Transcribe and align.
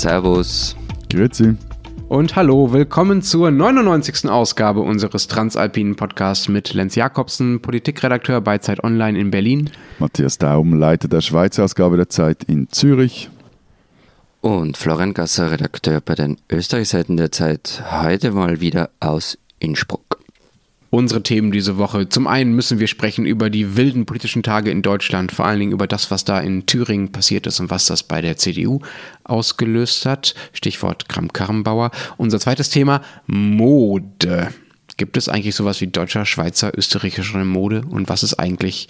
Servus. 0.00 0.76
Grüezi. 1.10 1.56
Und 2.08 2.34
hallo, 2.34 2.72
willkommen 2.72 3.20
zur 3.20 3.50
99. 3.50 4.30
Ausgabe 4.30 4.80
unseres 4.80 5.28
Transalpinen 5.28 5.94
Podcasts 5.94 6.48
mit 6.48 6.72
Lenz 6.72 6.94
Jakobsen, 6.94 7.60
Politikredakteur 7.60 8.40
bei 8.40 8.56
Zeit 8.56 8.82
Online 8.82 9.18
in 9.18 9.30
Berlin. 9.30 9.68
Matthias 9.98 10.38
Daum, 10.38 10.72
Leiter 10.72 11.06
der 11.06 11.20
Schweizer 11.20 11.64
Ausgabe 11.64 11.98
der 11.98 12.08
Zeit 12.08 12.44
in 12.44 12.70
Zürich. 12.70 13.28
Und 14.40 14.78
Florian 14.78 15.12
Gasser, 15.12 15.50
Redakteur 15.50 16.00
bei 16.00 16.14
den 16.14 16.38
Österreichseiten 16.50 17.18
der 17.18 17.30
Zeit, 17.30 17.82
heute 17.90 18.30
mal 18.30 18.62
wieder 18.62 18.88
aus 19.00 19.36
Innsbruck 19.58 20.09
unsere 20.90 21.22
Themen 21.22 21.52
diese 21.52 21.78
Woche. 21.78 22.08
Zum 22.08 22.26
einen 22.26 22.54
müssen 22.54 22.80
wir 22.80 22.88
sprechen 22.88 23.24
über 23.24 23.48
die 23.48 23.76
wilden 23.76 24.06
politischen 24.06 24.42
Tage 24.42 24.70
in 24.70 24.82
Deutschland, 24.82 25.32
vor 25.32 25.46
allen 25.46 25.60
Dingen 25.60 25.72
über 25.72 25.86
das, 25.86 26.10
was 26.10 26.24
da 26.24 26.40
in 26.40 26.66
Thüringen 26.66 27.12
passiert 27.12 27.46
ist 27.46 27.60
und 27.60 27.70
was 27.70 27.86
das 27.86 28.02
bei 28.02 28.20
der 28.20 28.36
CDU 28.36 28.80
ausgelöst 29.24 30.04
hat. 30.04 30.34
Stichwort 30.52 31.08
Kram-Karrenbauer. 31.08 31.90
Unser 32.16 32.40
zweites 32.40 32.70
Thema, 32.70 33.02
Mode. 33.26 34.52
Gibt 34.96 35.16
es 35.16 35.28
eigentlich 35.28 35.54
sowas 35.54 35.80
wie 35.80 35.86
deutscher, 35.86 36.26
Schweizer, 36.26 36.76
österreichische 36.76 37.38
Mode? 37.38 37.82
Und 37.88 38.08
was 38.08 38.22
ist 38.22 38.34
eigentlich 38.34 38.88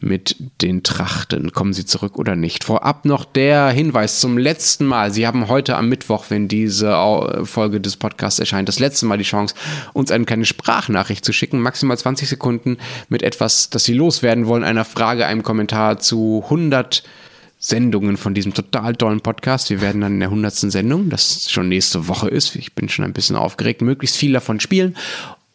mit 0.00 0.36
den 0.62 0.82
Trachten? 0.82 1.52
Kommen 1.52 1.72
sie 1.72 1.86
zurück 1.86 2.18
oder 2.18 2.36
nicht? 2.36 2.64
Vorab 2.64 3.04
noch 3.04 3.24
der 3.24 3.68
Hinweis 3.68 4.20
zum 4.20 4.38
letzten 4.38 4.86
Mal. 4.86 5.12
Sie 5.12 5.26
haben 5.26 5.48
heute 5.48 5.76
am 5.76 5.88
Mittwoch, 5.88 6.26
wenn 6.28 6.48
diese 6.48 6.96
Folge 7.44 7.80
des 7.80 7.96
Podcasts 7.96 8.38
erscheint, 8.38 8.68
das 8.68 8.78
letzte 8.78 9.06
Mal 9.06 9.18
die 9.18 9.24
Chance, 9.24 9.54
uns 9.92 10.10
eine 10.10 10.24
kleine 10.24 10.44
Sprachnachricht 10.44 11.24
zu 11.24 11.32
schicken. 11.32 11.60
Maximal 11.60 11.96
20 11.96 12.28
Sekunden 12.28 12.78
mit 13.08 13.22
etwas, 13.22 13.70
das 13.70 13.84
Sie 13.84 13.94
loswerden 13.94 14.46
wollen, 14.46 14.64
einer 14.64 14.84
Frage, 14.84 15.26
einem 15.26 15.42
Kommentar 15.42 15.98
zu 15.98 16.42
100 16.44 17.02
Sendungen 17.58 18.16
von 18.18 18.34
diesem 18.34 18.52
total 18.52 18.94
tollen 18.94 19.22
Podcast. 19.22 19.70
Wir 19.70 19.80
werden 19.80 20.02
dann 20.02 20.14
in 20.14 20.20
der 20.20 20.28
100. 20.28 20.54
Sendung, 20.54 21.08
das 21.08 21.50
schon 21.50 21.68
nächste 21.68 22.06
Woche 22.06 22.28
ist, 22.28 22.54
ich 22.54 22.74
bin 22.74 22.88
schon 22.88 23.04
ein 23.04 23.14
bisschen 23.14 23.34
aufgeregt, 23.34 23.80
möglichst 23.80 24.16
viel 24.16 24.32
davon 24.32 24.60
spielen 24.60 24.94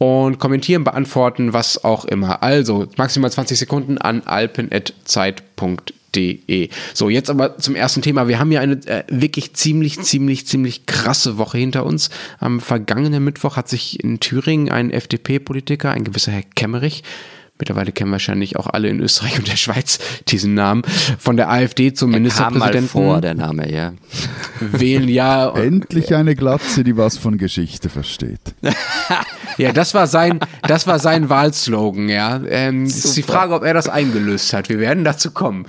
und 0.01 0.39
kommentieren, 0.39 0.83
beantworten, 0.83 1.53
was 1.53 1.83
auch 1.83 2.05
immer. 2.05 2.41
Also 2.41 2.87
maximal 2.97 3.31
20 3.31 3.59
Sekunden 3.59 3.99
an 3.99 4.23
alpen.zeit.de. 4.25 6.69
So, 6.95 7.09
jetzt 7.09 7.29
aber 7.29 7.59
zum 7.59 7.75
ersten 7.75 8.01
Thema. 8.01 8.27
Wir 8.27 8.39
haben 8.39 8.51
ja 8.51 8.61
eine 8.61 8.83
äh, 8.87 9.03
wirklich 9.09 9.53
ziemlich, 9.53 10.01
ziemlich, 10.01 10.47
ziemlich 10.47 10.87
krasse 10.87 11.37
Woche 11.37 11.59
hinter 11.59 11.85
uns. 11.85 12.09
Am 12.39 12.61
vergangenen 12.61 13.23
Mittwoch 13.23 13.57
hat 13.57 13.69
sich 13.69 14.03
in 14.03 14.19
Thüringen 14.19 14.71
ein 14.71 14.89
FDP-Politiker, 14.89 15.91
ein 15.91 16.03
gewisser 16.03 16.31
Herr 16.31 16.45
Kemmerich, 16.55 17.03
Mittlerweile 17.61 17.91
kennen 17.91 18.11
wahrscheinlich 18.11 18.57
auch 18.57 18.65
alle 18.65 18.89
in 18.89 18.99
Österreich 18.99 19.37
und 19.37 19.47
der 19.47 19.55
Schweiz 19.55 19.99
diesen 20.29 20.55
Namen. 20.55 20.81
Von 21.19 21.37
der 21.37 21.51
AfD 21.51 21.93
zum 21.93 22.11
er 22.11 22.19
Ministerpräsidenten. 22.19 22.89
Kam 22.91 23.03
mal 23.03 23.11
vor, 23.11 23.21
der 23.21 23.35
Name, 23.35 23.71
ja. 23.71 23.93
Wählen 24.59 25.07
ja. 25.07 25.49
Endlich 25.55 26.15
eine 26.15 26.35
Glatze, 26.35 26.83
die 26.83 26.97
was 26.97 27.17
von 27.17 27.37
Geschichte 27.37 27.89
versteht. 27.89 28.41
ja, 29.59 29.73
das 29.73 29.93
war 29.93 30.07
sein, 30.07 30.39
das 30.63 30.87
war 30.87 30.97
sein 30.97 31.29
Wahlslogan, 31.29 32.09
ja. 32.09 32.41
Ähm, 32.47 32.85
ist 32.85 33.15
die 33.15 33.21
Frage, 33.21 33.53
ob 33.53 33.63
er 33.63 33.75
das 33.75 33.87
eingelöst 33.87 34.53
hat. 34.53 34.67
Wir 34.67 34.79
werden 34.79 35.03
dazu 35.03 35.29
kommen. 35.29 35.67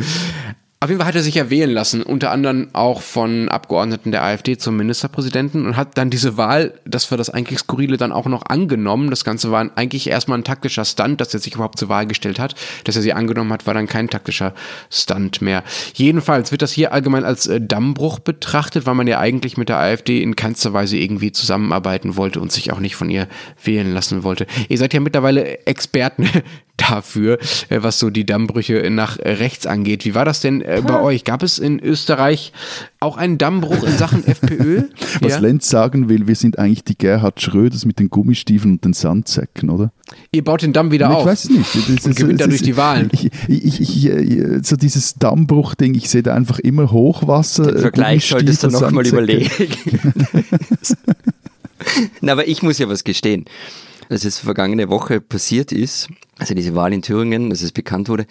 Auf 0.82 0.88
jeden 0.88 0.98
Fall 0.98 1.06
hat 1.06 1.14
er 1.14 1.22
sich 1.22 1.36
ja 1.36 1.48
wählen 1.48 1.70
lassen, 1.70 2.02
unter 2.02 2.32
anderem 2.32 2.66
auch 2.72 3.02
von 3.02 3.48
Abgeordneten 3.48 4.10
der 4.10 4.24
AfD 4.24 4.58
zum 4.58 4.76
Ministerpräsidenten 4.76 5.64
und 5.64 5.76
hat 5.76 5.96
dann 5.96 6.10
diese 6.10 6.36
Wahl, 6.36 6.74
das 6.84 7.08
war 7.12 7.16
das 7.16 7.30
eigentlich 7.30 7.60
Skurrile, 7.60 7.96
dann 7.96 8.10
auch 8.10 8.26
noch 8.26 8.46
angenommen. 8.46 9.08
Das 9.08 9.22
Ganze 9.22 9.52
war 9.52 9.70
eigentlich 9.76 10.10
erstmal 10.10 10.38
ein 10.38 10.42
taktischer 10.42 10.84
Stunt, 10.84 11.20
dass 11.20 11.32
er 11.34 11.38
sich 11.38 11.54
überhaupt 11.54 11.78
zur 11.78 11.88
Wahl 11.88 12.08
gestellt 12.08 12.40
hat. 12.40 12.56
Dass 12.82 12.96
er 12.96 13.02
sie 13.02 13.12
angenommen 13.12 13.52
hat, 13.52 13.64
war 13.64 13.74
dann 13.74 13.86
kein 13.86 14.10
taktischer 14.10 14.54
Stunt 14.90 15.40
mehr. 15.40 15.62
Jedenfalls 15.94 16.50
wird 16.50 16.62
das 16.62 16.72
hier 16.72 16.92
allgemein 16.92 17.24
als 17.24 17.46
äh, 17.46 17.60
Dammbruch 17.60 18.18
betrachtet, 18.18 18.84
weil 18.84 18.96
man 18.96 19.06
ja 19.06 19.20
eigentlich 19.20 19.56
mit 19.56 19.68
der 19.68 19.78
AfD 19.78 20.20
in 20.20 20.34
keinster 20.34 20.72
Weise 20.72 20.96
irgendwie 20.96 21.30
zusammenarbeiten 21.30 22.16
wollte 22.16 22.40
und 22.40 22.50
sich 22.50 22.72
auch 22.72 22.80
nicht 22.80 22.96
von 22.96 23.08
ihr 23.08 23.28
wählen 23.62 23.94
lassen 23.94 24.24
wollte. 24.24 24.48
Ihr 24.68 24.78
seid 24.78 24.94
ja 24.94 24.98
mittlerweile 24.98 25.64
Experten 25.64 26.28
dafür, 26.88 27.38
äh, 27.68 27.82
was 27.82 27.98
so 27.98 28.10
die 28.10 28.24
Dammbrüche 28.24 28.88
nach 28.90 29.18
rechts 29.18 29.66
angeht. 29.66 30.04
Wie 30.04 30.14
war 30.14 30.24
das 30.24 30.40
denn 30.40 30.60
äh, 30.62 30.82
bei 30.84 31.00
euch? 31.00 31.24
Gab 31.24 31.42
es 31.42 31.58
in 31.58 31.80
Österreich 31.80 32.52
auch 33.00 33.16
einen 33.16 33.38
Dammbruch 33.38 33.82
in 33.82 33.96
Sachen 33.96 34.26
FPÖ? 34.26 34.84
Was 35.20 35.32
ja? 35.32 35.38
Lenz 35.38 35.68
sagen 35.68 36.08
will, 36.08 36.26
wir 36.26 36.34
sind 36.34 36.58
eigentlich 36.58 36.84
die 36.84 36.96
Gerhard 36.96 37.40
Schröders 37.40 37.84
mit 37.84 37.98
den 37.98 38.10
Gummistiefeln 38.10 38.74
und 38.74 38.84
den 38.84 38.92
Sandsäcken, 38.92 39.70
oder? 39.70 39.92
Ihr 40.30 40.44
baut 40.44 40.62
den 40.62 40.72
Damm 40.72 40.90
wieder 40.90 41.08
ich 41.08 41.14
auf. 41.14 41.22
Ich 41.22 41.26
weiß 41.26 41.48
nicht. 41.50 41.62
Das, 41.92 42.06
und 42.06 42.16
gewinnt 42.16 42.40
dadurch 42.40 42.62
die 42.62 42.76
Wahlen. 42.76 43.10
Ich, 43.12 43.30
ich, 43.48 43.80
ich, 43.80 44.12
so 44.62 44.76
dieses 44.76 45.14
Dammbruch-Ding, 45.14 45.94
ich 45.94 46.08
sehe 46.08 46.22
da 46.22 46.34
einfach 46.34 46.58
immer 46.58 46.90
Hochwasser. 46.90 47.72
Den 47.72 47.78
Vergleich 47.78 48.26
solltest 48.26 48.62
du 48.62 48.68
nochmal 48.68 49.06
überlegen. 49.06 49.50
Na, 52.20 52.32
aber 52.32 52.46
ich 52.46 52.62
muss 52.62 52.78
ja 52.78 52.88
was 52.88 53.04
gestehen 53.04 53.46
als 54.12 54.24
es 54.24 54.38
vergangene 54.38 54.88
Woche 54.88 55.20
passiert 55.20 55.72
ist, 55.72 56.08
also 56.38 56.54
diese 56.54 56.74
Wahl 56.74 56.92
in 56.92 57.02
Thüringen, 57.02 57.50
als 57.50 57.62
es 57.62 57.72
bekannt 57.72 58.08
wurde, 58.08 58.26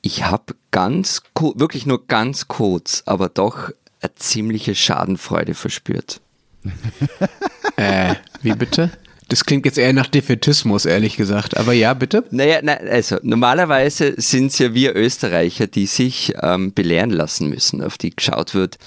ich 0.00 0.24
habe 0.24 0.54
ganz, 0.70 1.22
wirklich 1.34 1.86
nur 1.86 2.06
ganz 2.06 2.48
kurz, 2.48 3.02
aber 3.06 3.28
doch 3.28 3.70
eine 4.00 4.14
ziemliche 4.14 4.74
Schadenfreude 4.74 5.54
verspürt. 5.54 6.20
äh, 7.76 8.14
wie 8.42 8.52
bitte? 8.52 8.90
Das 9.28 9.44
klingt 9.44 9.66
jetzt 9.66 9.76
eher 9.76 9.92
nach 9.92 10.06
Defetismus, 10.06 10.86
ehrlich 10.86 11.16
gesagt. 11.16 11.56
Aber 11.58 11.74
ja, 11.74 11.92
bitte? 11.92 12.24
Naja, 12.30 12.60
na, 12.62 12.74
also 12.74 13.18
normalerweise 13.22 14.14
sind 14.16 14.52
es 14.52 14.58
ja 14.58 14.72
wir 14.72 14.96
Österreicher, 14.96 15.66
die 15.66 15.86
sich 15.86 16.32
ähm, 16.40 16.72
belehren 16.72 17.10
lassen 17.10 17.50
müssen, 17.50 17.82
auf 17.82 17.98
die 17.98 18.16
geschaut 18.16 18.54
wird, 18.54 18.78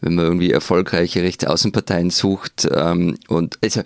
wenn 0.00 0.16
man 0.16 0.24
irgendwie 0.24 0.50
erfolgreiche 0.50 1.22
Rechtsaußenparteien 1.22 2.10
sucht. 2.10 2.66
Ähm, 2.72 3.18
und 3.28 3.58
also 3.62 3.82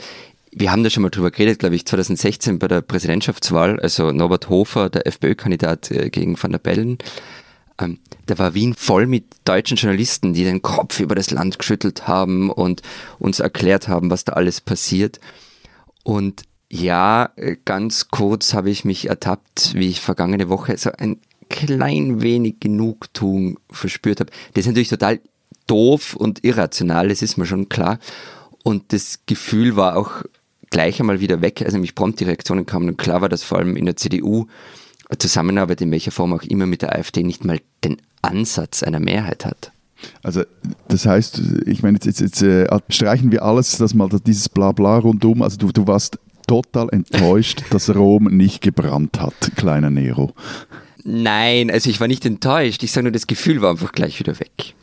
wir 0.54 0.70
haben 0.70 0.84
da 0.84 0.90
schon 0.90 1.02
mal 1.02 1.10
drüber 1.10 1.30
geredet, 1.30 1.60
glaube 1.60 1.74
ich, 1.74 1.86
2016 1.86 2.58
bei 2.58 2.68
der 2.68 2.82
Präsidentschaftswahl, 2.82 3.80
also 3.80 4.12
Norbert 4.12 4.48
Hofer, 4.48 4.90
der 4.90 5.06
FPÖ-Kandidat 5.06 5.90
äh, 5.90 6.10
gegen 6.10 6.40
Van 6.40 6.52
der 6.52 6.58
Bellen. 6.58 6.98
Ähm, 7.80 7.98
da 8.26 8.38
war 8.38 8.54
Wien 8.54 8.74
voll 8.74 9.06
mit 9.06 9.24
deutschen 9.44 9.78
Journalisten, 9.78 10.34
die 10.34 10.44
den 10.44 10.60
Kopf 10.60 11.00
über 11.00 11.14
das 11.14 11.30
Land 11.30 11.58
geschüttelt 11.58 12.06
haben 12.06 12.50
und 12.50 12.82
uns 13.18 13.40
erklärt 13.40 13.88
haben, 13.88 14.10
was 14.10 14.24
da 14.24 14.34
alles 14.34 14.60
passiert. 14.60 15.20
Und 16.04 16.42
ja, 16.70 17.30
ganz 17.64 18.08
kurz 18.08 18.54
habe 18.54 18.70
ich 18.70 18.84
mich 18.84 19.08
ertappt, 19.08 19.74
wie 19.74 19.88
ich 19.88 20.00
vergangene 20.00 20.48
Woche 20.48 20.76
so 20.76 20.90
ein 20.92 21.18
klein 21.48 22.22
wenig 22.22 22.60
Genugtuung 22.60 23.58
verspürt 23.70 24.20
habe. 24.20 24.32
Das 24.54 24.62
ist 24.62 24.68
natürlich 24.68 24.88
total 24.88 25.20
doof 25.66 26.14
und 26.16 26.44
irrational, 26.44 27.08
das 27.08 27.22
ist 27.22 27.36
mir 27.36 27.46
schon 27.46 27.68
klar. 27.68 27.98
Und 28.62 28.92
das 28.92 29.20
Gefühl 29.26 29.76
war 29.76 29.96
auch 29.96 30.22
gleich 30.72 30.98
einmal 30.98 31.20
wieder 31.20 31.40
weg, 31.40 31.62
also 31.62 31.76
nämlich 31.76 31.94
prompt 31.94 32.18
die 32.18 32.24
Reaktionen 32.24 32.66
kamen 32.66 32.88
und 32.88 32.98
klar 32.98 33.20
war, 33.20 33.28
dass 33.28 33.44
vor 33.44 33.58
allem 33.58 33.76
in 33.76 33.84
der 33.84 33.96
CDU 33.96 34.46
Zusammenarbeit 35.18 35.80
in 35.80 35.90
welcher 35.90 36.10
Form 36.10 36.32
auch 36.32 36.42
immer 36.42 36.66
mit 36.66 36.82
der 36.82 36.96
AfD 36.96 37.22
nicht 37.22 37.44
mal 37.44 37.60
den 37.84 37.98
Ansatz 38.22 38.82
einer 38.82 39.00
Mehrheit 39.00 39.44
hat. 39.44 39.72
Also 40.22 40.42
das 40.88 41.06
heißt, 41.06 41.40
ich 41.66 41.82
meine, 41.82 41.96
jetzt, 41.96 42.06
jetzt, 42.06 42.20
jetzt 42.20 42.42
äh, 42.42 42.66
streichen 42.88 43.30
wir 43.30 43.42
alles, 43.42 43.76
das 43.76 43.94
mal 43.94 44.08
dieses 44.26 44.48
Blabla 44.48 44.98
rundum. 44.98 45.42
Also 45.42 45.58
du, 45.58 45.70
du 45.70 45.86
warst 45.86 46.18
total 46.46 46.88
enttäuscht, 46.90 47.62
dass 47.70 47.94
Rom 47.94 48.24
nicht 48.24 48.62
gebrannt 48.62 49.20
hat, 49.20 49.34
kleiner 49.54 49.90
Nero. 49.90 50.32
Nein, 51.04 51.70
also 51.70 51.90
ich 51.90 52.00
war 52.00 52.08
nicht 52.08 52.24
enttäuscht. 52.24 52.82
Ich 52.82 52.92
sage 52.92 53.04
nur, 53.04 53.12
das 53.12 53.26
Gefühl 53.26 53.60
war 53.60 53.70
einfach 53.70 53.92
gleich 53.92 54.18
wieder 54.18 54.38
weg. 54.40 54.74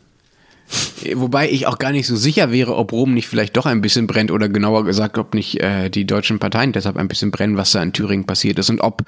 Wobei 1.15 1.49
ich 1.49 1.65
auch 1.65 1.79
gar 1.79 1.91
nicht 1.91 2.07
so 2.07 2.15
sicher 2.15 2.51
wäre, 2.51 2.75
ob 2.75 2.91
Rom 2.91 3.13
nicht 3.13 3.27
vielleicht 3.27 3.57
doch 3.57 3.65
ein 3.65 3.81
bisschen 3.81 4.05
brennt 4.05 4.31
oder 4.31 4.49
genauer 4.49 4.85
gesagt, 4.85 5.17
ob 5.17 5.33
nicht 5.33 5.59
äh, 5.61 5.89
die 5.89 6.05
deutschen 6.05 6.39
Parteien 6.39 6.73
deshalb 6.73 6.97
ein 6.97 7.07
bisschen 7.07 7.31
brennen, 7.31 7.57
was 7.57 7.71
da 7.71 7.81
in 7.81 7.93
Thüringen 7.93 8.25
passiert 8.25 8.59
ist 8.59 8.69
und 8.69 8.81
ob 8.81 9.03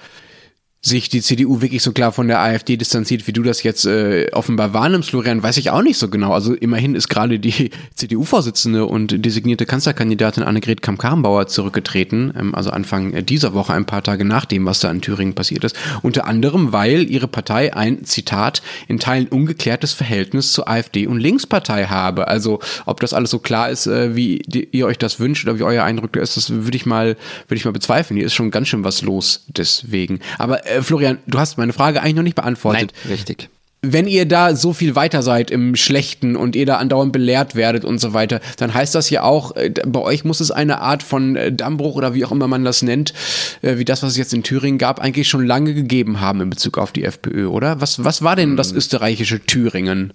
sich 0.83 1.09
die 1.09 1.21
CDU 1.21 1.61
wirklich 1.61 1.83
so 1.83 1.91
klar 1.91 2.11
von 2.11 2.27
der 2.27 2.39
AfD 2.39 2.75
distanziert, 2.75 3.27
wie 3.27 3.33
du 3.33 3.43
das 3.43 3.61
jetzt 3.61 3.85
äh, 3.85 4.27
offenbar 4.31 4.73
wahrnimmst, 4.73 5.11
Florian, 5.11 5.43
weiß 5.43 5.57
ich 5.57 5.69
auch 5.69 5.83
nicht 5.83 5.99
so 5.99 6.09
genau. 6.09 6.33
Also 6.33 6.55
immerhin 6.55 6.95
ist 6.95 7.07
gerade 7.07 7.37
die 7.37 7.69
CDU-Vorsitzende 7.95 8.87
und 8.87 9.23
designierte 9.23 9.67
Kanzlerkandidatin 9.67 10.41
Annegret 10.41 10.81
Kamm-Karrenbauer 10.81 11.45
zurückgetreten, 11.45 12.33
ähm, 12.35 12.55
also 12.55 12.71
Anfang 12.71 13.25
dieser 13.27 13.53
Woche, 13.53 13.73
ein 13.73 13.85
paar 13.85 14.01
Tage 14.01 14.25
nach 14.25 14.45
dem, 14.45 14.65
was 14.65 14.79
da 14.79 14.89
in 14.89 15.01
Thüringen 15.01 15.35
passiert 15.35 15.63
ist. 15.63 15.75
Unter 16.01 16.25
anderem, 16.25 16.73
weil 16.73 17.11
ihre 17.11 17.27
Partei 17.27 17.75
ein, 17.75 18.03
Zitat, 18.03 18.63
in 18.87 18.97
Teilen 18.97 19.27
ungeklärtes 19.27 19.93
Verhältnis 19.93 20.51
zur 20.51 20.67
AfD 20.67 21.05
und 21.05 21.19
Linkspartei 21.19 21.85
habe. 21.85 22.27
Also 22.27 22.59
ob 22.87 22.99
das 23.01 23.13
alles 23.13 23.29
so 23.29 23.37
klar 23.37 23.69
ist, 23.69 23.85
äh, 23.85 24.15
wie 24.15 24.39
die, 24.47 24.67
ihr 24.71 24.87
euch 24.87 24.97
das 24.97 25.19
wünscht 25.19 25.45
oder 25.47 25.59
wie 25.59 25.63
euer 25.63 25.83
Eindruck 25.83 26.15
ist, 26.15 26.37
das 26.37 26.49
würde 26.49 26.75
ich 26.75 26.87
mal, 26.87 27.17
würde 27.47 27.57
ich 27.57 27.65
mal 27.65 27.71
bezweifeln. 27.71 28.17
Hier 28.17 28.25
ist 28.25 28.33
schon 28.33 28.49
ganz 28.49 28.67
schön 28.67 28.83
was 28.83 29.03
los 29.03 29.45
deswegen. 29.47 30.21
Aber 30.39 30.70
äh, 30.71 30.81
Florian, 30.81 31.19
du 31.27 31.39
hast 31.39 31.57
meine 31.57 31.73
Frage 31.73 32.01
eigentlich 32.01 32.15
noch 32.15 32.23
nicht 32.23 32.35
beantwortet. 32.35 32.93
Nein, 33.03 33.13
richtig. 33.13 33.49
Wenn 33.83 34.05
ihr 34.05 34.27
da 34.27 34.55
so 34.55 34.73
viel 34.73 34.95
weiter 34.95 35.23
seid 35.23 35.49
im 35.49 35.75
Schlechten 35.75 36.35
und 36.35 36.55
ihr 36.55 36.67
da 36.67 36.77
andauernd 36.77 37.11
belehrt 37.11 37.55
werdet 37.55 37.83
und 37.83 37.97
so 37.97 38.13
weiter, 38.13 38.39
dann 38.57 38.75
heißt 38.75 38.93
das 38.93 39.09
ja 39.09 39.23
auch, 39.23 39.55
äh, 39.55 39.71
bei 39.85 39.99
euch 39.99 40.23
muss 40.23 40.39
es 40.39 40.51
eine 40.51 40.81
Art 40.81 41.01
von 41.01 41.35
äh, 41.35 41.51
Dammbruch 41.51 41.95
oder 41.95 42.13
wie 42.13 42.23
auch 42.23 42.31
immer 42.31 42.47
man 42.47 42.63
das 42.63 42.83
nennt, 42.83 43.13
wie 43.61 43.85
das, 43.85 44.03
was 44.03 44.11
es 44.11 44.17
jetzt 44.17 44.33
in 44.33 44.43
Thüringen 44.43 44.77
gab, 44.77 44.99
eigentlich 44.99 45.27
schon 45.27 45.45
lange 45.45 45.73
gegeben 45.73 46.21
haben 46.21 46.41
in 46.41 46.49
Bezug 46.49 46.77
auf 46.77 46.91
die 46.91 47.03
FPÖ, 47.03 47.47
oder? 47.47 47.81
Was, 47.81 48.03
was 48.03 48.21
war 48.21 48.35
denn 48.35 48.55
das 48.55 48.71
hm. 48.71 48.77
österreichische 48.77 49.39
Thüringen? 49.39 50.13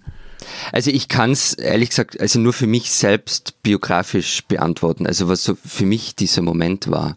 Also 0.73 0.91
ich 0.91 1.09
kann 1.09 1.33
es 1.33 1.55
ehrlich 1.55 1.91
gesagt, 1.91 2.21
also 2.21 2.39
nur 2.39 2.53
für 2.53 2.67
mich 2.67 2.91
selbst 2.93 3.63
biografisch 3.63 4.45
beantworten, 4.47 5.07
also 5.07 5.29
was 5.29 5.43
so 5.43 5.57
für 5.65 5.87
mich 5.87 6.15
dieser 6.15 6.43
Moment 6.43 6.91
war. 6.91 7.17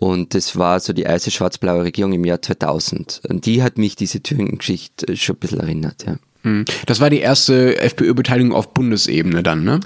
Und 0.00 0.34
das 0.34 0.56
war 0.56 0.80
so 0.80 0.94
die 0.94 1.02
erste 1.02 1.30
schwarz-blaue 1.30 1.84
Regierung 1.84 2.14
im 2.14 2.24
Jahr 2.24 2.40
2000. 2.40 3.20
Und 3.28 3.44
die 3.44 3.62
hat 3.62 3.76
mich 3.76 3.96
diese 3.96 4.22
Thüringen-Geschichte 4.22 5.14
schon 5.14 5.36
ein 5.36 5.38
bisschen 5.38 5.60
erinnert, 5.60 6.06
ja. 6.06 6.16
Hm. 6.42 6.64
Das 6.86 7.00
war 7.00 7.10
die 7.10 7.20
erste 7.20 7.78
FPÖ-Beteiligung 7.78 8.54
auf 8.54 8.72
Bundesebene 8.72 9.42
dann, 9.42 9.62
ne? 9.62 9.80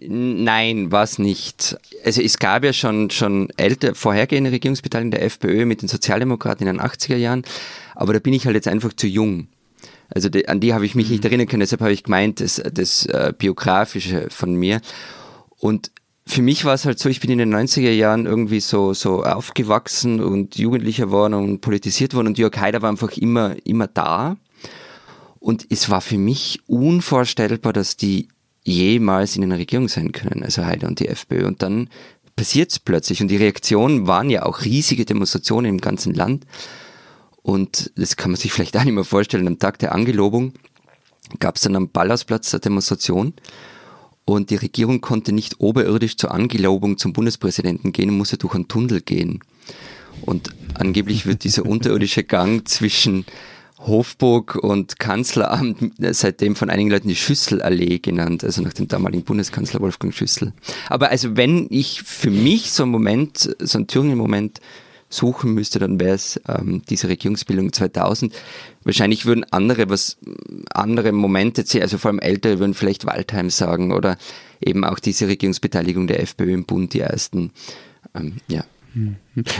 Nein, 0.00 0.90
war 0.90 1.02
es 1.02 1.18
nicht. 1.18 1.76
Also 2.02 2.22
es 2.22 2.38
gab 2.38 2.64
ja 2.64 2.72
schon, 2.72 3.10
schon 3.10 3.50
älter, 3.58 3.94
vorhergehende 3.94 4.52
Regierungsbeteiligung 4.52 5.10
der 5.10 5.24
FPÖ 5.24 5.66
mit 5.66 5.82
den 5.82 5.88
Sozialdemokraten 5.88 6.66
in 6.66 6.76
den 6.76 6.82
80er 6.82 7.16
Jahren, 7.16 7.42
aber 7.94 8.14
da 8.14 8.20
bin 8.20 8.32
ich 8.32 8.46
halt 8.46 8.54
jetzt 8.54 8.68
einfach 8.68 8.94
zu 8.94 9.06
jung. 9.06 9.48
Also 10.08 10.30
die, 10.30 10.48
an 10.48 10.60
die 10.60 10.72
habe 10.72 10.86
ich 10.86 10.94
mich 10.94 11.10
nicht 11.10 11.24
mhm. 11.24 11.28
erinnern 11.28 11.46
können, 11.46 11.60
deshalb 11.60 11.82
habe 11.82 11.92
ich 11.92 12.04
gemeint, 12.04 12.40
das, 12.40 12.62
das 12.72 13.04
äh, 13.04 13.34
Biografische 13.36 14.28
von 14.30 14.54
mir. 14.54 14.80
Und 15.58 15.90
für 16.28 16.42
mich 16.42 16.64
war 16.64 16.74
es 16.74 16.84
halt 16.84 16.98
so, 16.98 17.08
ich 17.08 17.20
bin 17.20 17.30
in 17.30 17.38
den 17.38 17.54
90er 17.54 17.90
Jahren 17.90 18.26
irgendwie 18.26 18.60
so, 18.60 18.92
so 18.92 19.24
aufgewachsen 19.24 20.20
und 20.20 20.56
Jugendlicher 20.56 21.10
worden 21.10 21.34
und 21.34 21.60
politisiert 21.60 22.14
worden 22.14 22.28
und 22.28 22.38
Jörg 22.38 22.56
Haider 22.56 22.82
war 22.82 22.90
einfach 22.90 23.16
immer, 23.16 23.56
immer 23.64 23.86
da. 23.86 24.36
Und 25.40 25.66
es 25.70 25.88
war 25.88 26.02
für 26.02 26.18
mich 26.18 26.60
unvorstellbar, 26.66 27.72
dass 27.72 27.96
die 27.96 28.28
jemals 28.62 29.36
in 29.36 29.44
einer 29.44 29.56
Regierung 29.56 29.88
sein 29.88 30.12
können, 30.12 30.42
also 30.42 30.66
Haider 30.66 30.88
und 30.88 31.00
die 31.00 31.08
FPÖ. 31.08 31.46
Und 31.46 31.62
dann 31.62 31.88
passiert 32.36 32.72
es 32.72 32.78
plötzlich. 32.78 33.22
Und 33.22 33.28
die 33.28 33.36
Reaktionen 33.36 34.06
waren 34.06 34.28
ja 34.28 34.44
auch 34.44 34.64
riesige 34.64 35.06
Demonstrationen 35.06 35.70
im 35.70 35.80
ganzen 35.80 36.12
Land. 36.12 36.44
Und 37.40 37.90
das 37.96 38.16
kann 38.16 38.32
man 38.32 38.38
sich 38.38 38.52
vielleicht 38.52 38.76
auch 38.76 38.84
nicht 38.84 38.94
mehr 38.94 39.04
vorstellen. 39.04 39.46
Am 39.46 39.58
Tag 39.58 39.78
der 39.78 39.94
Angelobung 39.94 40.52
gab 41.38 41.56
es 41.56 41.62
dann 41.62 41.76
am 41.76 41.88
Ballhausplatz 41.88 42.52
eine 42.52 42.60
Demonstration. 42.60 43.32
Und 44.28 44.50
die 44.50 44.56
Regierung 44.56 45.00
konnte 45.00 45.32
nicht 45.32 45.58
oberirdisch 45.58 46.18
zur 46.18 46.32
Angelobung 46.32 46.98
zum 46.98 47.14
Bundespräsidenten 47.14 47.92
gehen, 47.92 48.10
musste 48.10 48.36
durch 48.36 48.54
einen 48.54 48.68
Tunnel 48.68 49.00
gehen. 49.00 49.40
Und 50.20 50.50
angeblich 50.74 51.24
wird 51.24 51.44
dieser 51.44 51.64
unterirdische 51.66 52.24
Gang 52.24 52.68
zwischen 52.68 53.24
Hofburg 53.78 54.56
und 54.56 54.98
Kanzleramt 54.98 55.78
seitdem 56.10 56.56
von 56.56 56.68
einigen 56.68 56.90
Leuten 56.90 57.08
die 57.08 57.16
Schüsselallee 57.16 58.00
genannt, 58.00 58.44
also 58.44 58.60
nach 58.60 58.74
dem 58.74 58.86
damaligen 58.86 59.24
Bundeskanzler 59.24 59.80
Wolfgang 59.80 60.12
Schüssel. 60.12 60.52
Aber 60.90 61.08
also 61.08 61.38
wenn 61.38 61.66
ich 61.70 62.02
für 62.02 62.30
mich 62.30 62.70
so 62.70 62.82
einen 62.82 62.92
Moment, 62.92 63.56
so 63.58 63.78
einen 63.78 63.86
Thüringen-Moment 63.86 64.60
suchen 65.08 65.54
müsste, 65.54 65.78
dann 65.78 66.00
wäre 66.00 66.14
es 66.14 66.40
ähm, 66.48 66.82
diese 66.88 67.08
Regierungsbildung 67.08 67.72
2000. 67.72 68.34
Wahrscheinlich 68.84 69.26
würden 69.26 69.44
andere 69.50 69.88
was 69.88 70.18
andere 70.70 71.12
Momente 71.12 71.64
sehen, 71.64 71.82
also 71.82 71.98
vor 71.98 72.10
allem 72.10 72.20
Ältere 72.20 72.58
würden 72.58 72.74
vielleicht 72.74 73.06
Waldheim 73.06 73.50
sagen 73.50 73.92
oder 73.92 74.18
eben 74.60 74.84
auch 74.84 74.98
diese 74.98 75.28
Regierungsbeteiligung 75.28 76.06
der 76.06 76.22
FPÖ 76.22 76.52
im 76.52 76.64
Bund, 76.64 76.94
die 76.94 77.00
ersten. 77.00 77.52
Ähm, 78.14 78.36
ja. 78.48 78.64
Hm. 78.94 79.16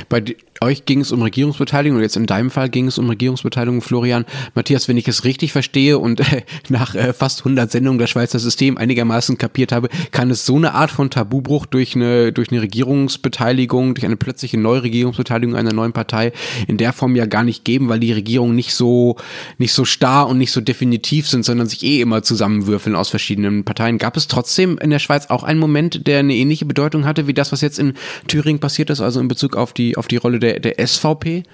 Bei 0.08 0.22
euch 0.60 0.84
ging 0.84 1.00
es 1.00 1.12
um 1.12 1.22
Regierungsbeteiligung 1.22 1.96
und 1.98 2.02
jetzt 2.02 2.16
in 2.16 2.26
deinem 2.26 2.50
Fall 2.50 2.69
ging 2.69 2.88
es 2.88 2.98
um 2.98 3.08
Regierungsbeteiligung, 3.08 3.80
Florian. 3.80 4.25
Matthias, 4.54 4.88
wenn 4.88 4.96
ich 4.96 5.08
es 5.08 5.25
richtig 5.25 5.52
verstehe 5.52 5.98
und 5.98 6.20
äh, 6.20 6.42
nach 6.69 6.94
äh, 6.94 7.12
fast 7.12 7.40
100 7.40 7.70
Sendungen 7.70 7.98
das 7.98 8.10
Schweizer 8.10 8.38
System 8.38 8.76
einigermaßen 8.76 9.38
kapiert 9.38 9.72
habe, 9.72 9.88
kann 10.10 10.30
es 10.30 10.46
so 10.46 10.56
eine 10.56 10.75
Art 10.75 10.90
von 10.90 11.10
Tabubruch 11.10 11.66
durch 11.66 11.94
eine, 11.94 12.32
durch 12.32 12.50
eine 12.50 12.62
Regierungsbeteiligung, 12.62 13.94
durch 13.94 14.04
eine 14.04 14.16
plötzliche 14.16 14.58
neue 14.58 14.82
Regierungsbeteiligung 14.82 15.56
einer 15.56 15.72
neuen 15.72 15.92
Partei 15.92 16.32
in 16.66 16.76
der 16.76 16.92
Form 16.92 17.14
ja 17.16 17.26
gar 17.26 17.44
nicht 17.44 17.64
geben, 17.64 17.88
weil 17.88 18.00
die 18.00 18.12
Regierungen 18.12 18.54
nicht 18.54 18.74
so, 18.74 19.16
nicht 19.58 19.72
so 19.72 19.84
starr 19.84 20.28
und 20.28 20.38
nicht 20.38 20.52
so 20.52 20.60
definitiv 20.60 21.28
sind, 21.28 21.44
sondern 21.44 21.69
sich 21.69 21.82
eh 21.84 22.00
immer 22.00 22.22
zusammenwürfeln 22.22 22.96
aus 22.96 23.08
verschiedenen 23.08 23.64
Parteien. 23.64 23.98
Gab 23.98 24.16
es 24.16 24.28
trotzdem 24.28 24.78
in 24.78 24.90
der 24.90 24.98
Schweiz 24.98 25.26
auch 25.26 25.42
einen 25.42 25.60
Moment, 25.60 26.06
der 26.06 26.20
eine 26.20 26.34
ähnliche 26.34 26.66
Bedeutung 26.66 27.04
hatte 27.04 27.26
wie 27.26 27.34
das, 27.34 27.52
was 27.52 27.60
jetzt 27.60 27.78
in 27.78 27.94
Thüringen 28.26 28.60
passiert 28.60 28.90
ist, 28.90 29.00
also 29.00 29.20
in 29.20 29.28
Bezug 29.28 29.56
auf 29.56 29.68
die, 29.73 29.97
auf 29.97 30.09
die 30.09 30.17
Rolle 30.17 30.38
der, 30.38 30.61
der 30.61 30.87
SVP? 30.87 31.44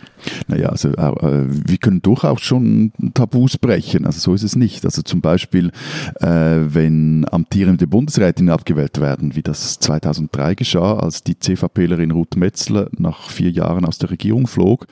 Naja, 0.47 0.69
also 0.69 0.89
äh, 0.91 1.45
wir 1.49 1.79
können 1.79 2.03
durchaus 2.03 2.41
schon 2.41 2.93
Tabus 3.15 3.59
brechen. 3.59 4.07
Also 4.07 4.21
so 4.21 4.35
ist 4.35 4.43
es 4.43 4.57
nicht. 4.57 4.85
Also 4.85 5.03
zum 5.03 5.21
Beispiel, 5.21 5.71
äh, 6.21 6.27
wenn 6.27 7.27
amtierende 7.31 7.87
Bundesrätinnen 7.87 8.53
abgewählt 8.53 9.01
werden, 9.01 9.37
wie 9.37 9.43
das 9.43 9.79
2003 9.79 10.55
geschah, 10.55 10.97
als 10.97 11.23
die 11.23 11.39
CVPlerin 11.39 12.11
Ruth 12.11 12.37
Metzler 12.37 12.89
nach 12.97 13.31
vier 13.31 13.51
Jahren 13.51 13.85
aus 13.85 13.99
der 13.99 14.11
Regierung 14.11 14.47
flog, 14.47 14.87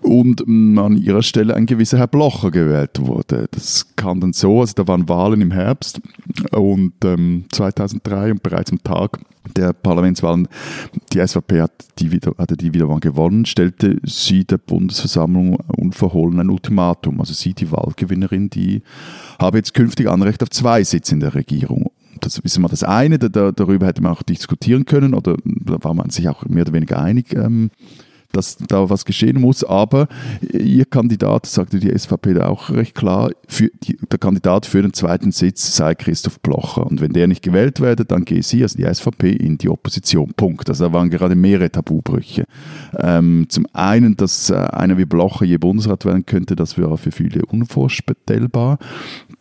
und 0.00 0.42
an 0.46 0.96
ihrer 0.96 1.22
Stelle 1.22 1.54
ein 1.54 1.66
gewisser 1.66 1.98
Herr 1.98 2.06
Blocher 2.06 2.50
gewählt 2.50 3.00
wurde. 3.00 3.46
Das 3.50 3.94
kam 3.96 4.20
dann 4.20 4.32
so, 4.32 4.60
also 4.60 4.74
da 4.74 4.86
waren 4.88 5.08
Wahlen 5.08 5.40
im 5.40 5.50
Herbst 5.50 6.00
und 6.52 6.92
ähm, 7.04 7.44
2003 7.52 8.32
und 8.32 8.42
bereits 8.42 8.70
am 8.70 8.82
Tag 8.82 9.18
der 9.56 9.72
Parlamentswahlen, 9.72 10.48
die 11.12 11.26
SVP 11.26 11.62
hat 11.62 11.72
die 11.98 12.12
wieder, 12.12 12.32
hatte 12.38 12.56
die 12.56 12.74
wieder 12.74 12.86
mal 12.86 13.00
gewonnen, 13.00 13.46
stellte 13.46 13.98
sie 14.04 14.44
der 14.44 14.58
Bundesversammlung 14.58 15.56
unverhohlen 15.76 16.40
ein 16.40 16.50
Ultimatum. 16.50 17.20
Also 17.20 17.34
sie, 17.34 17.54
die 17.54 17.70
Wahlgewinnerin, 17.70 18.50
die 18.50 18.82
habe 19.38 19.58
jetzt 19.58 19.74
künftig 19.74 20.08
Anrecht 20.08 20.42
auf 20.42 20.50
zwei 20.50 20.84
Sitze 20.84 21.14
in 21.14 21.20
der 21.20 21.34
Regierung. 21.34 21.90
Das 22.20 22.38
ist 22.38 22.58
mal 22.58 22.68
das 22.68 22.82
eine, 22.82 23.18
da, 23.18 23.52
darüber 23.52 23.86
hätte 23.86 24.02
man 24.02 24.12
auch 24.12 24.22
diskutieren 24.22 24.84
können 24.84 25.14
oder 25.14 25.36
da 25.44 25.82
war 25.82 25.94
man 25.94 26.10
sich 26.10 26.28
auch 26.28 26.44
mehr 26.46 26.62
oder 26.62 26.72
weniger 26.72 27.00
einig. 27.00 27.34
Ähm, 27.34 27.70
dass 28.32 28.56
da 28.56 28.90
was 28.90 29.04
geschehen 29.04 29.40
muss. 29.40 29.64
Aber 29.64 30.08
Ihr 30.40 30.84
Kandidat, 30.84 31.46
sagte 31.46 31.78
die 31.78 31.96
SVP 31.96 32.34
da 32.34 32.48
auch 32.48 32.70
recht 32.70 32.94
klar, 32.94 33.30
für 33.46 33.70
die, 33.82 33.96
der 34.10 34.18
Kandidat 34.18 34.66
für 34.66 34.82
den 34.82 34.92
zweiten 34.92 35.32
Sitz 35.32 35.76
sei 35.76 35.94
Christoph 35.94 36.40
Blocher. 36.40 36.86
Und 36.86 37.00
wenn 37.00 37.12
der 37.12 37.26
nicht 37.26 37.42
gewählt 37.42 37.80
werde, 37.80 38.04
dann 38.04 38.24
gehe 38.24 38.42
sie, 38.42 38.62
also 38.62 38.76
die 38.76 38.92
SVP, 38.92 39.32
in 39.32 39.58
die 39.58 39.68
Opposition. 39.68 40.32
Punkt. 40.36 40.68
Also 40.68 40.86
da 40.86 40.92
waren 40.92 41.10
gerade 41.10 41.34
mehrere 41.34 41.70
Tabubrüche. 41.70 42.44
Ähm, 42.98 43.46
zum 43.48 43.66
einen, 43.72 44.16
dass 44.16 44.50
äh, 44.50 44.54
einer 44.54 44.98
wie 44.98 45.04
Blocher 45.04 45.44
je 45.44 45.58
Bundesrat 45.58 46.04
werden 46.04 46.26
könnte, 46.26 46.56
das 46.56 46.76
wäre 46.76 46.98
für 46.98 47.12
viele 47.12 47.44
unvorstellbar 47.46 48.78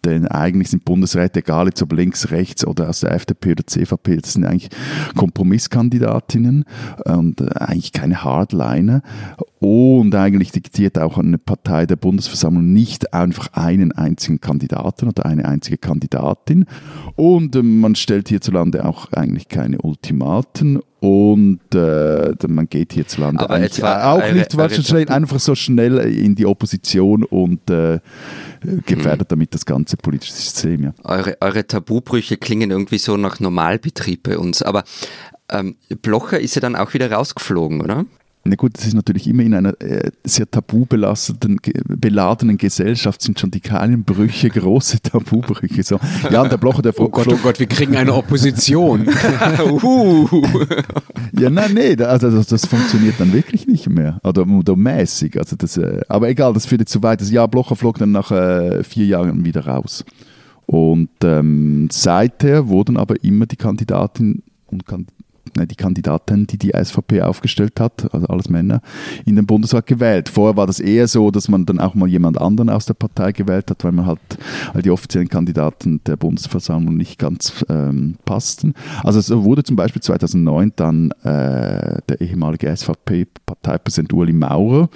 denn 0.05 0.27
eigentlich 0.27 0.69
sind 0.69 0.85
Bundesräte, 0.85 1.39
egal 1.39 1.67
jetzt 1.67 1.81
ob 1.81 1.93
links, 1.93 2.31
rechts 2.31 2.65
oder 2.65 2.89
aus 2.89 3.01
der 3.01 3.11
FDP 3.11 3.51
oder 3.51 3.67
CVP, 3.67 4.17
das 4.17 4.33
sind 4.33 4.45
eigentlich 4.45 4.69
Kompromisskandidatinnen 5.15 6.65
und 7.05 7.41
äh, 7.41 7.49
eigentlich 7.55 7.91
keine 7.91 8.23
Hardliner. 8.23 9.01
Und 9.59 10.13
eigentlich 10.13 10.51
diktiert 10.51 10.99
auch 10.99 11.17
eine 11.17 11.39
Partei 11.39 11.87
der 11.87 11.95
Bundesversammlung 11.95 12.73
nicht 12.73 13.13
einfach 13.13 13.53
einen 13.53 13.91
einzigen 13.91 14.39
Kandidaten 14.39 15.07
oder 15.07 15.25
eine 15.25 15.45
einzige 15.45 15.77
Kandidatin. 15.77 16.65
Und 17.15 17.55
äh, 17.55 17.63
man 17.63 17.95
stellt 17.95 18.29
hierzulande 18.29 18.85
auch 18.85 19.11
eigentlich 19.13 19.47
keine 19.47 19.79
Ultimaten 19.79 20.79
und 20.99 21.59
äh, 21.73 22.33
man 22.47 22.69
geht 22.69 22.93
hierzulande 22.93 23.43
Aber 23.43 23.55
eigentlich 23.55 23.83
auch 23.83 24.31
nicht 24.31 24.87
schnell, 24.87 25.09
einfach 25.09 25.39
so 25.39 25.55
schnell 25.55 25.97
in 25.97 26.35
die 26.35 26.45
Opposition 26.45 27.23
und 27.23 27.69
äh, 27.69 27.99
gefährdet 28.85 29.21
hm. 29.21 29.27
damit 29.29 29.53
das 29.53 29.65
ganze 29.65 29.97
politische 29.97 30.33
System. 30.33 30.83
Ja. 30.83 30.93
Eure, 31.03 31.37
eure 31.41 31.65
Tabubrüche 31.65 32.37
klingen 32.37 32.69
irgendwie 32.69 32.97
so 32.97 33.17
nach 33.17 33.39
Normalbetrieb 33.39 34.23
bei 34.23 34.37
uns. 34.37 34.61
Aber 34.61 34.83
ähm, 35.49 35.77
Blocher 36.01 36.39
ist 36.39 36.55
ja 36.55 36.61
dann 36.61 36.75
auch 36.75 36.93
wieder 36.93 37.11
rausgeflogen, 37.11 37.81
oder? 37.81 38.05
Na 38.47 38.55
gut, 38.55 38.77
das 38.77 38.87
ist 38.87 38.93
natürlich 38.93 39.27
immer 39.27 39.43
in 39.43 39.53
einer 39.53 39.79
äh, 39.81 40.11
sehr 40.23 40.49
tabubelasteten, 40.49 41.59
beladenen 41.87 42.57
Gesellschaft 42.57 43.21
sind 43.21 43.39
schon 43.39 43.51
die 43.51 43.59
kleinen 43.59 44.03
Brüche 44.03 44.49
große 44.49 45.01
Tabubrüche. 45.03 45.83
So. 45.83 45.99
Ja, 46.31 46.41
und 46.41 46.51
der 46.51 46.57
Blocher, 46.57 46.81
der 46.81 46.97
Oh 46.97 47.09
Gott, 47.09 47.27
oh 47.27 47.37
Gott, 47.43 47.59
wir 47.59 47.67
kriegen 47.67 47.95
eine 47.97 48.13
Opposition. 48.13 49.05
ja, 51.37 51.49
nein, 51.49 51.73
nee, 51.73 51.95
also 52.01 52.31
das, 52.31 52.47
das, 52.47 52.65
funktioniert 52.65 53.15
dann 53.19 53.33
wirklich 53.33 53.67
nicht 53.67 53.89
mehr. 53.89 54.19
Oder, 54.23 54.47
oder 54.47 54.75
mäßig. 54.75 55.37
Also 55.37 55.55
das, 55.55 55.77
äh, 55.77 56.01
aber 56.07 56.29
egal, 56.29 56.53
das 56.53 56.65
führt 56.65 56.81
jetzt 56.81 56.91
zu 56.91 57.03
weit. 57.03 57.21
Das 57.21 57.29
Jahr 57.29 57.47
Blocher 57.47 57.75
flog 57.75 57.97
dann 57.97 58.11
nach 58.11 58.31
äh, 58.31 58.83
vier 58.83 59.05
Jahren 59.05 59.43
wieder 59.45 59.65
raus. 59.67 60.05
Und 60.65 61.09
ähm, 61.23 61.89
seither 61.91 62.67
wurden 62.67 62.97
aber 62.97 63.23
immer 63.23 63.45
die 63.45 63.55
Kandidatinnen 63.55 64.43
und 64.67 64.85
Kandidaten 64.85 65.16
die 65.65 65.75
Kandidaten, 65.75 66.47
die 66.47 66.57
die 66.57 66.71
SVP 66.71 67.21
aufgestellt 67.21 67.79
hat, 67.79 68.13
also 68.13 68.27
alles 68.27 68.49
Männer, 68.49 68.81
in 69.25 69.35
den 69.35 69.45
Bundesrat 69.45 69.87
gewählt. 69.87 70.29
Vorher 70.29 70.57
war 70.57 70.67
das 70.67 70.79
eher 70.79 71.07
so, 71.07 71.31
dass 71.31 71.47
man 71.47 71.65
dann 71.65 71.79
auch 71.79 71.95
mal 71.95 72.07
jemand 72.07 72.39
anderen 72.39 72.69
aus 72.69 72.85
der 72.85 72.93
Partei 72.93 73.31
gewählt 73.31 73.69
hat, 73.69 73.83
weil 73.83 73.91
man 73.91 74.05
halt, 74.05 74.19
weil 74.73 74.81
die 74.81 74.91
offiziellen 74.91 75.29
Kandidaten 75.29 76.01
der 76.05 76.17
Bundesversammlung 76.17 76.95
nicht 76.95 77.17
ganz 77.17 77.65
ähm, 77.69 78.15
passten. 78.25 78.73
Also 79.03 79.19
es 79.19 79.31
wurde 79.31 79.63
zum 79.63 79.75
Beispiel 79.75 80.01
2009 80.01 80.73
dann 80.75 81.11
äh, 81.23 82.01
der 82.07 82.21
ehemalige 82.21 82.75
SVP-Parteipräsident 82.75 84.13
Uli 84.13 84.33
Maurer 84.33 84.89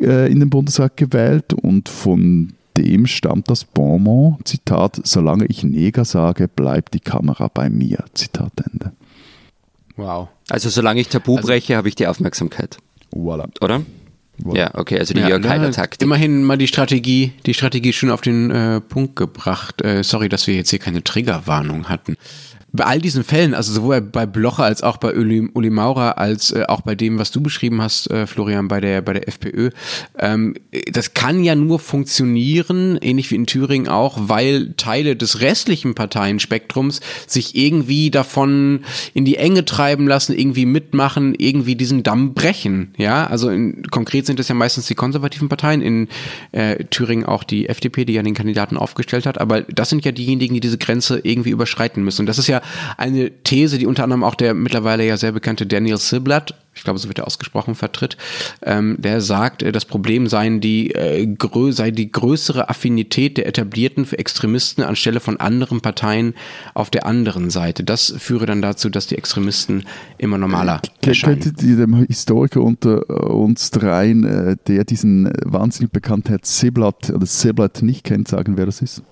äh, 0.00 0.30
in 0.30 0.40
den 0.40 0.50
Bundesrat 0.50 0.96
gewählt 0.96 1.54
und 1.54 1.88
von 1.88 2.52
dem 2.76 3.06
stammt 3.06 3.50
das 3.50 3.64
Bonmot, 3.64 4.46
Zitat, 4.48 5.00
solange 5.04 5.46
ich 5.46 5.62
Neger 5.62 6.04
sage, 6.04 6.48
bleibt 6.48 6.94
die 6.94 7.00
Kamera 7.00 7.48
bei 7.52 7.68
mir, 7.68 8.04
Zitat 8.14 8.52
Ende. 8.72 8.81
Wow. 9.96 10.28
Also 10.48 10.70
solange 10.70 11.00
ich 11.00 11.08
Tabu 11.08 11.36
also, 11.36 11.48
breche, 11.48 11.76
habe 11.76 11.88
ich 11.88 11.94
die 11.94 12.06
Aufmerksamkeit. 12.06 12.78
Voilà. 13.14 13.48
Oder? 13.60 13.82
Wollen. 14.38 14.56
Ja, 14.56 14.74
okay, 14.74 14.98
also 14.98 15.12
die 15.14 15.20
ja, 15.20 15.28
Jörg 15.28 15.46
Haider-Taktik. 15.46 16.02
Immerhin 16.02 16.42
mal 16.42 16.56
die 16.56 16.66
Strategie, 16.66 17.32
die 17.44 17.54
Strategie 17.54 17.92
schon 17.92 18.10
auf 18.10 18.22
den 18.22 18.50
äh, 18.50 18.80
Punkt 18.80 19.14
gebracht. 19.14 19.82
Äh, 19.82 20.02
sorry, 20.02 20.28
dass 20.28 20.46
wir 20.46 20.54
jetzt 20.54 20.70
hier 20.70 20.78
keine 20.78 21.04
Triggerwarnung 21.04 21.88
hatten 21.88 22.16
bei 22.72 22.84
all 22.84 23.00
diesen 23.00 23.22
Fällen, 23.22 23.54
also 23.54 23.72
sowohl 23.72 24.00
bei 24.00 24.24
Blocher 24.24 24.64
als 24.64 24.82
auch 24.82 24.96
bei 24.96 25.14
Uli, 25.14 25.70
Maurer, 25.70 26.16
als 26.16 26.52
äh, 26.52 26.64
auch 26.66 26.80
bei 26.80 26.94
dem, 26.94 27.18
was 27.18 27.30
du 27.30 27.42
beschrieben 27.42 27.82
hast, 27.82 28.10
äh, 28.10 28.26
Florian, 28.26 28.68
bei 28.68 28.80
der, 28.80 29.02
bei 29.02 29.12
der 29.12 29.28
FPÖ, 29.28 29.70
ähm, 30.18 30.54
das 30.90 31.12
kann 31.12 31.44
ja 31.44 31.54
nur 31.54 31.78
funktionieren, 31.78 32.98
ähnlich 33.02 33.30
wie 33.30 33.34
in 33.34 33.46
Thüringen 33.46 33.88
auch, 33.88 34.18
weil 34.22 34.72
Teile 34.76 35.16
des 35.16 35.42
restlichen 35.42 35.94
Parteienspektrums 35.94 37.00
sich 37.26 37.54
irgendwie 37.54 38.10
davon 38.10 38.80
in 39.12 39.26
die 39.26 39.36
Enge 39.36 39.66
treiben 39.66 40.06
lassen, 40.06 40.32
irgendwie 40.36 40.64
mitmachen, 40.64 41.34
irgendwie 41.36 41.76
diesen 41.76 42.02
Damm 42.02 42.32
brechen. 42.32 42.94
Ja, 42.96 43.26
also 43.26 43.50
in, 43.50 43.82
konkret 43.90 44.24
sind 44.24 44.40
es 44.40 44.48
ja 44.48 44.54
meistens 44.54 44.86
die 44.86 44.94
konservativen 44.94 45.50
Parteien, 45.50 45.82
in 45.82 46.08
äh, 46.52 46.84
Thüringen 46.84 47.26
auch 47.26 47.44
die 47.44 47.68
FDP, 47.68 48.06
die 48.06 48.14
ja 48.14 48.22
den 48.22 48.34
Kandidaten 48.34 48.78
aufgestellt 48.78 49.26
hat, 49.26 49.38
aber 49.38 49.60
das 49.60 49.90
sind 49.90 50.06
ja 50.06 50.12
diejenigen, 50.12 50.54
die 50.54 50.60
diese 50.60 50.78
Grenze 50.78 51.20
irgendwie 51.22 51.50
überschreiten 51.50 52.02
müssen. 52.02 52.22
Und 52.22 52.26
das 52.26 52.38
ist 52.38 52.46
ja 52.46 52.61
eine 52.96 53.30
These, 53.42 53.78
die 53.78 53.86
unter 53.86 54.04
anderem 54.04 54.24
auch 54.24 54.34
der 54.34 54.54
mittlerweile 54.54 55.06
ja 55.06 55.16
sehr 55.16 55.32
bekannte 55.32 55.66
Daniel 55.66 55.98
Siblatt, 55.98 56.54
ich 56.74 56.84
glaube, 56.84 56.98
so 56.98 57.08
wird 57.08 57.18
er 57.18 57.26
ausgesprochen, 57.26 57.74
vertritt, 57.74 58.16
ähm, 58.62 58.96
der 58.98 59.20
sagt, 59.20 59.62
äh, 59.62 59.72
das 59.72 59.84
Problem 59.84 60.26
seien 60.26 60.60
die, 60.60 60.90
äh, 60.94 61.28
sei 61.70 61.90
die 61.90 62.10
größere 62.10 62.70
Affinität 62.70 63.36
der 63.36 63.46
Etablierten 63.46 64.06
für 64.06 64.18
Extremisten 64.18 64.82
anstelle 64.82 65.20
von 65.20 65.38
anderen 65.38 65.80
Parteien 65.80 66.34
auf 66.74 66.90
der 66.90 67.06
anderen 67.06 67.50
Seite. 67.50 67.84
Das 67.84 68.14
führe 68.18 68.46
dann 68.46 68.62
dazu, 68.62 68.88
dass 68.88 69.06
die 69.06 69.18
Extremisten 69.18 69.84
immer 70.18 70.38
normaler 70.38 70.80
äh, 71.02 71.08
erscheinen. 71.08 71.40
Könntet 71.40 71.62
ihr 71.62 71.76
dem 71.76 72.06
Historiker 72.06 72.62
unter 72.62 73.30
uns 73.30 73.70
dreien, 73.70 74.24
äh, 74.24 74.56
der 74.66 74.84
diesen 74.84 75.30
wahnsinnig 75.44 75.92
bekannten 75.92 76.28
Herrn 76.28 76.40
Siblatt 76.42 77.10
oder 77.10 77.26
Siblatt 77.26 77.82
nicht 77.82 78.04
kennt, 78.04 78.28
sagen, 78.28 78.56
wer 78.56 78.66
das 78.66 78.80
ist? 78.80 79.02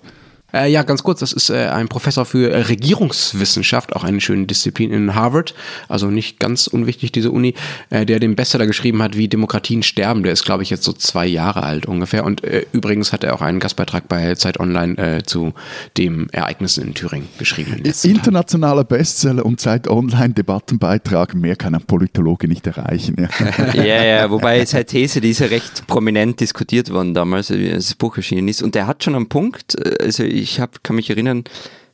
Äh, 0.53 0.71
ja, 0.71 0.83
ganz 0.83 1.03
kurz, 1.03 1.19
das 1.19 1.33
ist 1.33 1.49
äh, 1.49 1.67
ein 1.67 1.87
Professor 1.87 2.25
für 2.25 2.51
äh, 2.51 2.61
Regierungswissenschaft, 2.61 3.95
auch 3.95 4.03
eine 4.03 4.19
schöne 4.21 4.45
Disziplin 4.45 4.91
in 4.91 5.15
Harvard, 5.15 5.53
also 5.87 6.07
nicht 6.07 6.39
ganz 6.39 6.67
unwichtig, 6.67 7.11
diese 7.11 7.31
Uni, 7.31 7.53
äh, 7.89 8.05
der 8.05 8.19
den 8.19 8.35
Bestseller 8.35 8.67
geschrieben 8.67 9.01
hat, 9.01 9.17
wie 9.17 9.27
Demokratien 9.27 9.83
sterben. 9.83 10.23
Der 10.23 10.33
ist, 10.33 10.43
glaube 10.43 10.63
ich, 10.63 10.69
jetzt 10.69 10.83
so 10.83 10.93
zwei 10.93 11.25
Jahre 11.25 11.63
alt 11.63 11.85
ungefähr. 11.85 12.25
Und 12.25 12.43
äh, 12.43 12.65
übrigens 12.73 13.13
hat 13.13 13.23
er 13.23 13.33
auch 13.33 13.41
einen 13.41 13.59
Gastbeitrag 13.59 14.07
bei 14.07 14.35
Zeit 14.35 14.59
Online 14.59 14.97
äh, 14.97 15.23
zu 15.23 15.53
dem 15.97 16.27
Ereignissen 16.31 16.83
in 16.83 16.93
Thüringen 16.93 17.29
geschrieben. 17.37 17.81
Internationaler 18.03 18.83
Bestseller 18.83 19.45
und 19.45 19.59
Zeit 19.59 19.87
Online 19.87 20.33
Debattenbeitrag, 20.33 21.35
mehr 21.35 21.55
kann 21.55 21.75
ein 21.75 21.83
Politologe 21.83 22.47
nicht 22.47 22.67
erreichen. 22.67 23.15
Ja, 23.17 23.73
ja, 23.83 24.03
ja 24.03 24.31
wobei 24.31 24.65
seine 24.65 24.85
These, 24.85 25.21
die 25.21 25.31
ist 25.31 25.39
ja 25.39 25.47
recht 25.47 25.87
prominent 25.87 26.39
diskutiert 26.39 26.89
worden 26.91 27.13
damals, 27.13 27.51
als 27.51 27.87
das 27.87 27.95
Buch 27.95 28.17
erschienen 28.17 28.47
ist. 28.47 28.61
Und 28.61 28.75
der 28.75 28.87
hat 28.87 29.03
schon 29.03 29.15
einen 29.15 29.29
Punkt, 29.29 29.75
also 30.01 30.23
ich 30.23 30.40
ich 30.41 30.59
hab, 30.59 30.83
kann 30.83 30.95
mich 30.95 31.09
erinnern, 31.09 31.43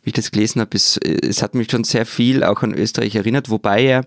wie 0.03 0.09
ich 0.09 0.13
das 0.13 0.31
gelesen 0.31 0.61
habe, 0.61 0.75
es, 0.75 0.97
es 0.97 1.41
hat 1.41 1.55
mich 1.55 1.69
schon 1.69 1.83
sehr 1.83 2.05
viel 2.05 2.43
auch 2.43 2.63
an 2.63 2.73
Österreich 2.73 3.15
erinnert, 3.15 3.49
wobei 3.49 3.83
er 3.83 4.05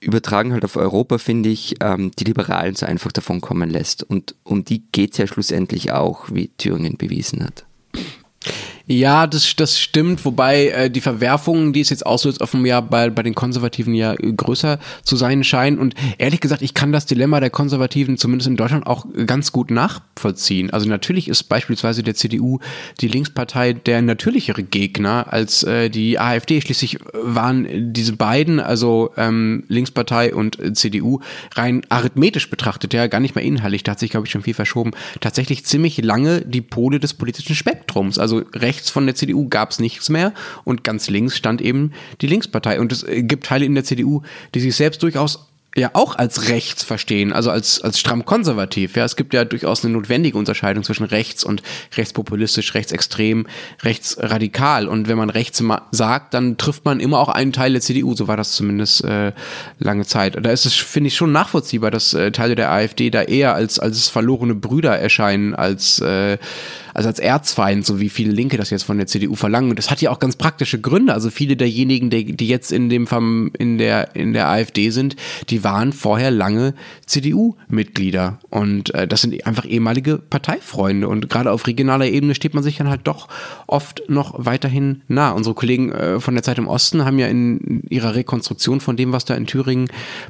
übertragen 0.00 0.52
halt 0.52 0.64
auf 0.64 0.76
Europa, 0.76 1.18
finde 1.18 1.48
ich, 1.48 1.76
ähm, 1.80 2.10
die 2.18 2.24
Liberalen 2.24 2.74
so 2.74 2.86
einfach 2.86 3.12
davon 3.12 3.40
kommen 3.40 3.70
lässt. 3.70 4.02
Und 4.02 4.34
um 4.44 4.64
die 4.64 4.82
geht 4.92 5.12
es 5.12 5.18
ja 5.18 5.26
schlussendlich 5.26 5.92
auch, 5.92 6.26
wie 6.30 6.48
Thüringen 6.48 6.96
bewiesen 6.96 7.44
hat. 7.44 7.64
Ja, 8.88 9.26
das, 9.26 9.56
das 9.56 9.80
stimmt, 9.80 10.24
wobei 10.24 10.68
äh, 10.68 10.90
die 10.90 11.00
Verwerfungen, 11.00 11.72
die 11.72 11.80
es 11.80 11.90
jetzt 11.90 12.06
auslöst, 12.06 12.40
offenbar 12.40 12.82
bei, 12.82 13.10
bei 13.10 13.24
den 13.24 13.34
Konservativen 13.34 13.94
ja 13.94 14.14
größer 14.14 14.78
zu 15.02 15.16
sein 15.16 15.42
scheinen. 15.42 15.78
Und 15.78 15.94
ehrlich 16.18 16.40
gesagt, 16.40 16.62
ich 16.62 16.72
kann 16.72 16.92
das 16.92 17.04
Dilemma 17.04 17.40
der 17.40 17.50
Konservativen 17.50 18.16
zumindest 18.16 18.46
in 18.46 18.56
Deutschland 18.56 18.86
auch 18.86 19.04
ganz 19.26 19.50
gut 19.50 19.72
nachvollziehen. 19.72 20.70
Also 20.70 20.88
natürlich 20.88 21.26
ist 21.26 21.44
beispielsweise 21.44 22.04
der 22.04 22.14
CDU 22.14 22.60
die 23.00 23.08
Linkspartei 23.08 23.72
der 23.72 24.02
natürlichere 24.02 24.62
Gegner 24.62 25.32
als 25.32 25.64
äh, 25.64 25.90
die 25.90 26.20
AfD. 26.20 26.60
Schließlich 26.60 27.00
waren 27.12 27.92
diese 27.92 28.12
beiden, 28.12 28.60
also 28.60 29.10
ähm, 29.16 29.64
Linkspartei 29.66 30.32
und 30.32 30.58
CDU, 30.78 31.18
rein 31.56 31.82
arithmetisch 31.88 32.50
betrachtet, 32.50 32.94
ja 32.94 33.08
gar 33.08 33.18
nicht 33.18 33.34
mehr 33.34 33.44
inhaltlich, 33.44 33.82
da 33.82 33.92
hat 33.92 33.98
sich, 33.98 34.10
glaube 34.10 34.26
ich, 34.26 34.32
schon 34.32 34.42
viel 34.42 34.54
verschoben, 34.54 34.92
tatsächlich 35.20 35.64
ziemlich 35.64 36.00
lange 36.04 36.42
die 36.42 36.60
Pole 36.60 37.00
des 37.00 37.14
politischen 37.14 37.56
Spektrums. 37.56 38.18
Also 38.20 38.44
recht 38.54 38.75
rechts 38.76 38.90
von 38.90 39.06
der 39.06 39.14
CDU 39.14 39.48
gab 39.48 39.70
es 39.70 39.78
nichts 39.78 40.08
mehr 40.08 40.32
und 40.64 40.84
ganz 40.84 41.08
links 41.08 41.36
stand 41.36 41.60
eben 41.60 41.92
die 42.20 42.26
Linkspartei. 42.26 42.80
Und 42.80 42.92
es 42.92 43.02
äh, 43.02 43.22
gibt 43.22 43.46
Teile 43.46 43.64
in 43.64 43.74
der 43.74 43.84
CDU, 43.84 44.22
die 44.54 44.60
sich 44.60 44.76
selbst 44.76 45.02
durchaus 45.02 45.46
ja 45.76 45.90
auch 45.92 46.16
als 46.16 46.48
rechts 46.48 46.82
verstehen, 46.82 47.34
also 47.34 47.50
als, 47.50 47.82
als 47.82 48.00
stramm 48.00 48.24
konservativ. 48.24 48.96
Ja, 48.96 49.04
es 49.04 49.14
gibt 49.14 49.34
ja 49.34 49.44
durchaus 49.44 49.84
eine 49.84 49.92
notwendige 49.92 50.38
Unterscheidung 50.38 50.84
zwischen 50.84 51.04
rechts 51.04 51.44
und 51.44 51.62
rechtspopulistisch, 51.94 52.72
rechtsextrem, 52.72 53.46
rechtsradikal. 53.82 54.88
Und 54.88 55.06
wenn 55.06 55.18
man 55.18 55.28
rechts 55.28 55.62
sagt, 55.90 56.32
dann 56.32 56.56
trifft 56.56 56.86
man 56.86 56.98
immer 56.98 57.18
auch 57.18 57.28
einen 57.28 57.52
Teil 57.52 57.72
der 57.72 57.82
CDU. 57.82 58.14
So 58.14 58.26
war 58.26 58.38
das 58.38 58.52
zumindest 58.52 59.04
äh, 59.04 59.32
lange 59.78 60.06
Zeit. 60.06 60.38
Da 60.42 60.50
ist 60.50 60.64
es, 60.64 60.72
finde 60.72 61.08
ich, 61.08 61.16
schon 61.16 61.32
nachvollziehbar, 61.32 61.90
dass 61.90 62.14
äh, 62.14 62.32
Teile 62.32 62.54
der 62.54 62.70
AfD 62.70 63.10
da 63.10 63.20
eher 63.20 63.54
als, 63.54 63.78
als 63.78 64.08
verlorene 64.08 64.54
Brüder 64.54 64.98
erscheinen, 64.98 65.54
als, 65.54 66.00
äh, 66.00 66.38
also 66.96 67.10
als 67.10 67.18
Erzfeind, 67.18 67.84
so 67.84 68.00
wie 68.00 68.08
viele 68.08 68.32
Linke 68.32 68.56
das 68.56 68.70
jetzt 68.70 68.84
von 68.84 68.96
der 68.96 69.06
CDU 69.06 69.34
verlangen. 69.34 69.68
Und 69.68 69.78
das 69.78 69.90
hat 69.90 70.00
ja 70.00 70.10
auch 70.10 70.18
ganz 70.18 70.36
praktische 70.36 70.80
Gründe. 70.80 71.12
Also 71.12 71.28
viele 71.28 71.54
derjenigen, 71.54 72.08
die, 72.08 72.34
die 72.34 72.48
jetzt 72.48 72.72
in 72.72 72.88
dem 72.88 73.06
in 73.58 73.76
der, 73.76 74.16
in 74.16 74.32
der 74.32 74.48
AfD 74.48 74.88
sind, 74.88 75.14
die 75.50 75.62
waren 75.62 75.92
vorher 75.92 76.30
lange 76.30 76.72
CDU-Mitglieder. 77.04 78.38
Und 78.48 78.94
äh, 78.94 79.06
das 79.06 79.20
sind 79.20 79.46
einfach 79.46 79.66
ehemalige 79.66 80.16
Parteifreunde. 80.16 81.06
Und 81.06 81.28
gerade 81.28 81.52
auf 81.52 81.66
regionaler 81.66 82.06
Ebene 82.06 82.34
steht 82.34 82.54
man 82.54 82.62
sich 82.62 82.78
dann 82.78 82.88
halt 82.88 83.02
doch 83.04 83.28
oft 83.66 84.02
noch 84.08 84.32
weiterhin 84.38 85.02
nah. 85.06 85.32
Unsere 85.32 85.54
Kollegen 85.54 85.92
äh, 85.92 86.18
von 86.18 86.32
der 86.32 86.42
Zeit 86.42 86.56
im 86.56 86.66
Osten 86.66 87.04
haben 87.04 87.18
ja 87.18 87.26
in 87.26 87.82
ihrer 87.90 88.14
Rekonstruktion 88.14 88.80
von 88.80 88.96
dem, 88.96 89.12
was 89.12 89.26
da 89.26 89.34
in 89.34 89.46
Thüringen 89.46 89.88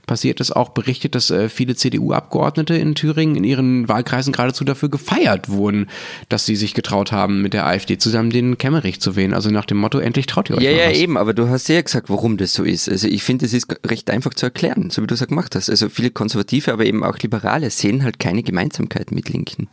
passiert 0.09 0.41
ist, 0.41 0.51
auch 0.57 0.71
berichtet, 0.71 1.15
dass 1.15 1.31
äh, 1.31 1.49
viele 1.49 1.77
CDU-Abgeordnete 1.77 2.75
in 2.75 2.97
Thüringen 2.97 3.37
in 3.37 3.45
ihren 3.45 3.89
Wahlkreisen 3.89 4.33
geradezu 4.33 4.65
dafür 4.65 4.89
gefeiert 4.89 5.49
wurden, 5.49 5.87
dass 6.29 6.45
sie 6.45 6.56
sich 6.57 6.75
getraut 6.75 7.13
haben, 7.13 7.43
mit 7.43 7.53
der 7.53 7.67
AfD 7.67 7.99
zusammen 7.99 8.31
den 8.31 8.59
Kemmerich 8.59 9.01
zu 9.01 9.17
wählen. 9.17 9.35
Also 9.35 9.51
nach 9.51 9.65
dem 9.65 9.79
Motto, 9.79 9.99
endlich 9.99 10.27
traut 10.27 10.51
ihr 10.51 10.57
euch 10.57 10.63
Ja, 10.63 10.71
ja, 10.71 10.91
was. 10.91 10.97
eben, 10.97 11.17
aber 11.17 11.35
du 11.35 11.49
hast 11.49 11.69
ja 11.69 11.81
gesagt, 11.81 12.11
warum 12.11 12.37
das 12.37 12.53
so 12.53 12.65
ist. 12.65 12.89
Also 12.89 13.09
ich 13.09 13.23
finde, 13.23 13.47
es 13.47 13.53
ist 13.53 13.75
recht 13.87 14.11
einfach 14.11 14.35
zu 14.35 14.47
erklären, 14.47 14.91
so 14.91 15.03
wie 15.03 15.07
du 15.07 15.15
es 15.15 15.21
ja 15.21 15.27
gemacht 15.27 15.55
hast. 15.55 15.71
Also 15.71 15.89
viele 15.89 16.11
Konservative, 16.11 16.73
aber 16.73 16.85
eben 16.85 17.05
auch 17.05 17.19
Liberale 17.19 17.71
sehen 17.71 18.03
halt 18.03 18.19
keine 18.19 18.43
Gemeinsamkeit 18.43 19.13
mit 19.13 19.29
Linken 19.29 19.69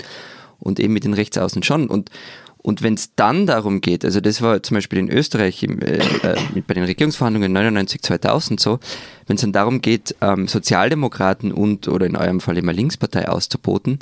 und 0.60 0.80
eben 0.80 0.94
mit 0.94 1.04
den 1.04 1.14
Rechtsaußen 1.14 1.64
schon. 1.64 1.88
Und, 1.88 2.10
und 2.58 2.82
wenn 2.82 2.94
es 2.94 3.16
dann 3.16 3.46
darum 3.46 3.82
geht, 3.82 4.06
also 4.06 4.22
das 4.22 4.42
war 4.42 4.64
zum 4.64 4.76
Beispiel 4.76 5.00
in 5.00 5.10
Österreich 5.10 5.64
im, 5.64 5.82
äh, 5.82 5.98
äh, 5.98 6.36
bei 6.66 6.74
den 6.74 6.86
Regierungsverhandlungen 6.86 7.52
99, 7.52 8.02
2000 8.02 8.60
so, 8.60 8.80
wenn 9.28 9.36
es 9.36 9.42
dann 9.42 9.52
darum 9.52 9.82
geht, 9.82 10.16
ähm, 10.22 10.48
Sozialdemokraten 10.48 11.52
und 11.52 11.88
oder 11.88 12.06
in 12.06 12.16
eurem 12.16 12.40
Fall 12.40 12.58
immer 12.58 12.72
Linkspartei 12.74 13.28
auszuboten, 13.28 14.00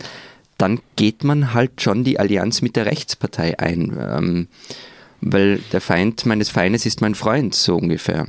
dann 0.61 0.79
geht 0.95 1.23
man 1.23 1.53
halt 1.53 1.81
schon 1.81 2.03
die 2.03 2.19
Allianz 2.19 2.61
mit 2.61 2.75
der 2.75 2.85
Rechtspartei 2.85 3.59
ein. 3.59 3.97
Ähm, 3.99 4.47
weil 5.21 5.59
der 5.71 5.81
Feind 5.81 6.25
meines 6.25 6.49
Feindes 6.49 6.85
ist 6.85 7.01
mein 7.01 7.15
Freund, 7.15 7.53
so 7.53 7.75
ungefähr. 7.75 8.27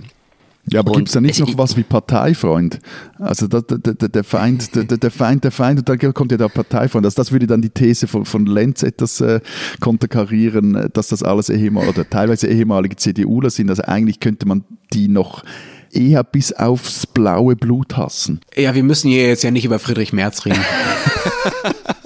Ja, 0.71 0.81
aber 0.81 0.93
gibt 0.93 1.09
es 1.09 1.15
da 1.15 1.21
nicht 1.21 1.41
noch 1.41 1.59
was 1.59 1.77
wie 1.77 1.83
Parteifreund? 1.83 2.79
Also 3.19 3.49
der, 3.49 3.63
der, 3.63 3.95
der, 3.95 4.23
Feind, 4.23 4.77
der, 4.77 4.85
der 4.85 5.11
Feind, 5.11 5.43
der 5.43 5.51
Feind 5.51 5.81
und 5.81 5.89
dann 5.89 6.15
kommt 6.15 6.31
ja 6.31 6.39
der 6.39 6.49
Parteifreund. 6.49 7.05
Also 7.05 7.17
das 7.17 7.33
würde 7.33 7.49
dann 7.49 7.63
die 7.63 7.71
These 7.71 8.07
von, 8.07 8.25
von 8.25 8.47
Lenz 8.47 8.85
etwas 8.85 9.21
äh, 9.21 9.41
konterkarieren, 9.81 10.89
dass 10.93 11.09
das 11.09 11.25
alles 11.25 11.49
ehemalige 11.49 11.91
oder 11.91 12.09
teilweise 12.09 12.47
ehemalige 12.47 12.95
CDUler 12.95 13.51
sind. 13.51 13.71
Also 13.71 13.83
eigentlich 13.83 14.21
könnte 14.21 14.47
man 14.47 14.65
die 14.93 15.09
noch 15.09 15.43
eher 15.91 16.23
bis 16.23 16.53
aufs 16.53 17.07
blaue 17.09 17.57
Blut 17.57 17.97
hassen. 17.97 18.41
Ja, 18.57 18.75
wir 18.75 18.85
müssen 18.85 19.11
hier 19.11 19.27
jetzt 19.27 19.43
ja 19.43 19.51
nicht 19.51 19.65
über 19.65 19.81
Friedrich 19.81 20.13
Merz 20.13 20.47
reden. 20.47 20.65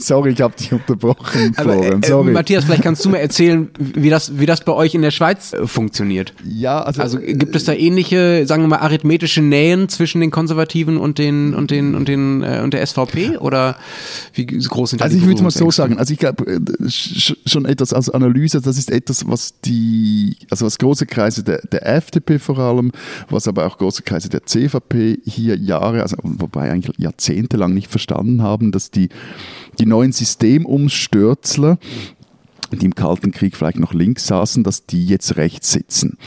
Sorry, 0.04 0.30
ich 0.30 0.40
habe 0.40 0.54
dich 0.56 0.72
unterbrochen. 0.72 1.52
Aber, 1.56 1.76
äh, 1.76 1.98
Sorry. 2.04 2.32
Matthias, 2.32 2.64
vielleicht 2.64 2.82
kannst 2.82 3.04
du 3.04 3.10
mir 3.10 3.18
erzählen, 3.18 3.68
wie 3.78 4.10
das, 4.10 4.38
wie 4.38 4.46
das 4.46 4.64
bei 4.64 4.72
euch 4.72 4.94
in 4.94 5.02
der 5.02 5.10
Schweiz 5.10 5.52
äh, 5.52 5.66
funktioniert. 5.66 6.32
Ja, 6.44 6.82
also, 6.82 7.02
also 7.02 7.18
gibt 7.18 7.54
es 7.54 7.64
da 7.64 7.72
ähnliche, 7.72 8.46
sagen 8.46 8.62
wir 8.62 8.68
mal, 8.68 8.78
arithmetische 8.78 9.42
Nähen 9.42 9.88
zwischen 9.88 10.20
den 10.20 10.30
Konservativen 10.30 10.96
und 10.96 11.18
den 11.18 11.54
und 11.54 11.70
den 11.70 11.94
und 11.94 12.08
den 12.08 12.42
äh, 12.42 12.60
und 12.62 12.74
der 12.74 12.86
SVP 12.86 13.38
oder 13.38 13.76
wie 14.34 14.46
groß 14.46 14.90
sind 14.90 15.00
da 15.00 15.04
Also 15.04 15.16
ich 15.18 15.26
würde 15.26 15.42
mal 15.42 15.50
so 15.50 15.70
sagen, 15.70 15.98
also 15.98 16.12
ich 16.12 16.18
glaube 16.18 16.44
äh, 16.46 16.60
schon 16.88 17.64
etwas 17.64 17.92
als 17.92 18.10
Analyse, 18.10 18.60
das 18.60 18.78
ist 18.78 18.90
etwas, 18.90 19.26
was 19.26 19.60
die, 19.60 20.36
also 20.50 20.66
was 20.66 20.78
große 20.78 21.06
Kreise 21.06 21.42
der, 21.42 21.60
der 21.70 21.86
FDP 21.86 22.38
vor 22.38 22.58
allem, 22.58 22.92
was 23.28 23.48
aber 23.48 23.66
auch 23.66 23.78
große 23.78 24.02
Kreise 24.02 24.28
der 24.28 24.44
CVP 24.44 25.18
hier 25.24 25.56
Jahre, 25.56 26.02
also 26.02 26.16
wobei 26.22 26.70
eigentlich 26.70 26.96
jahrzehntelang 26.98 27.74
nicht 27.74 27.90
verstanden 27.90 28.42
haben, 28.42 28.72
dass 28.72 28.90
die 28.90 29.08
die 29.78 29.86
neuen 29.86 30.12
Systemumstürzler 30.12 31.78
die 32.78 32.86
im 32.86 32.94
Kalten 32.94 33.32
Krieg 33.32 33.56
vielleicht 33.56 33.78
noch 33.78 33.92
links 33.92 34.26
saßen, 34.26 34.62
dass 34.62 34.86
die 34.86 35.06
jetzt 35.06 35.36
rechts 35.36 35.72
sitzen. 35.72 36.18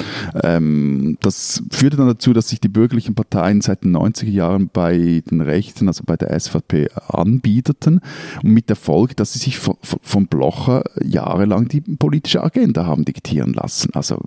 Ähm, 0.44 1.18
das 1.22 1.64
führte 1.72 1.98
dann 1.98 2.08
dazu, 2.08 2.34
dass 2.34 2.50
sich 2.50 2.60
die 2.60 2.68
bürgerlichen 2.68 3.16
Parteien 3.16 3.62
seit 3.62 3.84
den 3.84 3.96
90er 3.96 4.30
Jahren 4.30 4.70
bei 4.72 5.24
den 5.30 5.42
Rechten, 5.42 5.88
also 5.88 6.04
bei 6.06 6.18
der 6.18 6.38
SVP, 6.38 6.90
anbieteten 7.08 8.02
und 8.44 8.52
mit 8.52 8.70
der 8.70 8.76
Folge, 8.76 9.16
dass 9.16 9.34
sie 9.34 9.40
sich 9.40 9.58
von, 9.58 9.78
von 9.82 10.28
Blocher 10.28 10.84
jahrelang 11.04 11.68
die 11.68 11.82
politische 11.82 12.44
Agenda 12.44 12.86
haben 12.86 13.06
diktieren 13.06 13.54
lassen. 13.54 13.92
Also 13.94 14.20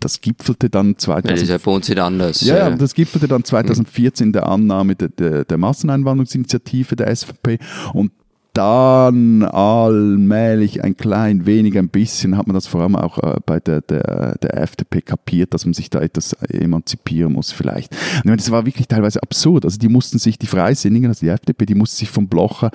das 0.00 0.20
gipfelte 0.20 0.70
dann 0.70 0.96
2014. 0.96 1.34
Das 1.34 1.42
ist 1.42 1.66
ja 1.66 1.78
nicht 1.78 1.98
anders. 1.98 2.40
Ja, 2.40 2.56
ja, 2.56 2.70
das 2.70 2.94
gipfelte 2.94 3.28
dann 3.28 3.44
2014 3.44 4.28
in 4.28 4.32
der 4.32 4.46
Annahme 4.48 4.96
der, 4.96 5.08
der, 5.08 5.44
der 5.44 5.58
Masseneinwanderungsinitiative 5.58 6.96
der 6.96 7.14
SVP 7.14 7.58
und 7.92 8.10
dann 8.52 9.42
allmählich 9.44 10.84
ein 10.84 10.94
klein 10.94 11.46
wenig, 11.46 11.78
ein 11.78 11.88
bisschen 11.88 12.36
hat 12.36 12.46
man 12.46 12.54
das 12.54 12.66
vor 12.66 12.82
allem 12.82 12.96
auch 12.96 13.18
äh, 13.18 13.40
bei 13.46 13.60
der, 13.60 13.80
der, 13.80 14.36
der 14.42 14.58
FDP 14.58 15.00
kapiert, 15.00 15.54
dass 15.54 15.64
man 15.64 15.72
sich 15.72 15.88
da 15.88 16.00
etwas 16.00 16.34
emanzipieren 16.34 17.32
muss 17.32 17.50
vielleicht. 17.50 17.96
Und 18.24 18.36
das 18.38 18.50
war 18.50 18.66
wirklich 18.66 18.88
teilweise 18.88 19.22
absurd. 19.22 19.64
Also 19.64 19.78
die 19.78 19.88
mussten 19.88 20.18
sich, 20.18 20.38
die 20.38 20.46
Freisinnigen, 20.46 21.08
also 21.08 21.24
die 21.24 21.30
FDP, 21.30 21.64
die 21.64 21.74
mussten 21.74 21.96
sich 21.96 22.10
vom 22.10 22.28
Blocher 22.28 22.70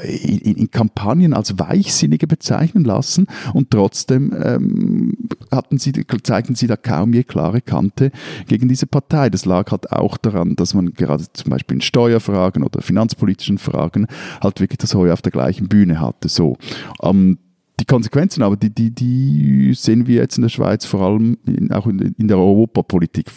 äh, 0.00 0.16
in, 0.16 0.54
in, 0.54 0.70
Kampagnen 0.70 1.34
als 1.34 1.58
Weichsinnige 1.58 2.28
bezeichnen 2.28 2.84
lassen 2.84 3.26
und 3.52 3.70
trotzdem 3.72 4.32
ähm, 4.40 5.16
hatten 5.50 5.78
sie, 5.78 5.92
zeigten 6.22 6.54
sie 6.54 6.68
da 6.68 6.76
kaum 6.76 7.12
je 7.12 7.24
klare 7.24 7.60
Kante 7.60 8.12
gegen 8.46 8.68
diese 8.68 8.86
Partei. 8.86 9.28
Das 9.30 9.44
lag 9.44 9.72
halt 9.72 9.90
auch 9.90 10.18
daran, 10.18 10.54
dass 10.54 10.74
man 10.74 10.92
gerade 10.92 11.24
zum 11.32 11.50
Beispiel 11.50 11.76
in 11.76 11.80
Steuerfragen 11.80 12.62
oder 12.62 12.80
finanzpolitischen 12.80 13.58
Fragen 13.58 14.06
halt 14.40 14.60
wirklich 14.60 14.78
das 14.78 14.94
Heuer 14.94 15.15
auf 15.16 15.22
der 15.22 15.32
gleichen 15.32 15.68
Bühne 15.68 15.98
hatte. 15.98 16.28
So. 16.28 16.56
Ähm, 17.02 17.38
die 17.80 17.86
Konsequenzen 17.86 18.42
aber, 18.42 18.56
die, 18.56 18.70
die, 18.70 18.90
die 18.90 19.74
sehen 19.74 20.06
wir 20.06 20.16
jetzt 20.16 20.36
in 20.36 20.42
der 20.42 20.48
Schweiz 20.50 20.84
vor 20.84 21.00
allem 21.00 21.38
in, 21.46 21.72
auch 21.72 21.86
in, 21.86 21.98
in 21.98 22.28
der 22.28 22.38
Europapolitik 22.38 23.30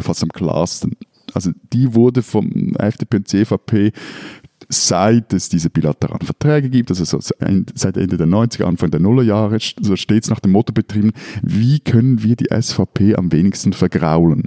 fast 0.00 0.22
am 0.22 0.30
klarsten. 0.30 0.96
Also 1.32 1.50
die 1.72 1.94
wurde 1.94 2.22
vom 2.22 2.74
FDP 2.76 3.16
und 3.16 3.28
CVP 3.28 3.92
seit 4.68 5.32
es 5.32 5.48
diese 5.48 5.70
bilateralen 5.70 6.24
Verträge 6.24 6.70
gibt, 6.70 6.90
also 6.90 7.20
seit 7.20 7.96
Ende 7.96 8.16
der 8.16 8.26
90er, 8.26 8.64
Anfang 8.64 8.90
der 8.90 9.00
Nullerjahre, 9.00 9.58
so 9.80 9.96
stets 9.96 10.30
nach 10.30 10.40
dem 10.40 10.52
Motto 10.52 10.72
betrieben, 10.72 11.12
wie 11.42 11.80
können 11.80 12.22
wir 12.22 12.36
die 12.36 12.48
SVP 12.50 13.14
am 13.16 13.32
wenigsten 13.32 13.72
vergraulen? 13.72 14.42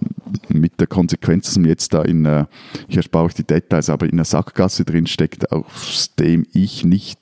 Mit 0.49 0.79
der 0.79 0.87
Konsequenz, 0.87 1.47
dass 1.47 1.57
man 1.57 1.69
jetzt 1.69 1.93
da 1.93 2.01
in, 2.01 2.25
äh, 2.25 2.45
ich 2.87 2.97
erspare 2.97 3.25
euch 3.25 3.33
die 3.33 3.43
Details, 3.43 3.89
aber 3.89 4.05
in 4.05 4.13
einer 4.13 4.25
Sackgasse 4.25 4.85
drin 4.85 5.07
steckt, 5.07 5.51
aus 5.51 6.15
dem 6.15 6.45
ich 6.53 6.83
nicht 6.83 7.19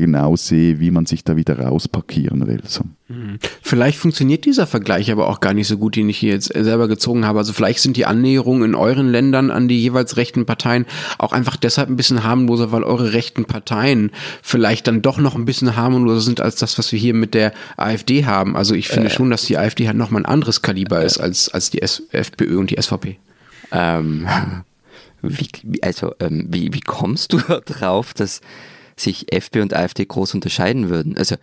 genau 0.00 0.36
sehe, 0.36 0.80
wie 0.80 0.90
man 0.90 1.06
sich 1.06 1.24
da 1.24 1.36
wieder 1.36 1.58
rausparkieren 1.58 2.46
will. 2.46 2.60
So. 2.64 2.82
Hm. 3.08 3.38
Vielleicht 3.62 3.98
funktioniert 3.98 4.44
dieser 4.44 4.66
Vergleich 4.66 5.10
aber 5.10 5.28
auch 5.28 5.40
gar 5.40 5.54
nicht 5.54 5.68
so 5.68 5.76
gut, 5.76 5.96
den 5.96 6.08
ich 6.08 6.18
hier 6.18 6.32
jetzt 6.32 6.52
selber 6.52 6.88
gezogen 6.88 7.24
habe. 7.24 7.38
Also 7.38 7.52
vielleicht 7.52 7.80
sind 7.80 7.96
die 7.96 8.06
Annäherungen 8.06 8.70
in 8.70 8.74
euren 8.74 9.10
Ländern 9.10 9.50
an 9.50 9.68
die 9.68 9.80
jeweils 9.80 10.16
rechten 10.16 10.46
Parteien 10.46 10.86
auch 11.18 11.32
einfach 11.32 11.56
deshalb 11.56 11.88
ein 11.88 11.96
bisschen 11.96 12.24
harmloser, 12.24 12.72
weil 12.72 12.84
eure 12.84 13.12
rechten 13.12 13.44
Parteien 13.44 14.10
vielleicht 14.42 14.86
dann 14.86 15.02
doch 15.02 15.18
noch 15.18 15.34
ein 15.34 15.44
bisschen 15.44 15.76
harmloser 15.76 16.20
sind 16.20 16.40
als 16.40 16.56
das, 16.56 16.78
was 16.78 16.92
wir 16.92 16.98
hier 16.98 17.14
mit 17.14 17.34
der 17.34 17.52
AfD 17.76 18.24
haben. 18.24 18.56
Also 18.56 18.74
ich 18.74 18.88
finde 18.88 19.08
äh, 19.08 19.10
schon, 19.10 19.30
dass 19.30 19.44
die 19.44 19.58
AfD 19.58 19.86
halt 19.86 19.96
nochmal 19.96 20.22
ein 20.22 20.26
anderes 20.26 20.62
Kaliber 20.62 21.02
äh, 21.02 21.06
ist 21.06 21.18
als, 21.18 21.48
als 21.48 21.70
die 21.70 21.82
S 21.82 22.02
FPÖ 22.10 22.58
und 22.58 22.70
die 22.70 22.80
SVP. 22.80 23.18
Ähm, 23.72 24.26
wie, 25.22 25.82
also 25.82 26.14
ähm, 26.20 26.46
wie, 26.50 26.72
wie 26.72 26.80
kommst 26.80 27.32
du 27.32 27.38
darauf, 27.66 28.14
dass 28.14 28.40
sich 28.96 29.32
FPÖ 29.32 29.62
und 29.62 29.74
AfD 29.74 30.04
groß 30.04 30.34
unterscheiden 30.34 30.88
würden. 30.88 31.16
Also 31.16 31.36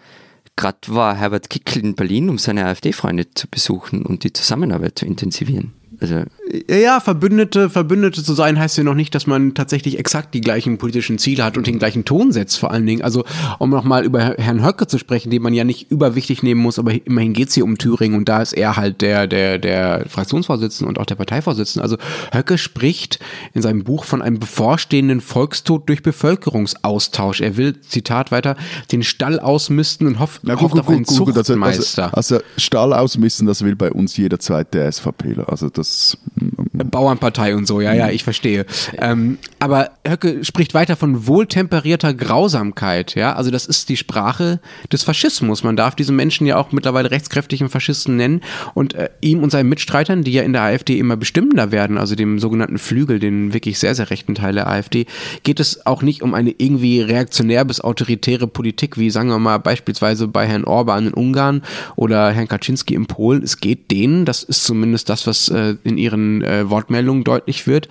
gerade 0.55 0.79
war 0.87 1.15
Herbert 1.15 1.49
Kickl 1.49 1.79
in 1.79 1.95
Berlin, 1.95 2.29
um 2.29 2.37
seine 2.37 2.65
AfD-Freunde 2.65 3.31
zu 3.33 3.47
besuchen 3.47 4.05
und 4.05 4.23
die 4.23 4.33
Zusammenarbeit 4.33 4.99
zu 4.99 5.05
intensivieren. 5.05 5.73
Also 5.99 6.23
ja, 6.67 6.99
Verbündete, 6.99 7.69
Verbündete 7.69 8.23
zu 8.23 8.33
sein 8.33 8.57
heißt 8.57 8.77
ja 8.77 8.83
noch 8.83 8.95
nicht, 8.95 9.13
dass 9.13 9.27
man 9.27 9.53
tatsächlich 9.53 9.99
exakt 9.99 10.33
die 10.33 10.41
gleichen 10.41 10.79
politischen 10.79 11.19
Ziele 11.19 11.43
hat 11.43 11.57
und 11.57 11.67
den 11.67 11.77
gleichen 11.77 12.05
Ton 12.05 12.31
setzt, 12.31 12.57
vor 12.57 12.71
allen 12.71 12.87
Dingen. 12.87 13.03
Also, 13.03 13.23
um 13.59 13.69
nochmal 13.69 14.03
über 14.03 14.35
Herrn 14.37 14.65
Höcke 14.65 14.87
zu 14.87 14.97
sprechen, 14.97 15.29
den 15.29 15.43
man 15.43 15.53
ja 15.53 15.63
nicht 15.63 15.91
überwichtig 15.91 16.41
nehmen 16.41 16.61
muss, 16.61 16.79
aber 16.79 16.93
immerhin 17.05 17.33
geht 17.33 17.49
es 17.49 17.53
hier 17.53 17.65
um 17.65 17.77
Thüringen 17.77 18.17
und 18.17 18.29
da 18.29 18.41
ist 18.41 18.53
er 18.53 18.77
halt 18.77 19.01
der, 19.01 19.27
der, 19.27 19.59
der 19.59 20.05
Fraktionsvorsitzende 20.09 20.89
und 20.89 20.97
auch 20.97 21.05
der 21.05 21.15
Parteivorsitzende. 21.15 21.83
Also, 21.83 21.97
Höcke 22.33 22.57
spricht 22.57 23.19
in 23.53 23.61
seinem 23.61 23.83
Buch 23.83 24.03
von 24.03 24.23
einem 24.23 24.39
bevorstehenden 24.39 25.21
Volkstod 25.21 25.87
durch 25.87 26.01
Bevölkerungsaustausch. 26.01 27.41
Er 27.41 27.57
will, 27.57 27.79
Zitat 27.81 28.31
weiter, 28.31 28.55
den 28.91 29.03
Stall 29.03 29.39
ausmisten 29.39 30.07
und 30.07 30.19
hofft, 30.19 30.41
Na, 30.43 30.59
hofft 30.59 30.71
gut, 30.71 30.81
auf 30.81 30.89
einen 30.89 31.03
gut, 31.03 31.17
gut, 31.17 31.37
also, 31.37 31.43
Zuchtmeister. 31.43 32.05
Also, 32.15 32.35
also, 32.37 32.45
Stall 32.57 32.93
ausmisten, 32.93 33.45
das 33.45 33.63
will 33.63 33.75
bei 33.75 33.91
uns 33.91 34.17
jeder 34.17 34.39
zweite 34.39 34.91
SVPler. 34.91 35.47
Also, 35.47 35.69
das. 35.69 36.17
Bauernpartei 36.85 37.55
und 37.55 37.67
so, 37.67 37.81
ja, 37.81 37.93
ja, 37.93 38.09
ich 38.09 38.23
verstehe. 38.23 38.65
Ähm, 38.97 39.37
aber 39.59 39.91
Höcke 40.07 40.43
spricht 40.43 40.73
weiter 40.73 40.95
von 40.95 41.27
wohltemperierter 41.27 42.13
Grausamkeit, 42.13 43.15
ja. 43.15 43.33
Also 43.33 43.51
das 43.51 43.65
ist 43.65 43.89
die 43.89 43.97
Sprache 43.97 44.59
des 44.91 45.03
Faschismus. 45.03 45.63
Man 45.63 45.75
darf 45.75 45.95
diese 45.95 46.11
Menschen 46.11 46.47
ja 46.47 46.57
auch 46.57 46.71
mittlerweile 46.71 47.11
rechtskräftigen 47.11 47.69
Faschisten 47.69 48.15
nennen. 48.15 48.41
Und 48.73 48.93
äh, 48.93 49.09
ihm 49.21 49.43
und 49.43 49.51
seinen 49.51 49.69
Mitstreitern, 49.69 50.23
die 50.23 50.31
ja 50.31 50.43
in 50.43 50.53
der 50.53 50.63
AfD 50.63 50.97
immer 50.97 51.17
bestimmender 51.17 51.71
werden, 51.71 51.97
also 51.97 52.15
dem 52.15 52.39
sogenannten 52.39 52.77
Flügel, 52.77 53.19
den 53.19 53.53
wirklich 53.53 53.79
sehr, 53.79 53.95
sehr 53.95 54.09
rechten 54.09 54.35
Teil 54.35 54.53
der 54.53 54.67
AfD, 54.67 55.05
geht 55.43 55.59
es 55.59 55.85
auch 55.85 56.01
nicht 56.01 56.21
um 56.21 56.33
eine 56.33 56.53
irgendwie 56.57 57.01
reaktionär 57.01 57.65
bis 57.65 57.81
autoritäre 57.81 58.47
Politik, 58.47 58.97
wie 58.97 59.09
sagen 59.09 59.29
wir 59.29 59.39
mal 59.39 59.57
beispielsweise 59.57 60.27
bei 60.27 60.47
Herrn 60.47 60.63
Orban 60.63 61.07
in 61.07 61.13
Ungarn 61.13 61.61
oder 61.95 62.31
Herrn 62.31 62.47
Kaczynski 62.47 62.93
in 62.93 63.05
Polen. 63.05 63.43
Es 63.43 63.57
geht 63.57 63.91
denen, 63.91 64.25
das 64.25 64.43
ist 64.43 64.63
zumindest 64.63 65.09
das, 65.09 65.27
was 65.27 65.49
äh, 65.49 65.75
in 65.83 65.97
ihren 65.97 66.41
äh, 66.43 66.68
Wortmeldungen 66.69 67.23
deutlich 67.23 67.67
wird. 67.67 67.87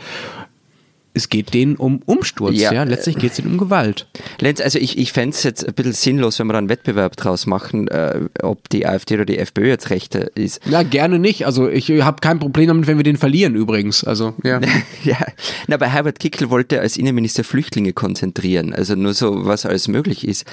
Es 1.14 1.28
geht 1.28 1.52
denen 1.52 1.74
um 1.74 2.00
Umsturz, 2.06 2.54
ja. 2.54 2.72
ja? 2.72 2.84
Letztlich 2.84 3.16
geht 3.16 3.32
es 3.32 3.40
ihnen 3.40 3.52
um 3.52 3.58
Gewalt. 3.58 4.06
Lenz, 4.38 4.60
also 4.60 4.78
ich, 4.78 4.98
ich 4.98 5.12
fände 5.12 5.34
es 5.34 5.42
jetzt 5.42 5.66
ein 5.66 5.74
bisschen 5.74 5.92
sinnlos, 5.92 6.38
wenn 6.38 6.46
wir 6.46 6.52
da 6.52 6.60
einen 6.60 6.68
Wettbewerb 6.68 7.16
draus 7.16 7.46
machen, 7.46 7.88
äh, 7.88 8.20
ob 8.42 8.68
die 8.68 8.86
AfD 8.86 9.14
oder 9.14 9.24
die 9.24 9.38
FPÖ 9.38 9.66
jetzt 9.66 9.90
rechter 9.90 10.36
ist. 10.36 10.60
Ja, 10.66 10.84
gerne 10.84 11.18
nicht. 11.18 11.44
Also 11.44 11.68
ich 11.68 11.90
habe 11.90 12.20
kein 12.20 12.38
Problem 12.38 12.68
damit, 12.68 12.86
wenn 12.86 12.98
wir 12.98 13.04
den 13.04 13.16
verlieren 13.16 13.56
übrigens. 13.56 14.04
Also, 14.04 14.34
ja. 14.44 14.60
ja. 15.02 15.18
Na, 15.66 15.76
bei 15.76 15.88
Herbert 15.88 16.20
Kickl 16.20 16.50
wollte 16.50 16.80
als 16.80 16.96
Innenminister 16.96 17.42
Flüchtlinge 17.42 17.92
konzentrieren. 17.92 18.72
Also 18.72 18.94
nur 18.94 19.12
so, 19.12 19.44
was 19.44 19.66
alles 19.66 19.88
möglich 19.88 20.26
ist. 20.26 20.44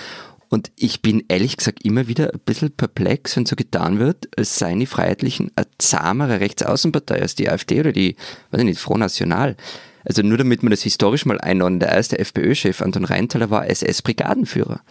Und 0.49 0.71
ich 0.75 1.01
bin 1.01 1.23
ehrlich 1.27 1.57
gesagt 1.57 1.83
immer 1.83 2.07
wieder 2.07 2.33
ein 2.33 2.39
bisschen 2.45 2.71
perplex, 2.71 3.35
wenn 3.35 3.45
so 3.45 3.55
getan 3.55 3.99
wird, 3.99 4.27
als 4.37 4.57
seien 4.57 4.79
die 4.79 4.85
Freiheitlichen 4.85 5.51
eine 5.55 5.67
zahmere 5.77 6.39
Rechtsaußenpartei 6.39 7.21
als 7.21 7.35
die 7.35 7.49
AfD 7.49 7.79
oder 7.79 7.91
die, 7.91 8.15
weiß 8.51 8.61
ich 8.61 8.65
nicht, 8.65 8.79
Front 8.79 8.99
National. 8.99 9.55
Also 10.03 10.21
nur 10.21 10.37
damit 10.37 10.61
man 10.61 10.71
das 10.71 10.83
historisch 10.83 11.25
mal 11.25 11.41
einordnet, 11.41 11.83
der 11.83 11.91
erste 11.91 12.19
FPÖ-Chef 12.19 12.81
Anton 12.81 13.05
Reintaler 13.05 13.49
war 13.49 13.67
SS-Brigadenführer. 13.67 14.81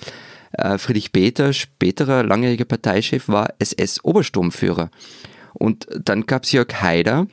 Äh, 0.52 0.78
Friedrich 0.78 1.12
Peter, 1.12 1.52
späterer 1.52 2.24
langjähriger 2.24 2.64
Parteichef, 2.64 3.28
war 3.28 3.54
SS-Obersturmführer. 3.58 4.90
Und 5.52 5.86
dann 5.96 6.26
gab 6.26 6.44
es 6.44 6.52
Jörg 6.52 6.82
Haider, 6.82 7.28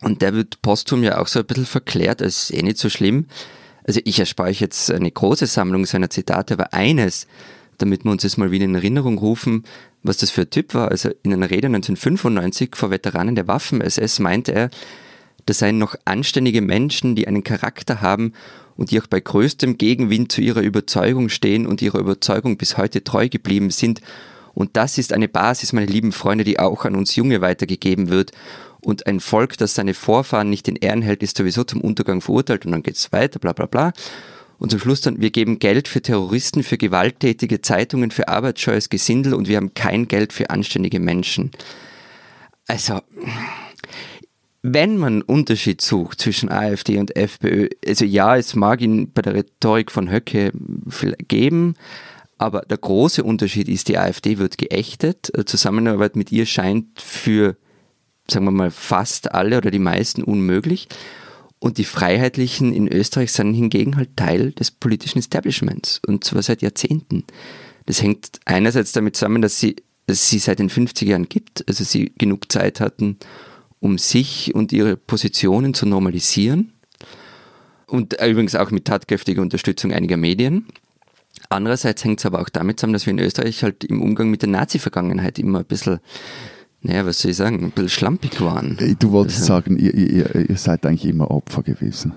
und 0.00 0.22
der 0.22 0.34
wird 0.34 0.62
posthum 0.62 1.02
ja 1.02 1.18
auch 1.18 1.26
so 1.26 1.40
ein 1.40 1.46
bisschen 1.46 1.66
verklärt, 1.66 2.22
als 2.22 2.50
eh 2.50 2.62
nicht 2.62 2.78
so 2.78 2.88
schlimm. 2.88 3.26
Also 3.88 4.00
ich 4.04 4.20
erspare 4.20 4.50
euch 4.50 4.60
jetzt 4.60 4.92
eine 4.92 5.10
große 5.10 5.46
Sammlung 5.46 5.86
seiner 5.86 6.10
Zitate, 6.10 6.52
aber 6.52 6.74
eines, 6.74 7.26
damit 7.78 8.04
wir 8.04 8.12
uns 8.12 8.22
jetzt 8.22 8.36
mal 8.36 8.50
wieder 8.50 8.66
in 8.66 8.74
Erinnerung 8.74 9.16
rufen, 9.16 9.64
was 10.02 10.18
das 10.18 10.28
für 10.28 10.42
ein 10.42 10.50
Typ 10.50 10.74
war. 10.74 10.90
Also 10.90 11.08
in 11.22 11.32
einer 11.32 11.48
Rede 11.48 11.68
1995 11.68 12.76
vor 12.76 12.90
Veteranen 12.90 13.34
der 13.34 13.48
Waffen-SS 13.48 14.18
meinte 14.18 14.52
er, 14.52 14.70
das 15.46 15.60
seien 15.60 15.78
noch 15.78 15.94
anständige 16.04 16.60
Menschen, 16.60 17.16
die 17.16 17.26
einen 17.26 17.44
Charakter 17.44 18.02
haben 18.02 18.34
und 18.76 18.90
die 18.90 19.00
auch 19.00 19.06
bei 19.06 19.20
größtem 19.20 19.78
Gegenwind 19.78 20.32
zu 20.32 20.42
ihrer 20.42 20.60
Überzeugung 20.60 21.30
stehen 21.30 21.66
und 21.66 21.80
ihrer 21.80 21.98
Überzeugung 21.98 22.58
bis 22.58 22.76
heute 22.76 23.04
treu 23.04 23.30
geblieben 23.30 23.70
sind. 23.70 24.02
Und 24.52 24.76
das 24.76 24.98
ist 24.98 25.14
eine 25.14 25.28
Basis, 25.28 25.72
meine 25.72 25.86
lieben 25.86 26.12
Freunde, 26.12 26.44
die 26.44 26.58
auch 26.58 26.84
an 26.84 26.94
uns 26.94 27.16
Junge 27.16 27.40
weitergegeben 27.40 28.10
wird. 28.10 28.32
Und 28.88 29.06
ein 29.06 29.20
Volk, 29.20 29.58
das 29.58 29.74
seine 29.74 29.92
Vorfahren 29.92 30.48
nicht 30.48 30.66
in 30.66 30.74
Ehren 30.74 31.02
hält, 31.02 31.22
ist 31.22 31.36
sowieso 31.36 31.62
zum 31.62 31.82
Untergang 31.82 32.22
verurteilt 32.22 32.64
und 32.64 32.72
dann 32.72 32.82
geht 32.82 32.96
es 32.96 33.12
weiter, 33.12 33.38
bla 33.38 33.52
bla 33.52 33.66
bla. 33.66 33.92
Und 34.56 34.70
zum 34.70 34.80
Schluss 34.80 35.02
dann, 35.02 35.20
wir 35.20 35.28
geben 35.28 35.58
Geld 35.58 35.88
für 35.88 36.00
Terroristen, 36.00 36.62
für 36.62 36.78
gewalttätige 36.78 37.60
Zeitungen, 37.60 38.10
für 38.10 38.28
arbeitsscheues 38.28 38.88
Gesindel 38.88 39.34
und 39.34 39.46
wir 39.46 39.58
haben 39.58 39.74
kein 39.74 40.08
Geld 40.08 40.32
für 40.32 40.48
anständige 40.48 41.00
Menschen. 41.00 41.50
Also, 42.66 43.02
wenn 44.62 44.96
man 44.96 45.12
einen 45.12 45.22
Unterschied 45.22 45.82
sucht 45.82 46.22
zwischen 46.22 46.50
AfD 46.50 46.96
und 46.96 47.14
FPÖ, 47.14 47.68
also 47.86 48.06
ja, 48.06 48.38
es 48.38 48.54
mag 48.54 48.80
ihn 48.80 49.12
bei 49.12 49.20
der 49.20 49.34
Rhetorik 49.34 49.92
von 49.92 50.10
Höcke 50.10 50.50
geben, 51.28 51.74
aber 52.38 52.62
der 52.62 52.78
große 52.78 53.22
Unterschied 53.22 53.68
ist, 53.68 53.88
die 53.88 53.98
AfD 53.98 54.38
wird 54.38 54.56
geächtet. 54.56 55.30
Zusammenarbeit 55.44 56.16
mit 56.16 56.32
ihr 56.32 56.46
scheint 56.46 56.98
für 57.02 57.58
sagen 58.30 58.44
wir 58.44 58.50
mal, 58.50 58.70
fast 58.70 59.32
alle 59.32 59.58
oder 59.58 59.70
die 59.70 59.78
meisten 59.78 60.22
unmöglich. 60.22 60.88
Und 61.60 61.78
die 61.78 61.84
Freiheitlichen 61.84 62.72
in 62.72 62.86
Österreich 62.86 63.32
sind 63.32 63.52
hingegen 63.52 63.96
halt 63.96 64.16
Teil 64.16 64.52
des 64.52 64.70
politischen 64.70 65.18
Establishments 65.18 66.00
und 66.06 66.22
zwar 66.22 66.42
seit 66.42 66.62
Jahrzehnten. 66.62 67.24
Das 67.86 68.02
hängt 68.02 68.38
einerseits 68.44 68.92
damit 68.92 69.16
zusammen, 69.16 69.42
dass 69.42 69.58
sie, 69.58 69.76
dass 70.06 70.28
sie 70.28 70.38
seit 70.38 70.60
den 70.60 70.70
50er 70.70 71.06
Jahren 71.06 71.28
gibt, 71.28 71.66
also 71.66 71.82
sie 71.82 72.12
genug 72.16 72.52
Zeit 72.52 72.80
hatten, 72.80 73.16
um 73.80 73.98
sich 73.98 74.54
und 74.54 74.72
ihre 74.72 74.96
Positionen 74.96 75.74
zu 75.74 75.86
normalisieren. 75.86 76.72
Und 77.86 78.14
übrigens 78.22 78.54
auch 78.54 78.70
mit 78.70 78.84
tatkräftiger 78.84 79.42
Unterstützung 79.42 79.92
einiger 79.92 80.18
Medien. 80.18 80.66
Andererseits 81.48 82.04
hängt 82.04 82.20
es 82.20 82.26
aber 82.26 82.40
auch 82.40 82.50
damit 82.50 82.78
zusammen, 82.78 82.92
dass 82.92 83.06
wir 83.06 83.12
in 83.12 83.18
Österreich 83.18 83.62
halt 83.62 83.84
im 83.84 84.02
Umgang 84.02 84.30
mit 84.30 84.42
der 84.42 84.50
Nazi-Vergangenheit 84.50 85.38
immer 85.38 85.60
ein 85.60 85.64
bisschen 85.64 86.00
naja, 86.82 87.04
was 87.06 87.20
soll 87.20 87.32
ich 87.32 87.36
sagen, 87.36 87.64
ein 87.64 87.70
bisschen 87.70 87.88
schlampig 87.88 88.40
waren. 88.40 88.78
Du 88.98 89.10
wolltest 89.10 89.40
also, 89.40 89.54
sagen, 89.54 89.78
ihr, 89.78 89.94
ihr, 89.94 90.48
ihr, 90.48 90.56
seid 90.56 90.86
eigentlich 90.86 91.06
immer 91.10 91.30
Opfer 91.30 91.62
gewesen. 91.62 92.12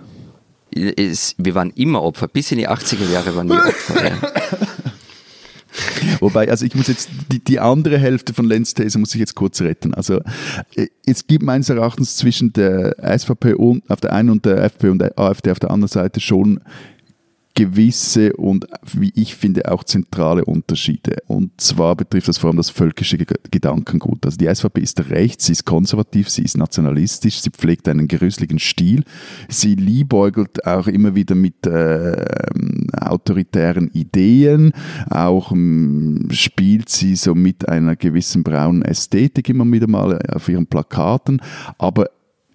Es, 0.73 1.35
wir 1.37 1.55
waren 1.55 1.71
immer 1.71 2.01
Opfer, 2.01 2.27
bis 2.27 2.51
in 2.51 2.59
die 2.59 2.69
80er 2.69 3.09
Jahre 3.11 3.35
waren 3.35 3.49
wir 3.49 3.57
Opfer. 3.67 4.07
ja. 4.07 4.17
Wobei, 6.19 6.49
also 6.49 6.65
ich 6.65 6.75
muss 6.75 6.87
jetzt 6.87 7.09
die, 7.31 7.39
die 7.39 7.59
andere 7.59 7.97
Hälfte 7.97 8.33
von 8.33 8.45
Lenz 8.45 8.73
These 8.73 8.99
muss 8.99 9.13
ich 9.13 9.19
jetzt 9.19 9.35
kurz 9.35 9.61
retten. 9.61 9.93
Also 9.93 10.21
äh, 10.75 10.87
es 11.05 11.27
gibt 11.27 11.43
meines 11.43 11.69
Erachtens 11.69 12.17
zwischen 12.17 12.53
der 12.53 12.95
SVP 13.17 13.53
und 13.53 13.89
auf 13.89 14.01
der 14.01 14.13
einen 14.13 14.29
und 14.29 14.45
der 14.45 14.63
FPÖ 14.63 14.91
und 14.91 14.99
der 14.99 15.17
AfD 15.17 15.51
auf 15.51 15.59
der 15.59 15.71
anderen 15.71 15.89
Seite 15.89 16.19
schon 16.19 16.59
gewisse 17.61 18.33
und, 18.33 18.65
wie 18.93 19.11
ich 19.15 19.35
finde, 19.35 19.71
auch 19.71 19.83
zentrale 19.83 20.45
Unterschiede. 20.45 21.17
Und 21.27 21.61
zwar 21.61 21.95
betrifft 21.95 22.27
das 22.27 22.39
vor 22.39 22.49
allem 22.49 22.57
das 22.57 22.71
völkische 22.71 23.17
Gedankengut. 23.17 24.25
Also 24.25 24.37
die 24.37 24.53
SVP 24.53 24.81
ist 24.81 25.09
rechts, 25.11 25.45
sie 25.45 25.51
ist 25.51 25.65
konservativ, 25.65 26.29
sie 26.29 26.41
ist 26.41 26.57
nationalistisch, 26.57 27.41
sie 27.41 27.51
pflegt 27.51 27.87
einen 27.87 28.07
gerüsseligen 28.07 28.57
Stil, 28.57 29.03
sie 29.47 29.75
liebäugelt 29.75 30.65
auch 30.65 30.87
immer 30.87 31.13
wieder 31.13 31.35
mit 31.35 31.67
äh, 31.67 32.25
autoritären 32.99 33.91
Ideen, 33.91 34.73
auch 35.11 35.51
ähm, 35.51 36.29
spielt 36.31 36.89
sie 36.89 37.15
so 37.15 37.35
mit 37.35 37.69
einer 37.69 37.95
gewissen 37.95 38.41
braunen 38.41 38.81
Ästhetik 38.81 39.49
immer 39.49 39.71
wieder 39.71 39.87
mal 39.87 40.19
auf 40.33 40.49
ihren 40.49 40.65
Plakaten, 40.65 41.41
aber 41.77 42.09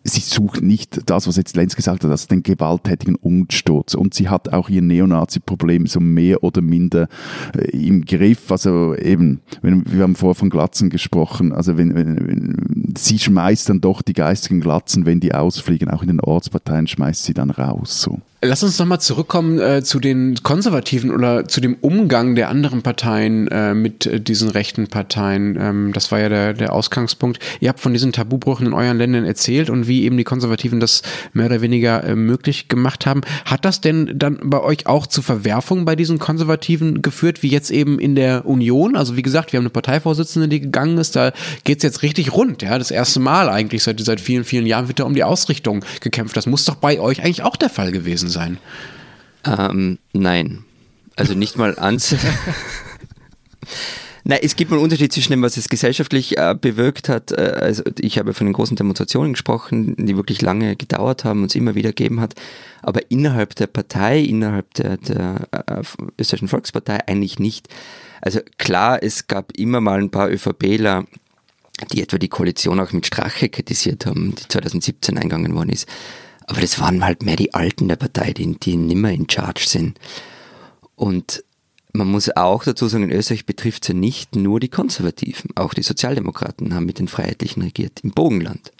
sie 0.06 0.20
sucht 0.20 0.62
nicht 0.62 1.00
das, 1.06 1.26
was 1.26 1.36
jetzt 1.36 1.56
Lenz 1.56 1.76
gesagt 1.76 2.04
hat, 2.04 2.10
also 2.10 2.26
den 2.28 2.42
gewalttätigen 2.42 3.16
Umsturz. 3.16 3.94
Und 3.94 4.14
sie 4.14 4.28
hat 4.28 4.52
auch 4.52 4.68
ihr 4.68 4.82
Neonazi-Problem 4.82 5.86
so 5.86 6.00
mehr 6.00 6.42
oder 6.42 6.62
minder 6.62 7.08
äh, 7.56 7.76
im 7.76 8.04
Griff. 8.04 8.50
Also 8.50 8.94
eben, 8.94 9.40
wenn, 9.62 9.84
wir 9.90 10.02
haben 10.02 10.16
vorher 10.16 10.34
von 10.34 10.50
Glatzen 10.50 10.90
gesprochen, 10.90 11.52
also 11.52 11.76
wenn, 11.76 11.94
wenn, 11.94 12.16
wenn, 12.16 12.94
sie 12.96 13.18
schmeißt 13.18 13.68
dann 13.68 13.80
doch 13.80 14.02
die 14.02 14.14
geistigen 14.14 14.60
Glatzen, 14.60 15.06
wenn 15.06 15.20
die 15.20 15.34
ausfliegen, 15.34 15.90
auch 15.90 16.02
in 16.02 16.08
den 16.08 16.20
Ortsparteien 16.20 16.86
schmeißt 16.86 17.24
sie 17.24 17.34
dann 17.34 17.50
raus. 17.50 18.02
So. 18.02 18.20
Lass 18.42 18.62
uns 18.62 18.78
nochmal 18.78 19.00
zurückkommen 19.00 19.58
äh, 19.58 19.82
zu 19.82 19.98
den 19.98 20.36
Konservativen 20.42 21.10
oder 21.10 21.48
zu 21.48 21.62
dem 21.62 21.74
Umgang 21.80 22.34
der 22.34 22.50
anderen 22.50 22.82
Parteien 22.82 23.48
äh, 23.48 23.72
mit 23.72 24.04
äh, 24.04 24.20
diesen 24.20 24.50
rechten 24.50 24.88
Parteien. 24.88 25.56
Ähm, 25.58 25.92
das 25.94 26.12
war 26.12 26.20
ja 26.20 26.28
der, 26.28 26.52
der 26.52 26.74
Ausgangspunkt. 26.74 27.38
Ihr 27.60 27.70
habt 27.70 27.80
von 27.80 27.94
diesen 27.94 28.12
Tabubrüchen 28.12 28.66
in 28.66 28.74
euren 28.74 28.98
Ländern 28.98 29.24
erzählt 29.24 29.70
und 29.70 29.88
wie 29.88 30.04
eben 30.04 30.18
die 30.18 30.24
Konservativen 30.24 30.80
das 30.80 31.00
mehr 31.32 31.46
oder 31.46 31.62
weniger 31.62 32.04
äh, 32.04 32.14
möglich 32.14 32.68
gemacht 32.68 33.06
haben. 33.06 33.22
Hat 33.46 33.64
das 33.64 33.80
denn 33.80 34.12
dann 34.14 34.38
bei 34.44 34.60
euch 34.60 34.86
auch 34.86 35.06
zu 35.06 35.22
Verwerfungen 35.22 35.86
bei 35.86 35.96
diesen 35.96 36.18
Konservativen 36.18 37.00
geführt, 37.00 37.42
wie 37.42 37.48
jetzt 37.48 37.70
eben 37.70 37.98
in 37.98 38.16
der 38.16 38.44
Union? 38.44 38.96
Also 38.96 39.16
wie 39.16 39.22
gesagt, 39.22 39.54
wir 39.54 39.58
haben 39.58 39.64
eine 39.64 39.70
Parteivorsitzende, 39.70 40.48
die 40.48 40.60
gegangen 40.60 40.98
ist. 40.98 41.16
Da 41.16 41.32
geht's 41.64 41.82
jetzt 41.82 42.02
richtig 42.02 42.34
rund. 42.34 42.60
Ja, 42.60 42.76
Das 42.76 42.90
erste 42.90 43.18
Mal 43.18 43.48
eigentlich 43.48 43.82
seit, 43.82 43.98
seit 44.00 44.20
vielen, 44.20 44.44
vielen 44.44 44.66
Jahren 44.66 44.88
wird 44.88 45.00
da 45.00 45.04
um 45.04 45.14
die 45.14 45.24
Ausrichtung 45.24 45.82
gekämpft. 46.00 46.36
Das 46.36 46.44
muss 46.44 46.66
doch 46.66 46.74
bei 46.74 47.00
euch 47.00 47.22
eigentlich 47.22 47.42
auch 47.42 47.56
der 47.56 47.70
Fall 47.70 47.92
gewesen 47.92 48.25
gewesen 48.26 48.58
sein? 49.44 49.58
Ähm, 49.58 49.98
nein. 50.12 50.64
Also 51.16 51.34
nicht 51.34 51.56
mal 51.56 51.78
ans. 51.78 52.14
Nein, 54.28 54.40
es 54.42 54.56
gibt 54.56 54.72
einen 54.72 54.80
Unterschied 54.80 55.12
zwischen 55.12 55.30
dem, 55.30 55.42
was 55.42 55.56
es 55.56 55.68
gesellschaftlich 55.68 56.36
äh, 56.36 56.56
bewirkt 56.60 57.08
hat. 57.08 57.30
Äh, 57.30 57.58
also 57.60 57.84
ich 58.00 58.18
habe 58.18 58.34
von 58.34 58.48
den 58.48 58.54
großen 58.54 58.76
Demonstrationen 58.76 59.34
gesprochen, 59.34 59.94
die 60.04 60.16
wirklich 60.16 60.42
lange 60.42 60.74
gedauert 60.74 61.22
haben 61.22 61.42
und 61.42 61.50
es 61.50 61.54
immer 61.54 61.76
wieder 61.76 61.90
gegeben 61.90 62.20
hat. 62.20 62.34
Aber 62.82 63.08
innerhalb 63.08 63.54
der 63.54 63.68
Partei, 63.68 64.18
innerhalb 64.18 64.74
der, 64.74 64.96
der 64.96 65.46
äh, 65.52 65.82
österreichischen 66.18 66.48
Volkspartei 66.48 67.06
eigentlich 67.06 67.38
nicht. 67.38 67.68
Also 68.20 68.40
klar, 68.58 69.00
es 69.00 69.28
gab 69.28 69.52
immer 69.56 69.80
mal 69.80 70.00
ein 70.00 70.10
paar 70.10 70.28
ÖVPler, 70.28 71.04
die 71.92 72.02
etwa 72.02 72.18
die 72.18 72.28
Koalition 72.28 72.80
auch 72.80 72.90
mit 72.90 73.06
Strache 73.06 73.48
kritisiert 73.48 74.06
haben, 74.06 74.34
die 74.34 74.48
2017 74.48 75.18
eingegangen 75.18 75.54
worden 75.54 75.70
ist. 75.70 75.88
Aber 76.46 76.60
das 76.60 76.80
waren 76.80 77.04
halt 77.04 77.22
mehr 77.22 77.36
die 77.36 77.54
Alten 77.54 77.88
der 77.88 77.96
Partei, 77.96 78.32
die, 78.32 78.58
die 78.58 78.76
nimmer 78.76 79.10
in 79.10 79.28
Charge 79.28 79.64
sind. 79.66 79.98
Und 80.94 81.44
man 81.92 82.08
muss 82.08 82.34
auch 82.36 82.62
dazu 82.64 82.88
sagen, 82.88 83.04
in 83.04 83.12
Österreich 83.12 83.46
betrifft 83.46 83.84
es 83.84 83.88
ja 83.88 83.94
nicht 83.94 84.36
nur 84.36 84.60
die 84.60 84.68
Konservativen. 84.68 85.50
Auch 85.56 85.74
die 85.74 85.82
Sozialdemokraten 85.82 86.74
haben 86.74 86.86
mit 86.86 86.98
den 86.98 87.08
Freiheitlichen 87.08 87.62
regiert 87.62 88.00
im 88.02 88.10
Bogenland. 88.10 88.70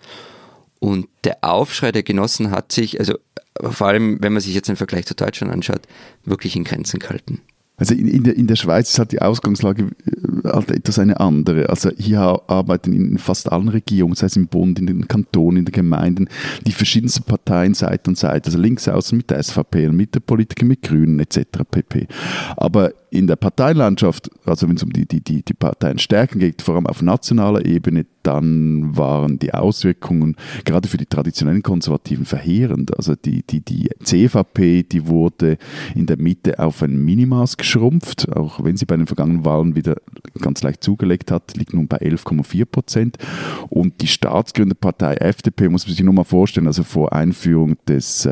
Und 0.79 1.09
der 1.25 1.39
Aufschrei 1.43 1.93
der 1.93 2.03
Genossen 2.03 2.51
hat 2.51 2.73
sich, 2.73 3.01
also 3.01 3.19
vor 3.61 3.89
allem, 3.89 4.23
wenn 4.23 4.35
man 4.35 4.43
sich 4.43 4.55
jetzt 4.55 4.69
den 4.69 4.77
Vergleich 4.77 5.07
zu 5.07 5.15
Deutschland 5.15 5.53
anschaut, 5.53 5.83
wirklich 6.25 6.57
in 6.57 6.65
Grenzen 6.65 7.01
gehalten. 7.01 7.41
Also 7.79 7.95
in, 7.95 8.09
in, 8.09 8.23
der, 8.25 8.37
in 8.37 8.47
der 8.47 8.57
Schweiz 8.57 8.91
ist 8.91 8.99
halt 8.99 9.13
die 9.13 9.21
Ausgangslage 9.21 9.85
äh, 9.85 10.49
halt 10.49 10.71
etwas 10.71 10.99
eine 10.99 11.21
andere. 11.21 11.69
Also 11.69 11.91
hier 11.97 12.21
arbeiten 12.47 12.93
in 12.93 13.19
fast 13.19 13.53
allen 13.53 13.69
Regierungen, 13.69 14.15
sei 14.15 14.27
es 14.27 14.37
im 14.37 14.49
Bund, 14.49 14.79
in 14.79 14.87
den 14.87 15.09
Kantonen, 15.09 15.59
in 15.59 15.65
den 15.67 15.73
Gemeinden, 15.73 16.29
die 16.67 16.73
verschiedensten 16.73 17.25
Parteien 17.25 17.75
Seite 17.75 18.09
an 18.09 18.15
Seite. 18.15 18.47
Also 18.47 18.59
links 18.59 18.89
außen 18.89 19.19
mit 19.19 19.31
der 19.31 19.43
SVP, 19.43 19.91
mit 19.91 20.15
der 20.15 20.21
Politiker, 20.21 20.65
mit 20.65 20.83
Grünen 20.83 21.21
etc. 21.21 21.41
pp. 21.71 22.07
Aber 22.57 22.93
in 23.11 23.27
der 23.27 23.37
Parteilandschaft, 23.37 24.31
also 24.45 24.69
wenn 24.69 24.77
es 24.77 24.83
um 24.83 24.93
die, 24.93 25.07
die, 25.07 25.23
die, 25.23 25.43
die 25.43 25.55
Parteienstärken 25.55 26.41
geht, 26.41 26.63
vor 26.63 26.77
allem 26.77 26.87
auf 26.87 27.03
nationaler 27.03 27.65
Ebene, 27.65 28.07
dann 28.27 28.97
waren 28.97 29.39
die 29.39 29.55
Auswirkungen 29.55 30.37
gerade 30.65 30.89
für 30.89 30.97
die 30.97 31.07
traditionellen 31.07 31.63
Konservativen 31.63 32.25
verheerend. 32.25 32.97
Also 32.97 33.15
die, 33.15 33.45
die, 33.45 33.61
die 33.61 33.89
CVP, 34.03 34.83
die 34.83 35.07
wurde 35.07 35.59
in 35.95 36.07
der 36.07 36.17
Mitte 36.19 36.59
auf 36.59 36.83
ein 36.83 37.05
Minimaß 37.05 37.57
geschrumpft, 37.57 38.33
auch 38.35 38.65
wenn 38.65 38.77
sie 38.77 38.85
bei 38.85 38.97
den 38.97 39.07
vergangenen 39.07 39.45
Wahlen 39.45 39.77
wieder 39.77 39.97
ganz 40.41 40.63
leicht 40.63 40.83
zugelegt 40.83 41.31
hat, 41.31 41.57
liegt 41.57 41.75
nun 41.75 41.87
bei 41.87 41.99
11,4 41.99 42.65
Prozent. 42.65 43.19
Und 43.69 44.01
die 44.01 44.09
Staatsgründerpartei 44.09 45.15
FDP, 45.15 45.69
muss 45.69 45.87
man 45.87 45.95
sich 45.95 46.05
nur 46.05 46.15
mal 46.15 46.25
vorstellen, 46.25 46.67
also 46.67 46.83
vor 46.83 47.13
Einführung 47.13 47.77
des 47.87 48.29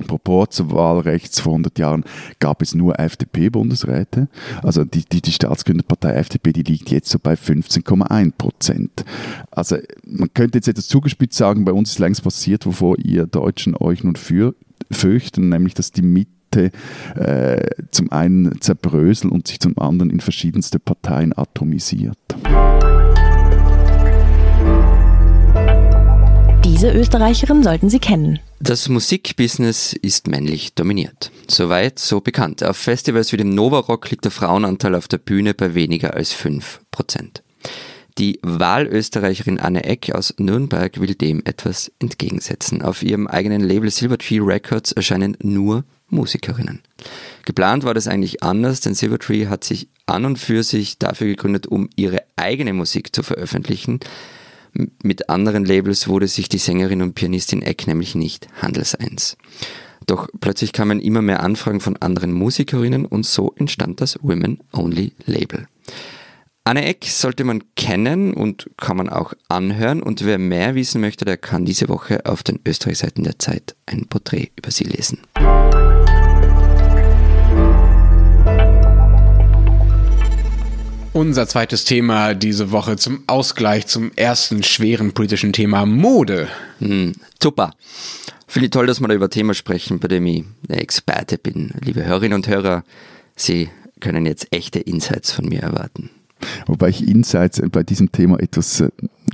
äh, 0.00 0.04
Proporzwahlrechts 0.04 1.40
vor 1.40 1.52
100 1.52 1.78
Jahren 1.78 2.04
gab 2.38 2.62
es 2.62 2.74
nur 2.74 2.98
FDP-Bundesräte. 2.98 4.28
Also 4.62 4.84
die, 4.84 5.04
die, 5.04 5.22
die 5.22 5.32
Staatsgründerpartei 5.32 6.12
FDP, 6.14 6.52
die 6.52 6.62
liegt 6.62 6.90
jetzt 6.90 7.10
so 7.10 7.18
bei 7.18 7.34
15,1 7.34 8.32
Prozent. 8.36 9.04
Also 9.50 9.76
man 10.04 10.32
könnte 10.34 10.58
jetzt 10.58 10.68
etwas 10.68 10.88
zugespitzt 10.88 11.38
sagen, 11.38 11.64
bei 11.64 11.72
uns 11.72 11.92
ist 11.92 11.98
längst 11.98 12.22
passiert, 12.22 12.66
wovor 12.66 12.98
ihr 12.98 13.26
Deutschen 13.26 13.76
euch 13.76 14.04
nun 14.04 14.16
für, 14.16 14.54
fürchten, 14.90 15.48
nämlich 15.48 15.74
dass 15.74 15.92
die 15.92 16.02
Mitte 16.02 16.72
äh, 17.14 17.66
zum 17.90 18.10
einen 18.10 18.60
zerbröselt 18.60 19.32
und 19.32 19.46
sich 19.46 19.60
zum 19.60 19.78
anderen 19.78 20.10
in 20.10 20.20
verschiedenste 20.20 20.80
Parteien 20.80 21.36
atomisiert. 21.36 22.18
Diese 26.80 26.92
Österreicherin 26.92 27.62
sollten 27.62 27.90
Sie 27.90 27.98
kennen. 27.98 28.38
Das 28.58 28.88
Musikbusiness 28.88 29.92
ist 29.92 30.28
männlich 30.28 30.72
dominiert. 30.72 31.30
Soweit, 31.46 31.98
so 31.98 32.22
bekannt. 32.22 32.64
Auf 32.64 32.78
Festivals 32.78 33.32
wie 33.32 33.36
dem 33.36 33.54
Nova 33.54 33.80
Rock 33.80 34.10
liegt 34.10 34.24
der 34.24 34.30
Frauenanteil 34.30 34.94
auf 34.94 35.06
der 35.06 35.18
Bühne 35.18 35.52
bei 35.52 35.74
weniger 35.74 36.14
als 36.14 36.34
5%. 36.34 37.42
Die 38.16 38.38
Wahlösterreicherin 38.40 39.60
Anne 39.60 39.84
Eck 39.84 40.14
aus 40.14 40.32
Nürnberg 40.38 40.98
will 40.98 41.14
dem 41.14 41.42
etwas 41.44 41.92
entgegensetzen. 41.98 42.80
Auf 42.80 43.02
ihrem 43.02 43.26
eigenen 43.26 43.60
Label 43.60 43.90
Silvertree 43.90 44.40
Records 44.40 44.92
erscheinen 44.92 45.36
nur 45.42 45.84
Musikerinnen. 46.08 46.80
Geplant 47.44 47.84
war 47.84 47.92
das 47.92 48.08
eigentlich 48.08 48.42
anders, 48.42 48.80
denn 48.80 48.94
Silvertree 48.94 49.48
hat 49.48 49.64
sich 49.64 49.88
an 50.06 50.24
und 50.24 50.38
für 50.38 50.62
sich 50.62 50.96
dafür 50.96 51.26
gegründet, 51.26 51.66
um 51.66 51.90
ihre 51.96 52.22
eigene 52.36 52.72
Musik 52.72 53.14
zu 53.14 53.22
veröffentlichen. 53.22 54.00
Mit 55.02 55.28
anderen 55.28 55.64
Labels 55.64 56.08
wurde 56.08 56.28
sich 56.28 56.48
die 56.48 56.58
Sängerin 56.58 57.02
und 57.02 57.14
Pianistin 57.14 57.62
Eck 57.62 57.86
nämlich 57.86 58.14
nicht 58.14 58.48
handelseins. 58.60 59.36
Doch 60.06 60.28
plötzlich 60.40 60.72
kamen 60.72 61.00
immer 61.00 61.22
mehr 61.22 61.42
Anfragen 61.42 61.80
von 61.80 61.96
anderen 61.96 62.32
Musikerinnen 62.32 63.04
und 63.06 63.26
so 63.26 63.52
entstand 63.56 64.00
das 64.00 64.18
Women 64.22 64.58
Only 64.72 65.12
Label. 65.26 65.66
Anne 66.64 66.84
Eck 66.84 67.06
sollte 67.06 67.44
man 67.44 67.62
kennen 67.74 68.34
und 68.34 68.70
kann 68.76 68.96
man 68.96 69.08
auch 69.08 69.32
anhören 69.48 70.02
und 70.02 70.24
wer 70.24 70.38
mehr 70.38 70.74
wissen 70.74 71.00
möchte, 71.00 71.24
der 71.24 71.36
kann 71.36 71.64
diese 71.64 71.88
Woche 71.88 72.26
auf 72.26 72.42
den 72.42 72.60
Österreichseiten 72.66 73.24
der 73.24 73.38
Zeit 73.38 73.76
ein 73.86 74.06
Porträt 74.06 74.50
über 74.56 74.70
sie 74.70 74.84
lesen. 74.84 75.18
Unser 81.20 81.46
zweites 81.46 81.84
Thema 81.84 82.32
diese 82.32 82.70
Woche 82.72 82.96
zum 82.96 83.24
Ausgleich 83.26 83.86
zum 83.86 84.10
ersten 84.16 84.62
schweren 84.62 85.12
politischen 85.12 85.52
Thema 85.52 85.84
Mode. 85.84 86.48
Hm, 86.78 87.12
super. 87.42 87.74
Finde 88.46 88.64
ich 88.64 88.70
toll, 88.70 88.86
dass 88.86 89.00
wir 89.02 89.08
da 89.08 89.12
über 89.12 89.26
ein 89.26 89.30
Thema 89.30 89.52
sprechen, 89.52 89.98
bei 89.98 90.08
dem 90.08 90.24
ich 90.24 90.44
der 90.66 90.80
Experte 90.80 91.36
bin. 91.36 91.72
Liebe 91.84 92.06
Hörerinnen 92.06 92.36
und 92.36 92.48
Hörer, 92.48 92.84
Sie 93.36 93.68
können 94.00 94.24
jetzt 94.24 94.46
echte 94.50 94.78
Insights 94.78 95.30
von 95.30 95.44
mir 95.44 95.60
erwarten. 95.60 96.08
Wobei 96.66 96.88
ich 96.88 97.06
Insights 97.06 97.60
bei 97.70 97.82
diesem 97.82 98.10
Thema 98.12 98.40
etwas, 98.40 98.82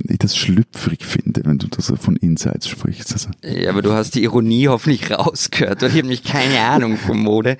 äh, 0.09 0.13
etwas 0.13 0.35
schlüpfrig 0.35 1.05
finde, 1.05 1.41
wenn 1.45 1.57
du 1.57 1.67
das 1.67 1.93
von 1.99 2.15
Insights 2.15 2.67
sprichst. 2.67 3.13
Also. 3.13 3.29
Ja, 3.43 3.69
aber 3.69 3.81
du 3.81 3.93
hast 3.93 4.15
die 4.15 4.23
Ironie 4.23 4.67
hoffentlich 4.67 5.11
rausgehört, 5.11 5.81
weil 5.81 5.89
ich 5.89 5.95
habe 5.95 6.07
nämlich 6.07 6.23
keine 6.23 6.59
Ahnung 6.59 6.97
von 6.97 7.17
Mode. 7.17 7.57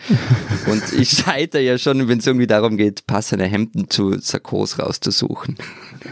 Und 0.70 0.84
ich 0.94 1.10
scheitere 1.10 1.62
ja 1.62 1.78
schon, 1.78 2.08
wenn 2.08 2.20
es 2.20 2.28
irgendwie 2.28 2.48
darum 2.48 2.78
geht, 2.78 3.08
passende 3.08 3.46
Hemden 3.46 3.90
zu 3.90 4.18
Sakkos 4.20 4.80
rauszusuchen. 4.80 5.58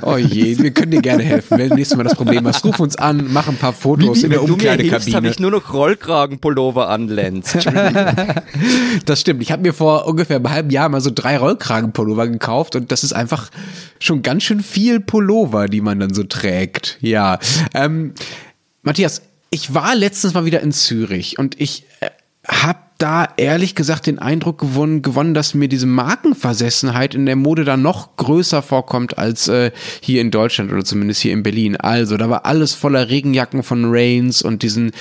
Oh 0.02 0.18
je, 0.18 0.58
wir 0.60 0.72
können 0.72 0.92
dir 0.92 1.02
gerne 1.02 1.24
helfen. 1.24 1.58
Wenn 1.58 1.70
du 1.70 1.76
nächstes 1.76 1.98
Mal 1.98 2.04
das 2.04 2.16
Problem 2.16 2.46
hast, 2.48 2.64
ruf 2.64 2.80
uns 2.80 2.96
an, 2.96 3.28
mach 3.32 3.48
ein 3.48 3.58
paar 3.58 3.74
Fotos 3.74 4.24
in 4.24 4.30
der 4.30 4.44
Umkleidekabine. 4.44 5.16
habe 5.16 5.28
ich 5.28 5.40
nur 5.40 5.52
noch 5.52 5.74
Rollkragenpullover 5.74 6.90
an, 6.90 7.08
Lenz. 7.08 7.54
das 9.06 9.22
stimmt. 9.22 9.42
Ich 9.42 9.52
habe 9.52 9.62
mir 9.62 9.74
vor 9.74 10.08
ungefähr 10.08 10.38
einem 10.38 10.50
halben 10.50 10.70
Jahr 10.70 10.90
mal 10.90 11.02
so 11.02 11.12
drei 11.14 11.38
Rollkragenpullover 11.38 12.28
gekauft 12.28 12.76
und 12.76 12.92
das 12.92 13.04
ist 13.04 13.14
einfach 13.14 13.50
schon 14.00 14.22
ganz 14.22 14.44
schön 14.44 14.62
viel 14.62 15.00
Pullover, 15.00 15.68
die 15.68 15.82
man 15.82 16.00
dann 16.00 16.14
so 16.14 16.24
trägt. 16.24 16.98
Ja. 17.02 17.40
Ähm, 17.74 18.14
Matthias, 18.84 19.22
ich 19.50 19.74
war 19.74 19.96
letztens 19.96 20.34
mal 20.34 20.46
wieder 20.46 20.62
in 20.62 20.72
Zürich 20.72 21.40
und 21.40 21.60
ich 21.60 21.86
äh, 22.02 22.10
habe 22.48 22.80
da 22.98 23.28
ehrlich 23.38 23.76
gesagt 23.76 24.08
den 24.08 24.20
Eindruck 24.20 24.60
gewonnen, 24.60 25.02
gewonnen, 25.02 25.34
dass 25.34 25.54
mir 25.54 25.68
diese 25.68 25.86
Markenversessenheit 25.86 27.14
in 27.14 27.26
der 27.26 27.36
Mode 27.36 27.66
da 27.66 27.78
noch 27.78 28.16
größer 28.16 28.62
vorkommt 28.62 29.18
als 29.18 29.48
äh, 29.48 29.72
hier 30.02 30.22
in 30.22 30.32
Deutschland 30.32 30.72
oder 30.72 30.86
zumindest 30.86 31.22
hier 31.22 31.34
in 31.34 31.44
Berlin. 31.44 31.76
Also, 31.76 32.18
da 32.18 32.30
war 32.30 32.46
alles 32.46 32.74
voller 32.74 33.10
Regenjacken 33.10 33.64
von 33.64 33.86
Rains 33.88 34.42
und 34.42 34.64
diesen 34.64 34.92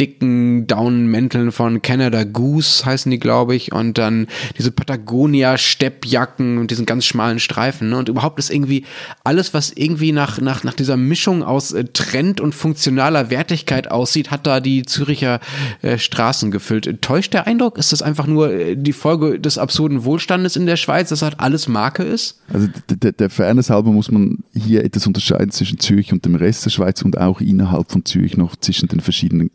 dicken 0.00 0.66
Downmänteln 0.66 1.52
von 1.52 1.82
Canada 1.82 2.24
Goose 2.24 2.84
heißen 2.84 3.10
die, 3.10 3.20
glaube 3.20 3.54
ich, 3.54 3.72
und 3.72 3.96
dann 3.96 4.26
diese 4.58 4.72
Patagonia 4.72 5.56
Steppjacken 5.56 6.58
und 6.58 6.70
diesen 6.70 6.86
ganz 6.86 7.04
schmalen 7.04 7.38
Streifen. 7.38 7.90
Ne? 7.90 7.98
Und 7.98 8.08
überhaupt 8.08 8.38
ist 8.38 8.50
irgendwie 8.50 8.84
alles, 9.22 9.54
was 9.54 9.72
irgendwie 9.72 10.12
nach, 10.12 10.40
nach, 10.40 10.64
nach 10.64 10.74
dieser 10.74 10.96
Mischung 10.96 11.42
aus 11.42 11.72
äh, 11.72 11.84
Trend 11.84 12.40
und 12.40 12.54
funktionaler 12.54 13.30
Wertigkeit 13.30 13.90
aussieht, 13.90 14.30
hat 14.30 14.46
da 14.46 14.60
die 14.60 14.82
Züricher 14.82 15.40
äh, 15.82 15.98
Straßen 15.98 16.50
gefüllt. 16.50 17.00
Täuscht 17.00 17.32
der 17.32 17.46
Eindruck? 17.46 17.78
Ist 17.78 17.92
das 17.92 18.02
einfach 18.02 18.26
nur 18.26 18.52
äh, 18.52 18.76
die 18.76 18.92
Folge 18.92 19.38
des 19.38 19.58
absurden 19.58 20.04
Wohlstandes 20.04 20.56
in 20.56 20.66
der 20.66 20.76
Schweiz, 20.76 21.10
dass 21.10 21.22
halt 21.22 21.38
alles 21.38 21.68
Marke 21.68 22.02
ist? 22.02 22.40
Also 22.52 22.68
der, 22.88 23.12
der 23.12 23.30
Fairness 23.30 23.70
halber 23.70 23.92
muss 23.92 24.10
man 24.10 24.38
hier 24.54 24.84
etwas 24.84 25.06
unterscheiden 25.06 25.50
zwischen 25.50 25.78
Zürich 25.78 26.12
und 26.12 26.24
dem 26.24 26.34
Rest 26.34 26.64
der 26.64 26.70
Schweiz 26.70 27.02
und 27.02 27.16
auch 27.18 27.40
innerhalb 27.40 27.92
von 27.92 28.04
Zürich 28.04 28.36
noch 28.36 28.56
zwischen 28.56 28.88
den 28.88 29.00
verschiedenen 29.00 29.50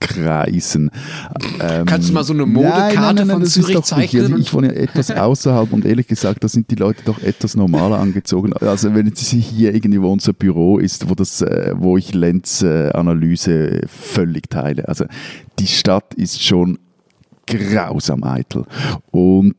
Kreisen. 0.00 0.90
Ähm, 1.60 1.84
Kannst 1.86 2.08
du 2.08 2.12
mal 2.14 2.24
so 2.24 2.32
eine 2.32 2.46
Modekarte 2.46 2.94
nein, 2.96 3.14
nein, 3.14 3.26
nein, 3.26 3.36
von 3.36 3.46
Zürich 3.46 3.80
zeichnen? 3.82 4.24
Also 4.24 4.36
ich 4.38 4.52
wohne 4.52 4.68
ja 4.68 4.72
etwas 4.72 5.10
außerhalb 5.10 5.72
und 5.72 5.84
ehrlich 5.84 6.06
gesagt, 6.08 6.42
da 6.42 6.48
sind 6.48 6.70
die 6.70 6.74
Leute 6.74 7.02
doch 7.04 7.22
etwas 7.22 7.54
normaler 7.54 7.98
angezogen. 7.98 8.52
Also 8.54 8.94
wenn 8.94 9.06
jetzt 9.06 9.20
hier 9.20 9.74
irgendwo 9.74 10.10
unser 10.10 10.32
Büro 10.32 10.78
ist, 10.78 11.08
wo, 11.08 11.14
das, 11.14 11.42
äh, 11.42 11.74
wo 11.76 11.96
ich 11.96 12.14
Lenz 12.14 12.62
äh, 12.62 12.90
Analyse 12.90 13.82
völlig 13.86 14.48
teile. 14.48 14.88
Also 14.88 15.04
die 15.58 15.66
Stadt 15.66 16.14
ist 16.14 16.42
schon 16.42 16.78
grausam 17.46 18.24
eitel. 18.24 18.64
Und 19.10 19.54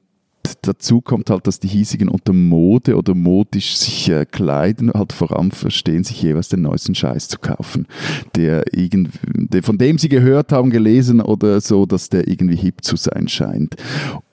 dazu 0.62 1.02
kommt 1.02 1.30
halt, 1.30 1.48
dass 1.48 1.60
die 1.60 1.68
hiesigen 1.68 2.10
unter 2.10 2.34
Mode 2.34 2.98
oder 2.98 3.16
modisch 3.16 3.76
sich 3.76 4.10
äh, 4.10 4.26
kleiden, 4.26 4.92
halt 4.94 5.14
vor 5.14 5.38
allem 5.38 5.52
verstehen, 5.52 6.04
sich 6.04 6.22
jeweils 6.22 6.50
den 6.50 6.62
neuesten 6.62 6.96
Scheiß 6.96 7.28
zu 7.28 7.40
kaufen, 7.40 7.88
der 8.36 8.64
irgendwie, 8.74 9.62
von 9.62 9.78
dem 9.78 9.98
sie 9.98 10.10
gehört 10.10 10.52
haben, 10.52 10.70
gelesen 10.70 11.22
oder 11.22 11.62
so, 11.62 11.86
dass 11.86 12.10
der 12.10 12.28
irgendwie 12.28 12.56
hip 12.56 12.84
zu 12.84 12.96
sein 12.96 13.28
scheint. 13.28 13.76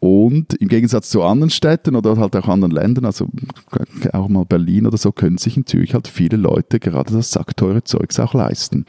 Und 0.00 0.54
im 0.54 0.68
Gegensatz 0.68 1.10
zu 1.10 1.22
anderen 1.22 1.50
Städten 1.50 1.96
oder 1.96 2.16
halt 2.16 2.36
auch 2.36 2.48
anderen 2.48 2.72
Ländern, 2.72 3.04
also 3.04 3.28
auch 4.12 4.28
mal 4.28 4.44
Berlin 4.44 4.86
oder 4.86 4.96
so, 4.96 5.12
können 5.12 5.38
sich 5.38 5.56
in 5.56 5.66
Zürich 5.66 5.94
halt 5.94 6.08
viele 6.08 6.36
Leute 6.36 6.78
gerade 6.78 7.12
das 7.12 7.30
sackteure 7.30 7.84
Zeugs 7.84 8.20
auch 8.20 8.34
leisten. 8.34 8.84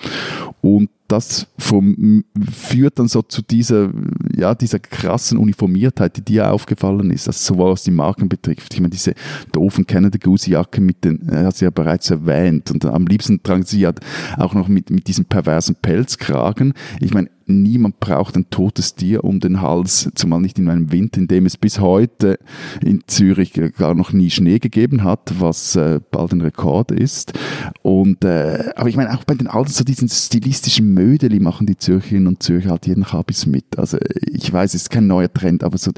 Und 0.61 0.89
das 1.09 1.47
vom, 1.57 2.23
führt 2.51 2.99
dann 2.99 3.07
so 3.07 3.21
zu 3.21 3.41
dieser, 3.41 3.89
ja, 4.35 4.55
dieser 4.55 4.79
krassen 4.79 5.37
Uniformiertheit, 5.37 6.17
die 6.17 6.21
dir 6.21 6.51
aufgefallen 6.51 7.11
ist, 7.11 7.27
also 7.27 7.53
sowohl 7.53 7.71
was 7.71 7.83
die 7.83 7.91
Marken 7.91 8.29
betrifft. 8.29 8.73
Ich 8.73 8.79
meine, 8.79 8.91
diese 8.91 9.13
doofen 9.51 9.85
Canada 9.87 10.17
Goose 10.21 10.51
Jacken 10.51 10.85
mit 10.85 11.03
den, 11.03 11.27
er 11.27 11.47
hat 11.47 11.57
sie 11.57 11.65
ja 11.65 11.71
bereits 11.71 12.09
erwähnt 12.09 12.71
und 12.71 12.85
am 12.85 13.07
liebsten 13.07 13.41
tragen 13.43 13.63
sie 13.63 13.81
ja 13.81 13.91
auch 14.37 14.53
noch 14.53 14.67
mit, 14.67 14.89
mit 14.89 15.07
diesem 15.07 15.25
perversen 15.25 15.75
Pelzkragen. 15.75 16.73
Ich 16.99 17.13
meine, 17.13 17.29
niemand 17.49 17.99
braucht 17.99 18.35
ein 18.35 18.49
totes 18.49 18.95
Tier 18.95 19.23
um 19.23 19.39
den 19.39 19.61
Hals, 19.61 20.09
zumal 20.15 20.39
nicht 20.39 20.59
in 20.59 20.69
einem 20.69 20.91
Winter, 20.91 21.19
in 21.19 21.27
dem 21.27 21.45
es 21.45 21.57
bis 21.57 21.79
heute 21.79 22.39
in 22.81 23.01
Zürich 23.07 23.53
gar 23.77 23.95
noch 23.95 24.13
nie 24.13 24.29
Schnee 24.29 24.59
gegeben 24.59 25.03
hat, 25.03 25.33
was 25.39 25.75
äh, 25.75 25.99
bald 26.11 26.31
ein 26.31 26.41
Rekord 26.41 26.91
ist. 26.91 27.33
Und, 27.81 28.23
äh, 28.23 28.71
aber 28.75 28.89
ich 28.89 28.95
meine, 28.95 29.13
auch 29.13 29.23
bei 29.23 29.35
den 29.35 29.47
Alten, 29.47 29.71
so 29.71 29.83
diesen 29.83 30.09
stilistischen 30.09 30.93
Mödeli 30.93 31.39
machen 31.39 31.67
die 31.67 31.77
Zürcherinnen 31.77 32.27
und 32.27 32.43
Zürcher 32.43 32.71
halt 32.71 32.87
jeden 32.87 33.11
Habis 33.11 33.45
mit. 33.45 33.77
Also 33.77 33.97
ich 34.21 34.51
weiß, 34.51 34.73
es 34.73 34.83
ist 34.83 34.89
kein 34.89 35.07
neuer 35.07 35.31
Trend, 35.31 35.63
aber 35.63 35.77
so 35.77 35.91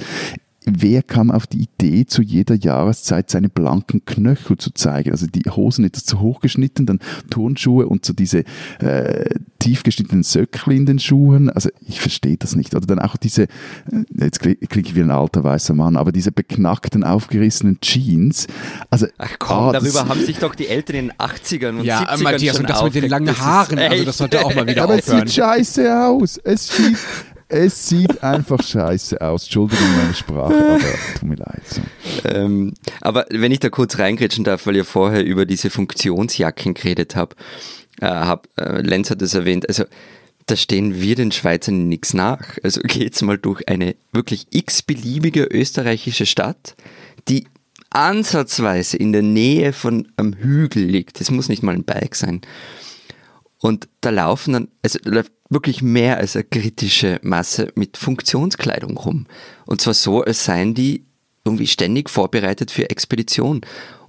wer 0.65 1.01
kam 1.01 1.31
auf 1.31 1.47
die 1.47 1.63
Idee, 1.63 2.05
zu 2.05 2.21
jeder 2.21 2.55
Jahreszeit 2.55 3.29
seine 3.29 3.49
blanken 3.49 4.05
Knöchel 4.05 4.57
zu 4.57 4.71
zeigen? 4.71 5.11
Also 5.11 5.25
die 5.25 5.49
Hosen 5.49 5.85
etwas 5.85 6.05
zu 6.05 6.19
hoch 6.19 6.39
geschnitten, 6.39 6.85
dann 6.85 6.99
Turnschuhe 7.29 7.87
und 7.87 8.05
so 8.05 8.13
diese 8.13 8.43
äh, 8.79 9.35
tief 9.59 9.83
geschnittenen 9.83 10.23
Söckchen 10.23 10.73
in 10.73 10.85
den 10.85 10.99
Schuhen. 10.99 11.49
Also 11.49 11.69
ich 11.87 11.99
verstehe 11.99 12.37
das 12.37 12.55
nicht. 12.55 12.75
Oder 12.75 12.85
dann 12.85 12.99
auch 12.99 13.17
diese, 13.17 13.43
äh, 13.43 13.47
jetzt 14.15 14.39
klinge 14.39 14.57
ich 14.61 14.95
wie 14.95 15.01
ein 15.01 15.11
alter 15.11 15.43
weißer 15.43 15.73
Mann, 15.73 15.97
aber 15.97 16.11
diese 16.11 16.31
beknackten, 16.31 17.03
aufgerissenen 17.03 17.79
Jeans. 17.81 18.47
Also, 18.89 19.07
Ach 19.17 19.35
komm, 19.39 19.57
ah, 19.57 19.71
darüber 19.73 20.07
haben 20.07 20.21
sich 20.21 20.37
doch 20.37 20.53
die 20.53 20.67
Eltern 20.67 20.95
in 20.95 21.07
den 21.07 21.17
80ern 21.17 21.79
und 21.79 21.85
ja, 21.85 22.03
70ern 22.03 22.23
Matthias, 22.23 22.55
schon 22.55 22.65
und 22.65 22.69
das 22.69 22.83
mit 22.83 22.95
den 22.95 23.09
langen 23.09 23.37
Haaren, 23.39 23.79
also 23.79 24.03
das 24.03 24.17
sollte 24.17 24.45
auch 24.45 24.53
mal 24.53 24.67
wieder 24.67 24.83
aber 24.83 24.95
aufhören. 24.95 25.01
Aber 25.21 25.25
es 25.25 25.33
sieht 25.33 25.43
scheiße 25.43 26.05
aus. 26.05 26.37
Es 26.37 26.67
sieht 26.67 26.97
es 27.51 27.87
sieht 27.89 28.23
einfach 28.23 28.63
scheiße 28.63 29.19
aus. 29.21 29.43
Entschuldigung 29.43 29.87
meine 29.97 30.13
Sprache, 30.13 30.53
aber 30.53 30.79
tut 30.79 31.23
mir 31.23 31.35
leid. 31.35 31.61
So. 31.65 31.81
Ähm, 32.29 32.73
aber 33.01 33.25
wenn 33.29 33.51
ich 33.51 33.59
da 33.59 33.69
kurz 33.69 33.99
reingrätschen 33.99 34.43
darf, 34.43 34.65
weil 34.65 34.77
ihr 34.77 34.85
vorher 34.85 35.25
über 35.25 35.45
diese 35.45 35.69
Funktionsjacken 35.69 36.73
geredet 36.73 37.15
habt, 37.15 37.35
äh, 37.99 38.07
hab, 38.07 38.47
äh, 38.57 38.81
Lenz 38.81 39.09
hat 39.11 39.21
es 39.21 39.33
erwähnt, 39.33 39.67
also 39.67 39.83
da 40.45 40.55
stehen 40.55 41.01
wir 41.01 41.15
den 41.15 41.31
Schweizern 41.31 41.89
nichts 41.89 42.13
nach. 42.13 42.57
Also 42.63 42.81
geht's 42.85 43.21
mal 43.21 43.37
durch 43.37 43.67
eine 43.67 43.95
wirklich 44.13 44.47
x-beliebige 44.51 45.43
österreichische 45.43 46.25
Stadt, 46.25 46.75
die 47.27 47.47
ansatzweise 47.89 48.95
in 48.95 49.11
der 49.11 49.23
Nähe 49.23 49.73
von 49.73 50.07
einem 50.15 50.33
Hügel 50.33 50.83
liegt. 50.85 51.19
Das 51.19 51.29
muss 51.29 51.49
nicht 51.49 51.63
mal 51.63 51.75
ein 51.75 51.83
Berg 51.83 52.15
sein. 52.15 52.41
Und 53.61 53.87
da 54.01 54.09
laufen 54.09 54.53
dann, 54.53 54.67
also 54.81 54.99
läuft 55.03 55.31
wirklich 55.49 55.81
mehr 55.81 56.17
als 56.17 56.35
eine 56.35 56.45
kritische 56.45 57.19
Masse 57.21 57.71
mit 57.75 57.95
Funktionskleidung 57.95 58.97
rum. 58.97 59.27
Und 59.65 59.81
zwar 59.81 59.93
so, 59.93 60.23
als 60.23 60.45
seien 60.45 60.73
die 60.73 61.05
irgendwie 61.45 61.67
ständig 61.67 62.09
vorbereitet 62.09 62.71
für 62.71 62.89
Expedition. 62.89 63.61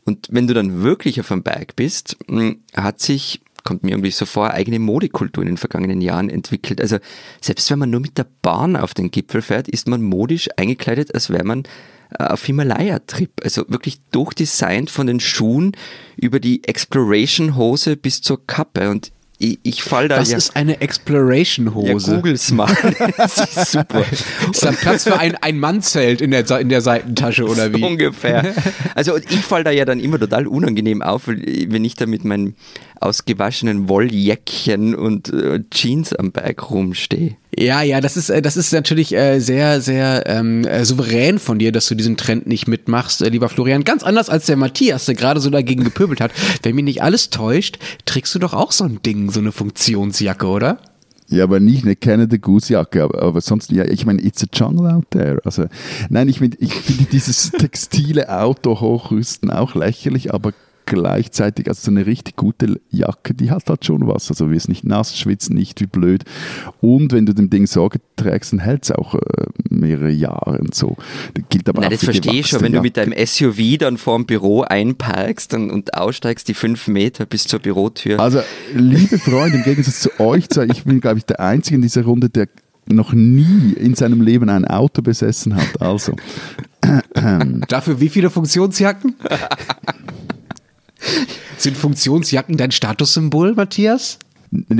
Und 0.05 0.29
wenn 0.31 0.47
du 0.47 0.55
dann 0.55 0.83
wirklich 0.83 1.21
auf 1.21 1.31
einem 1.31 1.43
Berg 1.43 1.77
bist, 1.77 2.17
hm, 2.29 2.61
hat 2.75 3.01
sich, 3.01 3.43
kommt 3.63 3.83
mir 3.83 3.91
irgendwie 3.91 4.11
so 4.11 4.25
vor, 4.25 4.53
eigene 4.53 4.79
Modekultur 4.79 5.43
in 5.43 5.51
den 5.51 5.57
vergangenen 5.59 6.01
Jahren 6.01 6.31
entwickelt. 6.31 6.81
Also 6.81 6.99
selbst 7.41 7.71
wenn 7.71 7.79
man 7.79 7.91
nur 7.91 8.01
mit 8.01 8.19
der 8.19 8.27
Bahn 8.41 8.77
auf 8.77 8.95
den 8.95 9.11
Gipfel 9.11 9.43
fährt, 9.43 9.69
ist 9.69 9.87
man 9.87 10.03
modisch 10.03 10.49
eingekleidet, 10.57 11.15
als 11.15 11.29
wäre 11.29 11.45
man 11.45 11.65
äh, 12.19 12.25
auf 12.25 12.45
Himalaya-Trip. 12.45 13.31
Also 13.45 13.65
wirklich 13.69 14.01
durchdesignt 14.13 14.91
von 14.91 15.07
den 15.07 15.21
Schuhen 15.21 15.73
über 16.17 16.41
die 16.41 16.65
Exploration-Hose 16.65 17.97
bis 17.97 18.23
zur 18.23 18.47
Kappe. 18.47 18.91
Und 18.91 19.13
ich, 19.43 19.59
ich 19.63 19.83
fall 19.83 20.09
da 20.09 20.19
Was 20.19 20.31
ja. 20.31 20.37
ist 20.37 20.57
eine 20.57 20.81
Exploration-Hose? 20.81 22.11
Ja, 22.11 22.17
googles 22.17 22.53
mal. 22.53 22.73
das 23.17 23.39
ist 23.39 23.73
super. 23.73 24.05
Ist 24.51 24.65
da 24.65 24.73
Platz 24.73 25.05
für 25.05 25.19
ein, 25.19 25.35
ein 25.37 25.59
Mannzelt 25.59 26.21
in 26.21 26.31
der, 26.31 26.49
in 26.61 26.69
der 26.69 26.81
Seitentasche 26.81 27.45
oder 27.45 27.73
wie? 27.75 27.83
Ungefähr. 27.83 28.55
Also 28.95 29.17
ich 29.17 29.41
fall 29.41 29.65
da 29.65 29.71
ja 29.71 29.85
dann 29.85 29.99
immer 29.99 30.19
total 30.19 30.47
unangenehm 30.47 31.03
auf, 31.03 31.27
wenn 31.27 31.85
ich 31.85 31.95
da 31.97 32.07
mit 32.07 32.25
meinem 32.25 32.55
ausgewaschenen 33.03 33.89
Wolljäckchen 33.89 34.95
und 34.95 35.33
äh, 35.33 35.63
Jeans 35.71 36.13
am 36.13 36.33
Berg 36.33 36.71
rumstehe. 36.71 37.37
Ja, 37.59 37.83
ja, 37.83 38.01
das 38.01 38.17
ist, 38.17 38.31
äh, 38.31 38.41
das 38.41 38.57
ist 38.57 38.73
natürlich 38.73 39.15
äh, 39.15 39.41
sehr, 39.41 39.81
sehr 39.81 40.25
ähm, 40.27 40.65
äh, 40.65 40.85
souverän 40.85 41.39
von 41.39 41.59
dir, 41.59 41.73
dass 41.73 41.87
du 41.87 41.95
diesen 41.95 42.17
Trend 42.17 42.47
nicht 42.47 42.67
mitmachst, 42.67 43.23
äh, 43.23 43.29
lieber 43.29 43.49
Florian. 43.49 43.85
Ganz 43.85 44.03
anders 44.03 44.31
als 44.31 44.47
der 44.47 44.57
Matthias, 44.57 45.05
der 45.05 45.15
gerade 45.15 45.41
so 45.41 45.51
dagegen 45.51 45.85
gepöbelt 45.85 46.21
hat. 46.21 46.33
Wenn 46.63 46.75
mich 46.75 46.85
nicht 46.85 47.03
alles 47.03 47.31
täuscht, 47.31 47.79
trägst 48.07 48.35
du 48.35 48.39
doch 48.39 48.55
auch 48.55 48.73
so 48.73 48.85
ein 48.85 49.01
Ding, 49.03 49.31
so 49.31 49.41
eine 49.41 49.53
Funktionsjacke, 49.53 50.47
oder? 50.47 50.79
Ja, 51.33 51.45
aber 51.45 51.61
nicht 51.61 51.85
eine 51.85 51.97
Canada 51.97 52.37
Goose 52.37 52.75
Jacke, 52.75 53.03
aber, 53.03 53.23
aber 53.23 53.41
sonst, 53.41 53.73
ja, 53.73 53.85
ich 53.87 54.05
meine, 54.05 54.23
it's 54.23 54.43
a 54.43 54.47
jungle 54.53 54.87
out 54.87 55.11
there. 55.11 55.41
Also, 55.45 55.65
nein, 56.11 56.29
ich, 56.29 56.41
mein, 56.41 56.55
ich 56.59 56.75
finde 56.75 57.05
dieses 57.05 57.51
textile 57.59 58.29
Auto 58.29 58.81
hochrüsten 58.81 59.51
auch 59.51 59.75
lächerlich, 59.75 60.35
aber 60.35 60.53
gleichzeitig, 60.87 61.69
also 61.69 61.83
so 61.83 61.91
eine 61.91 62.07
richtig 62.07 62.37
gute 62.37 62.81
Jacke, 62.91 63.35
die 63.35 63.51
hat 63.51 63.69
halt 63.69 63.85
schon 63.85 64.07
was. 64.07 64.31
Also 64.31 64.51
wirst 64.51 64.69
nicht 64.69 64.85
nass, 64.85 65.17
schwitzt 65.17 65.51
nicht 65.51 65.81
wie 65.81 65.87
blöd. 65.87 66.25
Und 66.81 67.13
wenn 67.13 67.27
du 67.27 67.35
dem 67.35 67.51
Ding 67.51 67.67
Sorge 67.67 68.01
trägst, 68.17 68.53
dann 68.53 68.61
hält 68.61 68.85
es 68.85 68.93
auch 68.93 69.15
äh, 69.15 69.19
mehrere 69.69 70.11
Jahre 70.11 70.59
und 70.59 70.75
so. 70.75 70.97
Das 71.35 71.45
gilt 71.49 71.69
aber 71.69 71.81
Nein, 71.81 71.89
auch 71.89 71.93
das 71.93 72.05
verstehe 72.05 72.41
ich 72.41 72.47
schon, 72.47 72.61
wenn 72.61 72.73
Jacke. 72.73 72.83
du 72.83 72.83
mit 72.83 72.97
deinem 72.97 73.27
SUV 73.27 73.79
dann 73.79 73.99
vorm 73.99 74.27
Büro 74.27 74.63
einparkst 74.63 75.55
und, 75.55 75.71
und 75.71 75.95
aussteigst, 75.95 76.49
die 76.49 76.55
fünf 76.55 76.89
Meter 76.89 77.27
bis 77.27 77.45
zur 77.45 77.61
Bürotür. 77.61 78.21
Also, 78.21 78.41
liebe 78.75 79.19
Freunde, 79.19 79.59
im 79.59 79.65
Gegensatz 79.65 80.01
zu 80.01 80.21
euch 80.21 80.49
ich 80.69 80.85
bin, 80.85 81.01
glaube 81.01 81.19
ich, 81.19 81.25
der 81.25 81.41
Einzige 81.41 81.77
in 81.77 81.83
dieser 81.83 82.03
Runde, 82.03 82.29
der 82.29 82.49
noch 82.87 83.13
nie 83.13 83.73
in 83.73 83.95
seinem 83.95 84.21
Leben 84.21 84.49
ein 84.49 84.65
Auto 84.65 85.03
besessen 85.03 85.57
hat. 85.57 85.81
Also. 85.81 86.15
Dafür 87.69 88.01
wie 88.01 88.09
viele 88.09 88.29
Funktionsjacken? 88.31 89.15
Sind 91.63 91.77
Funktionsjacken 91.77 92.57
dein 92.57 92.73
Statussymbol, 92.73 93.55
Matthias? 93.55 94.19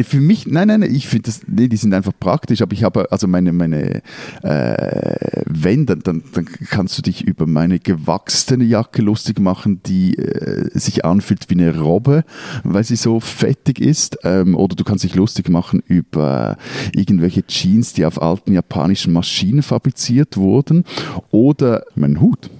Für 0.03 0.21
mich, 0.21 0.49
nein, 0.49 0.67
nein, 0.67 0.83
ich 0.83 1.07
finde 1.07 1.27
das, 1.27 1.43
nee, 1.47 1.69
die 1.69 1.77
sind 1.77 1.95
einfach 1.95 2.13
praktisch, 2.19 2.61
aber 2.61 2.73
ich 2.73 2.83
habe, 2.83 3.13
also 3.13 3.29
meine, 3.29 3.53
meine, 3.53 4.03
äh, 4.43 5.43
wenn, 5.47 5.87
dann, 5.87 6.01
dann, 6.01 6.25
dann 6.33 6.45
kannst 6.45 6.99
du 6.99 7.03
dich 7.03 7.23
über 7.23 7.47
meine 7.47 7.79
gewachsene 7.79 8.65
Jacke 8.65 9.01
lustig 9.01 9.39
machen, 9.39 9.81
die 9.87 10.19
äh, 10.19 10.77
sich 10.77 11.05
anfühlt 11.05 11.49
wie 11.51 11.55
eine 11.55 11.79
Robbe, 11.79 12.25
weil 12.65 12.83
sie 12.83 12.97
so 12.97 13.21
fettig 13.21 13.79
ist, 13.79 14.19
ähm, 14.25 14.57
oder 14.57 14.75
du 14.75 14.83
kannst 14.83 15.05
dich 15.05 15.15
lustig 15.15 15.51
machen 15.51 15.85
über 15.87 16.59
irgendwelche 16.97 17.47
Jeans, 17.47 17.93
die 17.93 18.05
auf 18.05 18.21
alten 18.21 18.55
japanischen 18.55 19.13
Maschinen 19.13 19.63
fabriziert 19.63 20.37
wurden, 20.37 20.85
oder 21.31 21.85
meinen 21.95 22.21
Hut. 22.21 22.51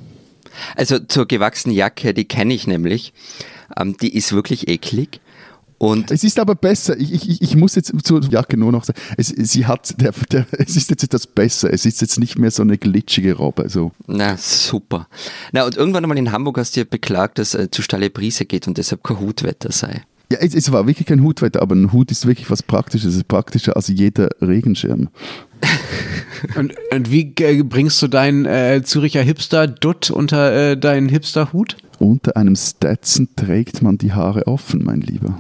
Also 0.77 1.01
zur 1.01 1.27
gewachsenen 1.27 1.75
Jacke, 1.75 2.15
die 2.15 2.25
kenne 2.25 2.55
ich 2.55 2.69
nämlich. 2.69 3.13
Ähm, 3.77 3.97
die 3.97 4.15
ist 4.15 4.33
wirklich 4.33 4.69
eklig. 4.69 5.21
Und 5.83 6.13
es 6.13 6.23
ist 6.23 6.39
aber 6.39 6.55
besser. 6.55 6.97
Ich, 6.97 7.29
ich, 7.29 7.43
ich 7.43 7.57
muss 7.57 7.75
jetzt 7.75 7.93
zur 8.05 8.23
Jacke 8.31 8.57
nur 8.57 8.71
noch 8.71 8.85
sagen, 8.85 9.01
es, 9.17 9.27
sie 9.27 9.67
hat, 9.67 10.01
der, 10.01 10.13
der, 10.31 10.47
es 10.53 10.77
ist 10.77 10.91
jetzt 10.91 11.03
etwas 11.03 11.27
besser. 11.27 11.73
Es 11.73 11.85
ist 11.85 12.01
jetzt 12.01 12.21
nicht 12.21 12.39
mehr 12.39 12.53
so 12.53 12.63
eine 12.63 12.79
glitschige 12.79 13.35
Robbe. 13.35 13.69
So. 13.69 13.91
Na, 14.07 14.37
super. 14.37 15.09
Na, 15.51 15.67
und 15.67 15.77
irgendwann 15.77 16.05
einmal 16.05 16.19
in 16.19 16.31
Hamburg 16.31 16.59
hast 16.59 16.77
du 16.77 16.81
ja 16.83 16.87
beklagt, 16.89 17.39
dass 17.39 17.55
äh, 17.55 17.69
zu 17.69 17.83
steile 17.83 18.11
Brise 18.11 18.45
geht 18.45 18.69
und 18.69 18.79
deshalb 18.79 19.03
kein 19.03 19.19
Hutwetter 19.19 19.73
sei. 19.73 20.05
Ja, 20.31 20.39
es, 20.39 20.55
es, 20.55 20.71
war 20.71 20.87
wirklich 20.87 21.09
kein 21.09 21.25
Hutwetter, 21.25 21.61
aber 21.61 21.75
ein 21.75 21.93
Hut 21.93 22.13
ist 22.13 22.27
wirklich 22.27 22.49
was 22.49 22.63
Praktisches. 22.63 23.11
Es 23.11 23.17
ist 23.17 23.27
praktischer 23.27 23.75
als 23.75 23.89
jeder 23.89 24.29
Regenschirm. 24.41 25.09
Und, 26.57 26.75
und, 26.91 27.11
wie 27.11 27.33
äh, 27.41 27.63
bringst 27.63 28.01
du 28.03 28.09
deinen 28.09 28.47
äh, 28.47 28.83
Züricher 28.85 29.23
Hipster-Dutt 29.23 30.11
unter 30.11 30.73
äh, 30.73 30.77
deinen 30.77 31.09
Hipster-Hut? 31.09 31.77
Unter 31.99 32.37
einem 32.37 32.57
Stetson 32.57 33.29
trägt 33.37 33.83
man 33.83 33.99
die 33.99 34.13
Haare 34.13 34.47
offen, 34.47 34.83
mein 34.85 35.01
Lieber 35.01 35.39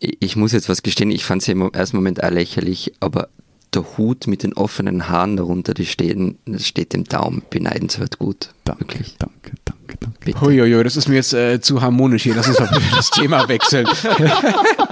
ich 0.00 0.36
muss 0.36 0.52
jetzt 0.52 0.68
was 0.68 0.82
gestehen, 0.82 1.10
ich 1.10 1.24
fand 1.24 1.42
es 1.42 1.48
im 1.48 1.70
ersten 1.72 1.96
Moment 1.96 2.22
auch 2.24 2.30
lächerlich, 2.30 2.92
aber 3.00 3.28
der 3.74 3.84
Hut 3.96 4.26
mit 4.26 4.42
den 4.42 4.54
offenen 4.54 5.08
Haaren 5.08 5.36
darunter, 5.36 5.74
die 5.74 5.86
stehen, 5.86 6.38
das 6.44 6.66
steht 6.66 6.92
dem 6.92 7.04
Daumen 7.04 7.42
beneidenswert 7.50 8.18
gut. 8.18 8.50
Danke, 8.64 8.80
wirklich. 8.80 9.16
danke, 9.18 9.52
danke, 9.64 9.96
danke. 10.00 10.40
Huiuiui, 10.40 10.82
das 10.82 10.96
ist 10.96 11.08
mir 11.08 11.16
jetzt 11.16 11.34
äh, 11.34 11.60
zu 11.60 11.80
harmonisch 11.80 12.24
hier. 12.24 12.34
Lass 12.34 12.48
uns 12.48 12.58
mal 12.58 12.68
das 12.96 13.10
Thema 13.10 13.48
wechseln. 13.48 13.86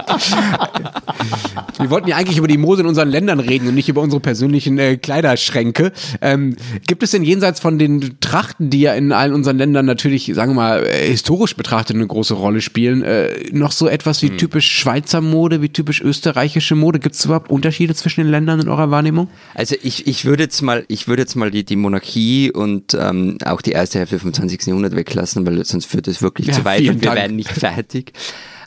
Wir 1.79 1.89
wollten 1.89 2.09
ja 2.09 2.17
eigentlich 2.17 2.37
über 2.37 2.47
die 2.47 2.57
Mode 2.57 2.81
in 2.81 2.87
unseren 2.87 3.09
Ländern 3.09 3.39
reden 3.39 3.67
und 3.67 3.75
nicht 3.75 3.89
über 3.89 4.01
unsere 4.01 4.19
persönlichen 4.19 4.77
äh, 4.77 4.97
Kleiderschränke. 4.97 5.91
Ähm, 6.21 6.55
gibt 6.87 7.03
es 7.03 7.11
denn 7.11 7.23
jenseits 7.23 7.59
von 7.59 7.79
den 7.79 8.19
Trachten, 8.19 8.69
die 8.69 8.81
ja 8.81 8.93
in 8.93 9.11
allen 9.11 9.33
unseren 9.33 9.57
Ländern 9.57 9.85
natürlich, 9.85 10.31
sagen 10.33 10.51
wir 10.51 10.55
mal, 10.55 10.85
äh, 10.85 11.07
historisch 11.07 11.55
betrachtet 11.55 11.95
eine 11.95 12.07
große 12.07 12.33
Rolle 12.33 12.61
spielen, 12.61 13.03
äh, 13.03 13.29
noch 13.51 13.71
so 13.71 13.87
etwas 13.87 14.21
wie 14.21 14.29
hm. 14.29 14.37
typisch 14.37 14.69
Schweizer 14.71 15.21
Mode, 15.21 15.61
wie 15.61 15.69
typisch 15.69 16.01
österreichische 16.01 16.75
Mode? 16.75 16.99
Gibt 16.99 17.15
es 17.15 17.25
überhaupt 17.25 17.49
Unterschiede 17.49 17.95
zwischen 17.95 18.21
den 18.21 18.31
Ländern 18.31 18.59
in 18.59 18.67
eurer 18.67 18.91
Wahrnehmung? 18.91 19.29
Also 19.53 19.75
ich, 19.81 20.07
ich 20.07 20.25
würde 20.25 20.43
jetzt 20.43 20.61
mal, 20.61 20.83
ich 20.87 21.07
würde 21.07 21.21
jetzt 21.21 21.35
mal 21.35 21.51
die, 21.51 21.63
die 21.63 21.75
Monarchie 21.75 22.51
und 22.51 22.93
ähm, 22.99 23.37
auch 23.45 23.61
die 23.61 23.71
erste 23.71 23.99
Hälfte 23.99 24.19
vom 24.19 24.33
20. 24.33 24.67
Jahrhundert 24.67 24.95
weglassen, 24.95 25.45
weil 25.45 25.63
sonst 25.65 25.85
führt 25.85 26.07
es 26.07 26.21
wirklich 26.21 26.47
ja, 26.47 26.53
zu 26.53 26.65
weit 26.65 26.81
und 26.81 27.01
wir 27.01 27.09
Dank. 27.09 27.15
werden 27.15 27.35
nicht 27.35 27.51
fertig. 27.51 28.13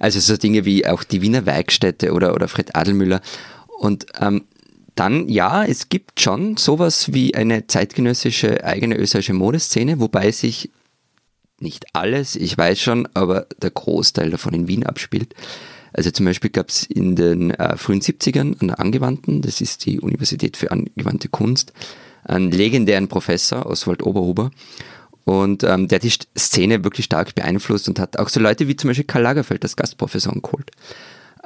Also 0.02 0.18
so 0.18 0.36
Dinge 0.36 0.64
wie 0.64 0.84
auch 0.84 1.04
die 1.04 1.22
Wiener 1.22 1.46
Werkstätte 1.46 2.12
oder, 2.12 2.34
oder 2.34 2.48
Fred 2.48 2.74
Adelmüller. 2.74 3.20
Und 3.78 4.06
ähm, 4.20 4.42
dann, 4.96 5.28
ja, 5.28 5.64
es 5.64 5.90
gibt 5.90 6.20
schon 6.20 6.56
sowas 6.56 7.12
wie 7.12 7.36
eine 7.36 7.68
zeitgenössische 7.68 8.64
eigene 8.64 8.96
österreichische 8.96 9.32
Modeszene, 9.32 10.00
wobei 10.00 10.32
sich 10.32 10.70
nicht 11.60 11.86
alles, 11.92 12.34
ich 12.34 12.58
weiß 12.58 12.80
schon, 12.80 13.08
aber 13.14 13.46
der 13.62 13.70
Großteil 13.70 14.30
davon 14.30 14.54
in 14.54 14.66
Wien 14.66 14.84
abspielt. 14.84 15.36
Also 15.92 16.10
zum 16.10 16.26
Beispiel 16.26 16.50
gab 16.50 16.70
es 16.70 16.82
in 16.82 17.14
den 17.14 17.52
äh, 17.52 17.76
frühen 17.76 18.00
70ern 18.00 18.60
an 18.60 18.66
der 18.66 18.80
Angewandten, 18.80 19.40
das 19.40 19.60
ist 19.60 19.86
die 19.86 20.00
Universität 20.00 20.56
für 20.56 20.72
angewandte 20.72 21.28
Kunst, 21.28 21.72
einen 22.24 22.50
legendären 22.50 23.06
Professor, 23.06 23.66
Oswald 23.66 24.02
Oberhuber, 24.02 24.50
und 25.24 25.62
ähm, 25.62 25.88
der 25.88 25.96
hat 25.96 26.02
die 26.02 26.12
Szene 26.38 26.84
wirklich 26.84 27.06
stark 27.06 27.34
beeinflusst 27.34 27.88
und 27.88 27.98
hat 27.98 28.18
auch 28.18 28.28
so 28.28 28.40
Leute 28.40 28.68
wie 28.68 28.76
zum 28.76 28.88
Beispiel 28.88 29.04
Karl 29.04 29.22
Lagerfeld 29.22 29.62
als 29.62 29.76
Gastprofessor 29.76 30.34
geholt. 30.40 30.70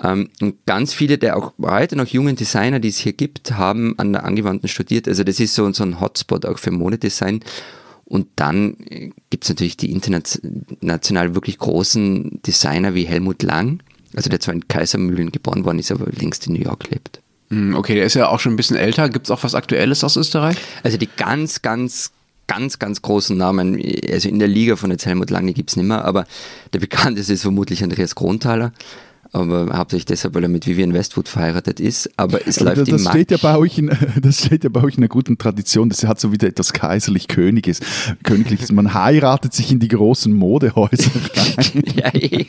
Ähm, 0.02 0.28
und 0.40 0.64
ganz 0.66 0.92
viele 0.94 1.18
der 1.18 1.36
auch 1.36 1.52
heute 1.60 1.96
noch 1.96 2.06
jungen 2.06 2.36
Designer, 2.36 2.80
die 2.80 2.88
es 2.88 2.98
hier 2.98 3.12
gibt, 3.12 3.52
haben 3.52 3.98
an 3.98 4.12
der 4.12 4.24
Angewandten 4.24 4.68
studiert. 4.68 5.08
Also 5.08 5.24
das 5.24 5.40
ist 5.40 5.54
so, 5.54 5.70
so 5.72 5.84
ein 5.84 6.00
Hotspot 6.00 6.46
auch 6.46 6.58
für 6.58 6.70
Modedesign. 6.70 7.40
Und 8.04 8.28
dann 8.36 8.76
äh, 8.88 9.10
gibt 9.30 9.44
es 9.44 9.50
natürlich 9.50 9.76
die 9.76 9.90
international 9.90 11.34
wirklich 11.34 11.58
großen 11.58 12.40
Designer 12.42 12.94
wie 12.94 13.04
Helmut 13.04 13.42
Lang, 13.42 13.82
also 14.14 14.30
der 14.30 14.40
zwar 14.40 14.54
in 14.54 14.68
Kaisermühlen 14.68 15.32
geboren 15.32 15.64
worden 15.64 15.80
ist, 15.80 15.90
aber 15.90 16.06
längst 16.12 16.46
in 16.46 16.54
New 16.54 16.62
York 16.62 16.88
lebt. 16.90 17.20
Hm, 17.50 17.74
okay, 17.74 17.94
der 17.94 18.06
ist 18.06 18.14
ja 18.14 18.28
auch 18.28 18.40
schon 18.40 18.52
ein 18.52 18.56
bisschen 18.56 18.76
älter. 18.76 19.08
Gibt 19.08 19.26
es 19.26 19.30
auch 19.30 19.42
was 19.42 19.54
Aktuelles 19.54 20.04
aus 20.04 20.16
Österreich? 20.16 20.56
Also 20.82 20.98
die 20.98 21.08
ganz, 21.16 21.62
ganz, 21.62 22.12
ganz, 22.46 22.78
ganz 22.78 23.02
großen 23.02 23.36
Namen, 23.36 23.80
also 24.10 24.28
in 24.28 24.38
der 24.38 24.48
Liga 24.48 24.76
von 24.76 24.90
jetzt 24.90 25.06
Helmut 25.06 25.30
Lange 25.30 25.52
gibt 25.52 25.70
es 25.70 25.76
nicht 25.76 25.86
mehr, 25.86 26.04
aber 26.04 26.26
der 26.72 26.80
bekannteste 26.80 27.32
ist 27.32 27.42
vermutlich 27.42 27.82
Andreas 27.82 28.14
Kronthaler. 28.14 28.72
Aber 29.32 29.76
hauptsächlich 29.76 30.06
deshalb, 30.06 30.34
weil 30.34 30.44
er 30.44 30.48
mit 30.48 30.66
Vivian 30.66 30.94
Westwood 30.94 31.28
verheiratet 31.28 31.80
ist. 31.80 32.08
Aber 32.16 32.46
es 32.46 32.58
aber 32.58 32.74
läuft 32.74 32.92
das, 32.92 33.02
das 33.02 33.12
steht 33.12 33.30
ja 33.30 33.36
bei 33.36 33.56
euch 33.58 33.76
in, 33.76 33.90
Das 34.22 34.44
steht 34.44 34.64
ja 34.64 34.70
bei 34.70 34.82
euch 34.82 34.94
in 34.94 35.00
einer 35.00 35.08
guten 35.08 35.36
Tradition. 35.36 35.88
Das 35.88 36.04
hat 36.04 36.20
so 36.20 36.32
wieder 36.32 36.48
etwas 36.48 36.72
kaiserlich-königes, 36.72 37.80
königliches. 38.22 38.72
Man 38.72 38.94
heiratet 38.94 39.52
sich 39.52 39.72
in 39.72 39.80
die 39.80 39.88
großen 39.88 40.32
Modehäuser 40.32 41.10
rein. 41.34 41.82
ja, 41.96 42.14
eh. 42.14 42.46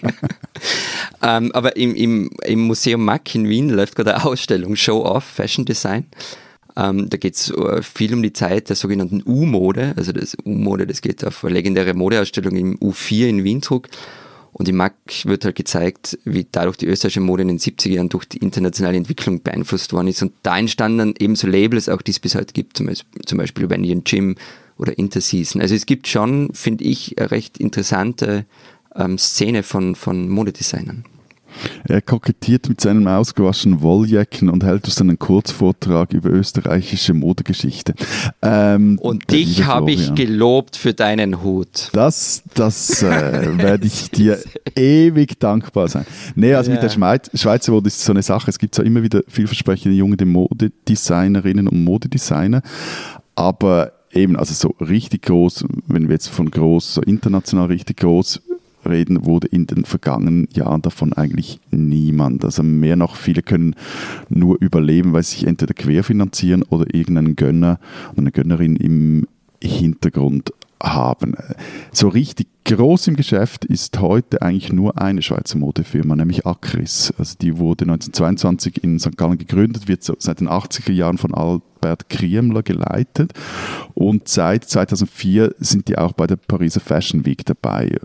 ähm, 1.24 1.52
aber 1.52 1.76
im, 1.76 1.96
im, 1.96 2.30
im 2.46 2.62
Museum 2.62 3.04
Mack 3.04 3.34
in 3.36 3.50
Wien 3.50 3.70
läuft 3.70 3.96
gerade 3.96 4.16
eine 4.16 4.26
Ausstellung 4.26 4.76
Show 4.76 5.04
Off 5.04 5.24
Fashion 5.24 5.66
Design. 5.66 6.06
Ähm, 6.78 7.10
da 7.10 7.18
geht 7.18 7.36
es 7.36 7.50
äh, 7.50 7.82
viel 7.82 8.14
um 8.14 8.22
die 8.22 8.34
Zeit 8.34 8.70
der 8.70 8.76
sogenannten 8.76 9.24
U-Mode. 9.26 9.94
Also 9.98 10.12
das 10.12 10.38
U-Mode, 10.46 10.86
das 10.86 11.02
geht 11.02 11.26
auf 11.26 11.44
eine 11.44 11.56
legendäre 11.56 11.96
Modeausstellung 11.96 12.56
im 12.56 12.78
U4 12.78 13.28
in 13.28 13.44
Wien 13.44 13.62
zurück. 13.64 13.90
Und 14.54 14.70
im 14.70 14.78
MAC 14.78 14.94
wird 15.26 15.46
halt 15.46 15.56
gezeigt, 15.56 16.18
wie 16.24 16.46
dadurch 16.52 16.78
die 16.78 16.88
österreichische 16.88 17.20
Mode 17.20 17.44
in 17.44 17.48
den 17.50 17.60
70er 17.60 17.90
Jahren 17.90 18.10
durch 18.10 18.26
die 18.26 18.38
internationale 18.38 18.98
Entwicklung 18.98 19.42
beeinflusst 19.42 19.94
worden 19.94 20.08
ist. 20.08 20.22
Und 20.22 20.34
da 20.44 20.58
entstanden 20.58 20.98
dann 20.98 21.14
eben 21.20 21.36
so 21.36 21.48
Labels, 21.48 21.90
auch 21.90 22.02
die 22.02 22.12
es 22.12 22.20
bis 22.20 22.36
heute 22.36 22.54
gibt, 22.54 22.78
zum 22.78 22.88
Beispiel, 23.38 23.70
Vanillon 23.70 24.04
Gym 24.04 24.36
oder 24.78 24.98
Interseason. 24.98 25.62
Also 25.62 25.76
es 25.76 25.86
gibt 25.86 26.08
schon, 26.08 26.52
finde 26.54 26.86
ich, 26.86 27.20
eine 27.20 27.32
recht 27.32 27.58
interessante 27.60 28.46
ähm, 28.96 29.18
Szene 29.18 29.64
von, 29.64 29.96
von 29.96 30.30
Modedesignern. 30.30 31.06
Er 31.88 32.02
kokettiert 32.02 32.70
mit 32.70 32.82
seinen 32.82 33.08
ausgewaschenen 33.08 33.82
Wolljacken 33.82 34.50
und 34.50 34.64
hält 34.64 34.86
uns 34.86 34.96
dann 34.96 35.10
einen 35.10 35.20
Kurzvortrag 35.20 36.14
über 36.14 36.30
österreichische 36.30 37.14
Modegeschichte. 37.14 37.94
Ähm, 38.42 39.00
und 39.02 39.32
dich 39.32 39.66
habe 39.66 39.92
ich 39.92 40.14
gelobt 40.16 40.76
für 40.76 40.94
deinen 40.94 41.44
Hut. 41.44 41.90
Das, 41.94 42.44
das 42.54 43.04
äh, 43.04 43.58
werde 43.58 43.88
ich 43.88 44.12
dir 44.12 44.40
ewig 44.76 45.40
dankbar 45.40 45.88
sein. 45.88 46.06
Nee, 46.36 46.54
also 46.54 46.72
ja. 46.72 46.76
mit 46.76 46.84
der 46.84 46.90
Schweizer 47.38 47.72
Mode 47.72 47.88
ist 47.88 48.04
so 48.04 48.12
eine 48.12 48.24
Sache. 48.24 48.50
Es 48.50 48.60
gibt 48.60 48.76
zwar 48.76 48.86
immer 48.86 49.04
wieder 49.04 49.22
vielversprechende 49.28 49.98
junge 49.98 50.18
Modedesignerinnen 50.26 51.68
und 51.68 51.84
Modedesigner, 51.84 52.62
aber 53.36 53.94
eben, 54.12 54.36
also 54.36 54.54
so 54.54 54.76
richtig 54.84 55.24
groß, 55.24 55.66
wenn 55.88 56.08
wir 56.08 56.14
jetzt 56.14 56.28
von 56.30 56.50
groß, 56.50 56.96
so 56.96 57.02
international 57.02 57.68
richtig 57.68 57.98
groß 57.98 58.42
reden, 58.90 59.26
wurde 59.26 59.48
in 59.48 59.68
den 59.68 59.86
vergangenen 59.86 60.48
Jahren 60.54 60.82
davon 60.82 61.14
eigentlich 61.14 61.60
niemand. 61.72 62.44
Also 62.44 62.64
mehr 62.64 62.96
noch, 62.96 63.16
viele 63.16 63.42
können 63.42 63.76
nur 64.30 64.58
überleben, 64.60 65.14
weil 65.14 65.24
sie 65.24 65.38
sich 65.38 65.48
entweder 65.48 65.74
querfinanzieren 65.74 66.64
oder 66.64 66.94
irgendeinen 66.94 67.36
Gönner 67.36 67.80
oder 68.12 68.20
eine 68.22 68.32
Gönnerin 68.32 68.76
im 68.76 69.28
Hintergrund 69.64 70.52
haben. 70.82 71.36
So 71.92 72.08
richtig 72.08 72.48
groß 72.66 73.08
im 73.08 73.16
Geschäft 73.16 73.66
ist 73.66 74.00
heute 74.00 74.42
eigentlich 74.42 74.72
nur 74.72 75.02
eine 75.02 75.22
Schweizer 75.22 75.58
Modefirma, 75.58 76.16
nämlich 76.16 76.46
Acris. 76.46 77.14
Also 77.18 77.36
die 77.40 77.58
wurde 77.58 77.86
1922 77.86 78.84
in 78.84 79.00
St. 79.00 79.18
Gallen 79.18 79.38
gegründet, 79.38 79.88
wird 79.88 80.04
seit 80.04 80.40
den 80.40 80.50
80er 80.50 80.92
Jahren 80.92 81.18
von 81.18 81.34
Albert 81.34 82.10
Kriemler 82.10 82.64
geleitet 82.64 83.34
und 83.94 84.28
seit 84.28 84.66
2004 84.66 85.56
sind 85.60 85.88
die 85.88 85.98
auch 85.98 86.14
bei 86.14 86.28
der 86.28 86.36
Pariser 86.36 86.82
Fashion 86.82 87.26
Week 87.26 87.46
dabei 87.46 87.98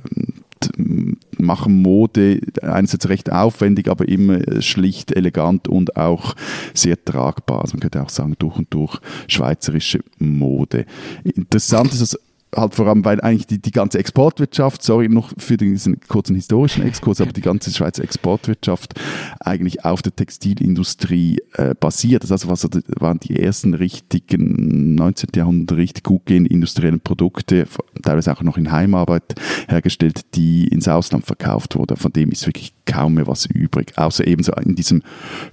machen 1.39 1.83
Mode 1.83 2.41
einerseits 2.63 3.09
recht 3.09 3.33
aufwendig, 3.33 3.89
aber 3.89 4.09
immer 4.09 4.41
schlicht, 4.61 5.13
elegant 5.13 5.69
und 5.69 5.97
auch 5.97 6.35
sehr 6.75 7.03
tragbar. 7.05 7.63
Also 7.63 7.75
man 7.75 7.81
könnte 7.81 8.03
auch 8.03 8.11
sagen, 8.11 8.35
durch 8.39 8.57
und 8.57 8.73
durch 8.73 8.99
schweizerische 9.29 10.01
Mode. 10.19 10.87
Interessant 11.25 11.93
ist, 11.93 12.03
dass 12.03 12.19
halt 12.55 12.75
vor 12.75 12.87
allem, 12.87 13.05
weil 13.05 13.21
eigentlich 13.21 13.47
die, 13.47 13.61
die 13.61 13.71
ganze 13.71 13.99
Exportwirtschaft, 13.99 14.83
sorry 14.83 15.09
noch 15.09 15.33
für 15.39 15.57
diesen 15.57 16.01
kurzen 16.01 16.37
historischen 16.37 16.85
Exkurs, 16.85 17.21
aber 17.21 17.33
die 17.33 17.41
ganze 17.41 17.71
Schweizer 17.71 18.05
Exportwirtschaft 18.05 19.01
eigentlich 19.41 19.85
auf 19.85 20.03
der 20.03 20.15
Textilindustrie 20.15 21.41
äh, 21.55 21.75
basiert. 21.75 22.25
Das 22.25 22.33
also 22.33 22.49
was 22.49 22.69
waren 22.99 23.21
die 23.21 23.39
ersten 23.39 23.75
richtigen 23.75 24.95
19. 24.95 25.31
Jahrhundert 25.35 25.77
richtig 25.79 26.05
gut 26.05 26.27
gehenden 26.27 26.53
industriellen 26.53 27.01
Produkte, 27.01 27.67
teilweise 28.03 28.33
auch 28.33 28.43
noch 28.43 28.59
in 28.59 28.71
Heimarbeit 28.71 29.35
hergestellt, 29.69 30.35
die 30.35 30.69
ins 30.69 30.89
Ausland 30.89 31.25
verkauft 31.25 31.77
wurden. 31.77 31.97
Von 31.97 32.13
dem 32.13 32.31
ist 32.31 32.47
wirklich 32.47 32.75
kaum 32.85 33.15
mehr 33.15 33.27
was 33.27 33.47
übrig, 33.47 33.97
außer 33.97 34.27
eben 34.27 34.43
so 34.43 34.53
in 34.53 34.75
diesem 34.75 35.03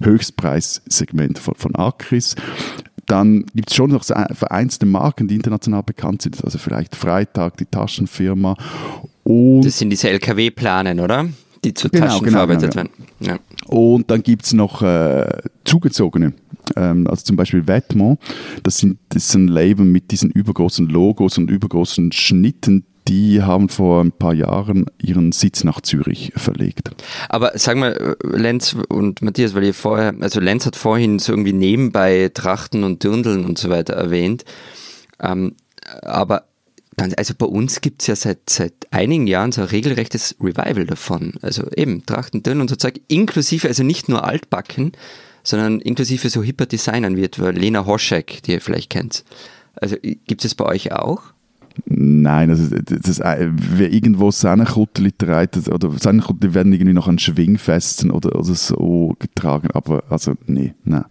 Höchstpreissegment 0.02 1.38
von, 1.38 1.54
von 1.54 1.74
Acris 1.76 2.36
dann 3.06 3.44
gibt 3.54 3.70
es 3.70 3.76
schon 3.76 3.90
noch 3.90 4.04
vereinzelte 4.04 4.86
Marken, 4.86 5.28
die 5.28 5.34
international 5.34 5.82
bekannt 5.82 6.22
sind. 6.22 6.42
Also 6.44 6.58
vielleicht 6.58 6.96
Freitag, 6.96 7.56
die 7.56 7.66
Taschenfirma. 7.66 8.56
Und 9.24 9.62
das 9.62 9.78
sind 9.78 9.90
diese 9.90 10.10
LKW-Planen, 10.10 11.00
oder? 11.00 11.28
Die 11.64 11.74
zu 11.74 11.88
genau, 11.90 12.06
Taschen 12.06 12.24
genau, 12.24 12.38
verarbeitet 12.38 12.72
genau, 12.72 12.88
ja. 13.20 13.26
werden. 13.28 13.40
Ja. 13.68 13.74
Und 13.76 14.10
dann 14.10 14.22
gibt 14.22 14.44
es 14.44 14.52
noch 14.52 14.82
äh, 14.82 15.26
zugezogene, 15.64 16.32
ähm, 16.76 17.06
also 17.06 17.22
zum 17.24 17.36
Beispiel 17.36 17.66
Vetements. 17.66 18.22
Das, 18.62 18.78
sind, 18.78 18.98
das 19.10 19.26
ist 19.26 19.34
ein 19.34 19.48
Label 19.48 19.84
mit 19.84 20.10
diesen 20.10 20.30
übergroßen 20.30 20.88
Logos 20.88 21.36
und 21.38 21.50
übergroßen 21.50 22.12
Schnitten, 22.12 22.84
die 23.08 23.42
haben 23.42 23.68
vor 23.68 24.02
ein 24.02 24.12
paar 24.12 24.34
Jahren 24.34 24.86
ihren 25.02 25.32
Sitz 25.32 25.64
nach 25.64 25.80
Zürich 25.80 26.32
verlegt. 26.36 26.90
Aber 27.28 27.52
sag 27.54 27.76
mal, 27.76 28.16
Lenz 28.22 28.76
und 28.88 29.22
Matthias, 29.22 29.54
weil 29.54 29.64
ihr 29.64 29.74
vorher, 29.74 30.14
also 30.20 30.40
Lenz 30.40 30.66
hat 30.66 30.76
vorhin 30.76 31.18
so 31.18 31.32
irgendwie 31.32 31.52
nebenbei 31.52 32.30
Trachten 32.32 32.84
und 32.84 33.02
Dirndeln 33.02 33.44
und 33.44 33.58
so 33.58 33.70
weiter 33.70 33.94
erwähnt. 33.94 34.44
Ähm, 35.20 35.54
aber 36.02 36.44
also 37.16 37.34
bei 37.36 37.46
uns 37.46 37.80
gibt 37.80 38.02
es 38.02 38.08
ja 38.08 38.16
seit, 38.16 38.50
seit 38.50 38.74
einigen 38.90 39.26
Jahren 39.26 39.52
so 39.52 39.62
ein 39.62 39.68
regelrechtes 39.68 40.36
Revival 40.40 40.86
davon. 40.86 41.34
Also 41.40 41.70
eben 41.74 42.04
Trachten, 42.04 42.42
Dirndl 42.42 42.62
und 42.62 42.70
so 42.70 42.76
Zeug, 42.76 43.00
inklusive, 43.08 43.68
also 43.68 43.82
nicht 43.82 44.08
nur 44.08 44.24
Altbacken, 44.24 44.92
sondern 45.42 45.80
inklusive 45.80 46.28
so 46.28 46.42
hipper 46.42 46.66
Designern 46.66 47.16
wie 47.16 47.24
etwa 47.24 47.50
Lena 47.50 47.86
Hoschek, 47.86 48.42
die 48.42 48.52
ihr 48.52 48.60
vielleicht 48.60 48.90
kennt. 48.90 49.24
Also 49.74 49.96
gibt 50.26 50.44
es 50.44 50.54
bei 50.54 50.66
euch 50.66 50.92
auch? 50.92 51.22
Nein, 51.86 52.50
also 52.50 52.74
das, 52.74 53.00
das, 53.00 53.18
äh, 53.20 53.50
wer 53.52 53.92
irgendwo 53.92 54.30
Sennenkutteli 54.30 55.12
trägt, 55.12 55.68
oder 55.68 55.90
Sennenkutteli 55.98 56.54
werden 56.54 56.72
irgendwie 56.72 56.92
noch 56.92 57.08
an 57.08 57.18
Schwingfesten 57.18 58.10
oder, 58.10 58.34
oder 58.36 58.54
so 58.54 59.14
getragen, 59.18 59.68
aber 59.72 60.04
also 60.08 60.34
nee, 60.46 60.74
nein. 60.84 61.04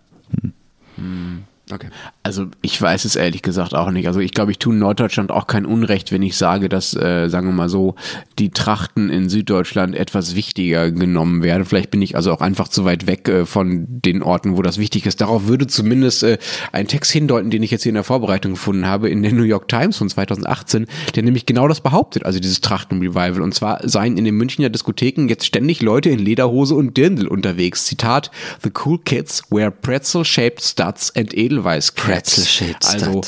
Hm. 0.95 1.43
Okay. 1.71 1.89
Also 2.23 2.47
ich 2.63 2.81
weiß 2.81 3.05
es 3.05 3.15
ehrlich 3.15 3.43
gesagt 3.43 3.75
auch 3.75 3.91
nicht. 3.91 4.07
Also 4.07 4.19
ich 4.19 4.33
glaube, 4.33 4.51
ich 4.51 4.57
tue 4.57 4.73
Norddeutschland 4.73 5.31
auch 5.31 5.45
kein 5.45 5.67
Unrecht, 5.67 6.11
wenn 6.11 6.23
ich 6.23 6.35
sage, 6.35 6.67
dass, 6.67 6.95
äh, 6.95 7.27
sagen 7.29 7.47
wir 7.47 7.53
mal 7.53 7.69
so, 7.69 7.93
die 8.39 8.49
Trachten 8.49 9.11
in 9.11 9.29
Süddeutschland 9.29 9.95
etwas 9.95 10.35
wichtiger 10.35 10.89
genommen 10.89 11.43
werden. 11.43 11.65
Vielleicht 11.65 11.91
bin 11.91 12.01
ich 12.01 12.15
also 12.15 12.33
auch 12.33 12.41
einfach 12.41 12.69
zu 12.69 12.85
weit 12.85 13.05
weg 13.05 13.29
äh, 13.29 13.45
von 13.45 13.85
den 13.87 14.23
Orten, 14.23 14.57
wo 14.57 14.63
das 14.63 14.79
wichtig 14.79 15.05
ist. 15.05 15.21
Darauf 15.21 15.47
würde 15.47 15.67
zumindest 15.67 16.23
äh, 16.23 16.39
ein 16.71 16.87
Text 16.87 17.11
hindeuten, 17.11 17.51
den 17.51 17.61
ich 17.61 17.69
jetzt 17.69 17.83
hier 17.83 17.91
in 17.91 17.95
der 17.95 18.03
Vorbereitung 18.03 18.53
gefunden 18.53 18.87
habe, 18.87 19.09
in 19.09 19.21
der 19.21 19.33
New 19.33 19.43
York 19.43 19.67
Times 19.67 19.97
von 19.97 20.09
2018, 20.09 20.87
der 21.15 21.21
nämlich 21.21 21.45
genau 21.45 21.67
das 21.67 21.81
behauptet, 21.81 22.25
also 22.25 22.39
dieses 22.39 22.61
Trachten-Revival. 22.61 23.41
Und 23.41 23.53
zwar 23.53 23.87
seien 23.87 24.17
in 24.17 24.25
den 24.25 24.35
Münchner 24.35 24.69
Diskotheken 24.69 25.27
jetzt 25.27 25.45
ständig 25.45 25.83
Leute 25.83 26.09
in 26.09 26.17
Lederhose 26.17 26.73
und 26.73 26.97
Dirndl 26.97 27.27
unterwegs. 27.27 27.85
Zitat, 27.85 28.31
The 28.63 28.71
cool 28.85 28.97
kids 28.97 29.43
wear 29.51 29.69
pretzel-shaped 29.69 30.63
studs 30.63 31.15
and 31.15 31.37
edel 31.37 31.58
Edelweiß 31.59 31.91
Pretzel 31.91 32.45
Also 33.03 33.21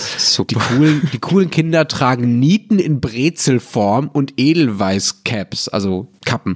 die 0.43 0.55
coolen, 0.55 1.09
die 1.13 1.19
coolen 1.19 1.49
Kinder 1.49 1.87
tragen 1.87 2.39
Nieten 2.39 2.79
in 2.79 3.01
Brezelform 3.01 4.09
und 4.11 4.33
Edelweiß 4.37 5.23
Caps, 5.23 5.67
also 5.67 6.07
Kappen. 6.25 6.55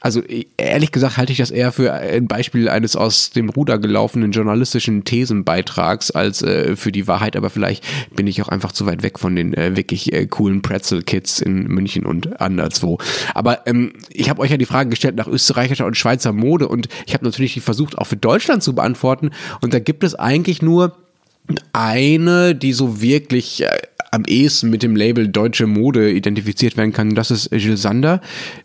Also 0.00 0.22
ehrlich 0.56 0.92
gesagt 0.92 1.16
halte 1.16 1.32
ich 1.32 1.38
das 1.38 1.50
eher 1.50 1.72
für 1.72 1.92
ein 1.92 2.28
Beispiel 2.28 2.68
eines 2.68 2.94
aus 2.94 3.30
dem 3.30 3.48
Ruder 3.48 3.78
gelaufenen 3.78 4.30
journalistischen 4.30 5.04
Thesenbeitrags 5.04 6.10
als 6.10 6.42
äh, 6.42 6.76
für 6.76 6.92
die 6.92 7.08
Wahrheit, 7.08 7.36
aber 7.36 7.50
vielleicht 7.50 7.84
bin 8.14 8.26
ich 8.26 8.40
auch 8.42 8.48
einfach 8.48 8.72
zu 8.72 8.86
weit 8.86 9.02
weg 9.02 9.18
von 9.18 9.34
den 9.34 9.54
äh, 9.54 9.76
wirklich 9.76 10.12
äh, 10.12 10.26
coolen 10.26 10.62
Pretzel-Kids 10.62 11.40
in 11.40 11.66
München 11.66 12.06
und 12.06 12.40
anderswo. 12.40 12.98
Aber 13.34 13.66
ähm, 13.66 13.92
ich 14.10 14.30
habe 14.30 14.40
euch 14.40 14.50
ja 14.50 14.56
die 14.56 14.66
Frage 14.66 14.90
gestellt 14.90 15.16
nach 15.16 15.26
österreichischer 15.26 15.86
und 15.86 15.96
Schweizer 15.96 16.32
Mode. 16.32 16.68
Und 16.68 16.88
ich 17.06 17.14
habe 17.14 17.24
natürlich 17.24 17.60
versucht 17.60 17.98
auch 17.98 18.06
für 18.06 18.16
Deutschland 18.16 18.62
zu 18.62 18.74
beantworten. 18.74 19.30
Und 19.60 19.74
da 19.74 19.78
gibt 19.78 20.04
es 20.04 20.14
eigentlich 20.14 20.62
nur 20.62 20.96
eine, 21.72 22.54
die 22.54 22.72
so 22.72 23.00
wirklich 23.00 23.62
äh, 23.62 23.68
am 24.10 24.24
ehesten 24.26 24.70
mit 24.70 24.82
dem 24.82 24.96
Label 24.96 25.28
deutsche 25.28 25.66
Mode 25.66 26.10
identifiziert 26.10 26.76
werden 26.76 26.92
kann. 26.92 27.14
Das 27.14 27.30
ist 27.30 27.52
Jill 27.52 27.76
Sander, 27.76 28.20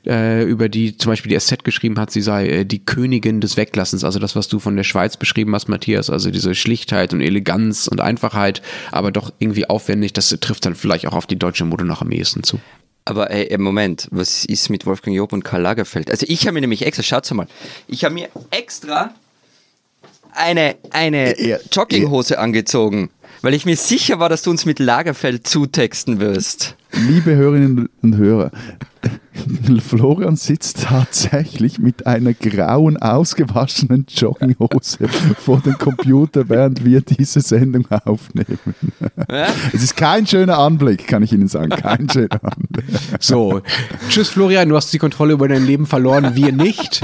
äh, 0.06 0.44
über 0.44 0.70
die 0.70 0.98
zum 0.98 1.12
Beispiel 1.12 1.30
die 1.32 1.40
SZ 1.40 1.64
geschrieben 1.64 2.00
hat, 2.00 2.12
sie 2.12 2.22
sei 2.22 2.48
äh, 2.48 2.66
die 2.66 2.84
Königin 2.84 3.42
des 3.42 3.58
Weglassens. 3.58 4.04
Also 4.04 4.20
das, 4.20 4.36
was 4.36 4.48
du 4.48 4.60
von 4.60 4.76
der 4.76 4.84
Schweiz 4.84 5.18
beschrieben 5.18 5.54
hast, 5.56 5.68
Matthias. 5.68 6.10
Also 6.10 6.32
diese 6.32 6.56
Schlichtheit 6.56 7.14
und 7.14 7.22
Eleganz 7.22 7.88
und 7.88 8.02
Einfachheit, 8.02 8.62
aber 8.92 9.12
doch 9.12 9.34
irgendwie 9.40 9.70
aufwendig. 9.70 10.14
Das 10.14 10.30
trifft 10.42 10.66
dann 10.66 10.76
vielleicht 10.76 11.08
auch 11.08 11.14
auf 11.14 11.28
die 11.28 11.38
deutsche 11.38 11.66
Mode 11.66 11.86
noch 11.86 12.02
am 12.02 12.12
ehesten 12.12 12.44
zu. 12.44 12.60
Aber 13.06 13.32
ey, 13.32 13.58
Moment, 13.58 14.08
was 14.12 14.46
ist 14.46 14.70
mit 14.70 14.86
Wolfgang 14.86 15.16
Job 15.16 15.34
und 15.34 15.44
Karl 15.44 15.62
Lagerfeld? 15.62 16.10
Also 16.10 16.26
ich 16.30 16.44
habe 16.48 16.54
mir 16.54 16.62
nämlich 16.62 16.86
extra, 16.86 17.04
schaut 17.04 17.30
mal, 17.32 17.48
ich 17.88 18.06
habe 18.06 18.14
mir 18.14 18.30
extra 18.50 19.14
eine, 20.32 20.76
eine 20.92 21.36
Jogginghose 21.72 22.40
angezogen, 22.40 23.10
weil 23.44 23.54
ich 23.54 23.66
mir 23.66 23.78
sicher 23.78 24.20
war, 24.20 24.30
dass 24.30 24.42
du 24.42 24.50
uns 24.50 24.66
mit 24.66 24.80
Lagerfeld 24.80 25.46
zutexten 25.46 26.20
wirst. 26.20 26.76
Liebe 26.94 27.36
Hörerinnen 27.36 27.90
und 28.02 28.18
Hörer, 28.18 28.52
Florian 29.82 30.36
sitzt 30.36 30.84
tatsächlich 30.84 31.80
mit 31.80 32.06
einer 32.06 32.34
grauen, 32.34 32.98
ausgewaschenen 32.98 34.06
Jogginghose 34.10 35.08
vor 35.38 35.60
dem 35.62 35.78
Computer, 35.78 36.48
während 36.50 36.86
wir 36.86 37.02
diese 37.02 37.42
Sendung 37.42 37.88
aufnehmen. 38.06 38.76
Ja? 39.30 39.48
Es 39.74 39.84
ist 39.84 39.96
kein 39.96 40.28
schöner 40.28 40.58
Anblick, 40.58 41.08
kann 41.08 41.24
ich 41.24 41.34
Ihnen 41.34 41.48
sagen. 41.48 41.70
Kein 41.70 42.10
schöner 42.10 42.40
Anblick. 42.44 42.86
So, 43.20 43.62
tschüss 44.10 44.30
Florian, 44.30 44.70
du 44.70 44.76
hast 44.76 44.94
die 44.94 45.00
Kontrolle 45.00 45.34
über 45.34 45.48
dein 45.48 45.66
Leben 45.66 45.86
verloren, 45.86 46.36
wir 46.36 46.52
nicht. 46.52 47.02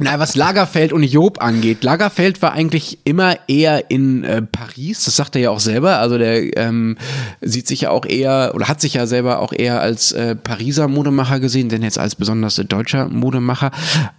Na, 0.00 0.18
was 0.18 0.36
Lagerfeld 0.36 0.92
und 0.92 1.02
Job 1.02 1.42
angeht, 1.42 1.82
Lagerfeld 1.82 2.42
war 2.42 2.52
eigentlich 2.52 2.98
immer 3.04 3.36
eher 3.48 3.90
in 3.90 4.24
äh, 4.24 4.42
Paris, 4.42 5.04
das 5.04 5.16
sagt 5.16 5.36
er 5.36 5.42
ja 5.42 5.50
auch 5.50 5.60
selber. 5.60 5.98
Also 5.98 6.18
der 6.18 6.56
ähm, 6.56 6.96
sieht 7.40 7.66
sich 7.66 7.82
ja 7.82 7.90
auch 7.90 8.04
eher, 8.10 8.52
oder 8.54 8.68
hat 8.68 8.80
sich 8.80 8.94
ja 8.94 9.06
selber 9.06 9.40
auch 9.40 9.52
eher 9.52 9.80
als 9.80 10.12
äh, 10.12 10.34
Pariser 10.36 10.88
Modemacher 10.88 11.40
gesehen, 11.40 11.68
denn 11.68 11.82
jetzt 11.82 11.98
als 11.98 12.14
besonders 12.14 12.56
deutscher 12.56 13.08
Modemacher. 13.08 13.70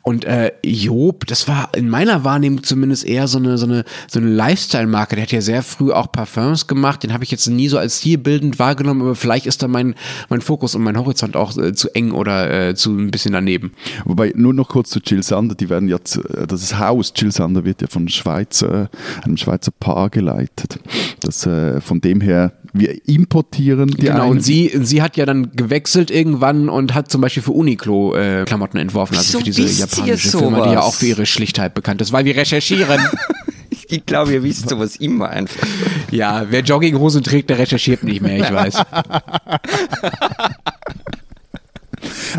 Und 0.01 0.25
äh, 0.25 0.51
Job, 0.63 1.25
das 1.27 1.47
war 1.47 1.69
in 1.75 1.89
meiner 1.89 2.23
Wahrnehmung 2.23 2.63
zumindest 2.63 3.05
eher 3.05 3.27
so 3.27 3.37
eine, 3.37 3.57
so 3.57 3.65
eine, 3.65 3.83
so 4.07 4.19
eine 4.19 4.29
Lifestyle-Marke. 4.29 5.15
Der 5.15 5.23
hat 5.23 5.31
ja 5.31 5.41
sehr 5.41 5.63
früh 5.63 5.91
auch 5.91 6.11
Parfums 6.11 6.67
gemacht. 6.67 7.03
Den 7.03 7.13
habe 7.13 7.23
ich 7.23 7.31
jetzt 7.31 7.47
nie 7.47 7.67
so 7.67 7.77
als 7.77 7.99
stilbildend 7.99 8.59
wahrgenommen, 8.59 9.01
aber 9.01 9.15
vielleicht 9.15 9.45
ist 9.45 9.61
da 9.61 9.67
mein, 9.67 9.95
mein 10.29 10.41
Fokus 10.41 10.75
und 10.75 10.83
mein 10.83 10.97
Horizont 10.97 11.35
auch 11.35 11.57
äh, 11.57 11.73
zu 11.73 11.93
eng 11.93 12.11
oder 12.11 12.69
äh, 12.69 12.75
zu 12.75 12.91
ein 12.91 13.11
bisschen 13.11 13.33
daneben. 13.33 13.73
Wobei, 14.05 14.33
nur 14.35 14.53
noch 14.53 14.69
kurz 14.69 14.89
zu 14.89 14.99
Jill 14.99 15.23
Sander, 15.23 15.55
die 15.55 15.69
werden 15.69 15.89
jetzt, 15.89 16.17
äh, 16.17 16.47
das 16.47 16.77
Haus 16.77 17.13
Jill 17.15 17.31
Sander 17.31 17.65
wird 17.65 17.81
ja 17.81 17.87
von 17.87 18.07
Schweizer, 18.07 18.89
einem 19.23 19.37
Schweizer 19.37 19.71
Paar 19.79 20.09
geleitet. 20.09 20.79
Das, 21.21 21.45
äh, 21.45 21.81
von 21.81 22.01
dem 22.01 22.21
her 22.21 22.53
wir 22.73 23.07
importieren 23.07 23.89
die 23.89 24.05
Genau, 24.05 24.23
einen. 24.23 24.31
und 24.31 24.41
sie, 24.41 24.71
sie 24.81 25.01
hat 25.01 25.17
ja 25.17 25.25
dann 25.25 25.51
gewechselt 25.51 26.09
irgendwann 26.11 26.69
und 26.69 26.93
hat 26.93 27.11
zum 27.11 27.21
Beispiel 27.21 27.43
für 27.43 27.51
Uniqlo 27.51 28.15
äh, 28.15 28.45
Klamotten 28.45 28.77
entworfen, 28.77 29.17
also 29.17 29.39
für 29.39 29.43
diese 29.43 29.63
japanische 29.63 30.37
Firma, 30.37 30.67
die 30.67 30.73
ja 30.73 30.81
auch 30.81 30.93
für 30.93 31.07
ihre 31.07 31.25
Schlichtheit 31.25 31.73
bekannt 31.73 32.01
ist, 32.01 32.11
weil 32.13 32.25
wir 32.25 32.35
recherchieren. 32.35 33.01
ich 33.89 34.05
glaube, 34.05 34.33
ihr 34.33 34.43
wisst 34.43 34.69
sowas 34.69 34.95
immer 34.95 35.29
einfach. 35.29 35.67
Ja, 36.11 36.45
wer 36.49 36.61
Jogginghosen 36.61 37.23
trägt, 37.23 37.49
der 37.49 37.57
recherchiert 37.57 38.03
nicht 38.03 38.21
mehr, 38.21 38.37
ich 38.37 38.51
weiß. 38.51 38.75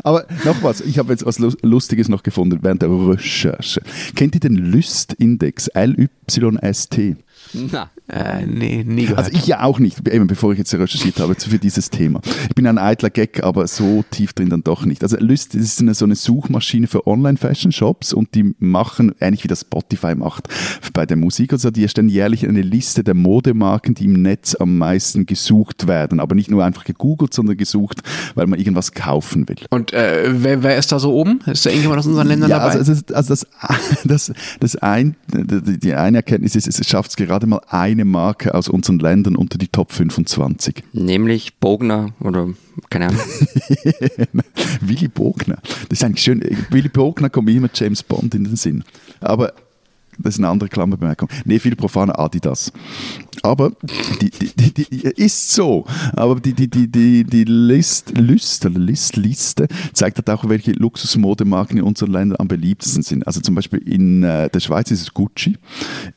Aber 0.02 0.26
noch 0.44 0.62
was, 0.62 0.80
ich 0.80 0.98
habe 0.98 1.12
jetzt 1.12 1.24
was 1.24 1.38
Lustiges 1.38 2.08
noch 2.08 2.22
gefunden 2.22 2.58
während 2.62 2.82
der 2.82 2.90
Recherche. 2.90 3.82
Kennt 4.16 4.34
ihr 4.34 4.40
den 4.40 4.56
Lüst-Index, 4.56 5.70
LYST? 5.74 7.16
Na. 7.54 7.90
Äh, 8.08 8.46
nee, 8.46 8.84
nie 8.84 9.02
gehört. 9.02 9.18
Also 9.18 9.30
ich 9.32 9.46
ja 9.46 9.62
auch 9.62 9.78
nicht, 9.78 10.06
eben 10.08 10.26
bevor 10.26 10.52
ich 10.52 10.58
jetzt 10.58 10.74
recherchiert 10.74 11.20
habe 11.20 11.34
für 11.34 11.58
dieses 11.58 11.90
Thema. 11.90 12.20
Ich 12.48 12.54
bin 12.54 12.66
ein 12.66 12.78
eitler 12.78 13.10
Gag, 13.10 13.42
aber 13.42 13.66
so 13.66 14.04
tief 14.10 14.32
drin 14.32 14.50
dann 14.50 14.62
doch 14.64 14.84
nicht. 14.84 15.02
Also 15.02 15.16
Lyst 15.18 15.54
ist 15.54 15.80
eine, 15.80 15.94
so 15.94 16.04
eine 16.04 16.14
Suchmaschine 16.14 16.86
für 16.86 17.06
Online-Fashion-Shops 17.06 18.12
und 18.12 18.34
die 18.34 18.54
machen, 18.58 19.14
ähnlich 19.20 19.44
wie 19.44 19.48
das 19.48 19.62
Spotify 19.62 20.14
macht 20.14 20.48
bei 20.92 21.06
der 21.06 21.16
Musik, 21.16 21.52
also 21.52 21.70
die 21.70 21.82
erstellen 21.82 22.08
jährlich 22.08 22.46
eine 22.46 22.62
Liste 22.62 23.04
der 23.04 23.14
Modemarken, 23.14 23.94
die 23.94 24.04
im 24.04 24.22
Netz 24.22 24.54
am 24.54 24.78
meisten 24.78 25.26
gesucht 25.26 25.86
werden. 25.86 26.20
Aber 26.20 26.34
nicht 26.34 26.50
nur 26.50 26.64
einfach 26.64 26.84
gegoogelt, 26.84 27.32
sondern 27.32 27.56
gesucht, 27.56 28.02
weil 28.34 28.46
man 28.46 28.58
irgendwas 28.58 28.92
kaufen 28.92 29.48
will. 29.48 29.56
Und 29.70 29.92
äh, 29.92 30.28
wer, 30.30 30.62
wer 30.62 30.76
ist 30.76 30.92
da 30.92 30.98
so 30.98 31.14
oben? 31.14 31.40
Ist 31.46 31.64
da 31.64 31.70
irgendjemand 31.70 32.00
aus 32.00 32.06
unseren 32.06 32.28
Ländern 32.28 32.50
ja, 32.50 32.58
dabei? 32.58 32.78
Also, 32.78 32.92
also, 32.92 33.14
also 33.14 33.28
das, 33.28 33.46
das, 34.04 34.32
das 34.60 34.76
ein, 34.76 35.16
die 35.32 35.78
die 35.78 35.94
eine 35.94 36.18
Erkenntnis 36.18 36.56
ist, 36.56 36.66
es 36.66 36.88
schafft 36.88 37.10
es 37.10 37.16
gerade 37.16 37.41
mal 37.46 37.62
eine 37.68 38.04
Marke 38.04 38.54
aus 38.54 38.68
unseren 38.68 38.98
Ländern 38.98 39.36
unter 39.36 39.58
die 39.58 39.68
Top 39.68 39.92
25. 39.92 40.82
Nämlich 40.92 41.58
Bogner 41.58 42.10
oder 42.20 42.48
keine 42.90 43.08
Ahnung. 43.08 43.20
Willy 44.80 45.08
Bogner. 45.08 45.58
Das 45.88 45.98
ist 45.98 46.04
eigentlich 46.04 46.22
schön. 46.22 46.42
Willy 46.70 46.88
Bogner 46.88 47.30
kommt 47.30 47.46
mir 47.46 47.56
immer 47.56 47.70
James 47.72 48.02
Bond 48.02 48.34
in 48.34 48.44
den 48.44 48.56
Sinn. 48.56 48.84
Aber 49.20 49.52
das 50.18 50.34
ist 50.34 50.40
eine 50.40 50.48
andere 50.48 50.68
Klammerbemerkung. 50.68 51.28
Nee, 51.44 51.58
viel 51.58 51.76
profaner 51.76 52.18
Adidas. 52.18 52.72
Aber 53.42 53.72
die, 54.20 54.30
die, 54.30 54.72
die, 54.72 54.84
die, 54.84 55.08
ist 55.16 55.52
so. 55.52 55.84
Aber 56.14 56.38
die, 56.38 56.52
die, 56.52 56.68
die, 56.68 56.86
die, 56.86 57.24
die 57.24 57.44
List, 57.44 58.16
List, 58.16 58.64
List, 58.64 59.16
Liste 59.16 59.68
zeigt 59.92 60.18
halt 60.18 60.30
auch, 60.30 60.48
welche 60.48 60.72
Luxusmodemarken 60.72 61.78
in 61.78 61.84
unseren 61.84 62.12
Ländern 62.12 62.40
am 62.40 62.48
beliebtesten 62.48 63.02
sind. 63.02 63.26
Also 63.26 63.40
zum 63.40 63.54
Beispiel 63.54 63.80
in 63.80 64.22
äh, 64.22 64.48
der 64.50 64.60
Schweiz 64.60 64.90
ist 64.90 65.02
es 65.02 65.14
Gucci, 65.14 65.56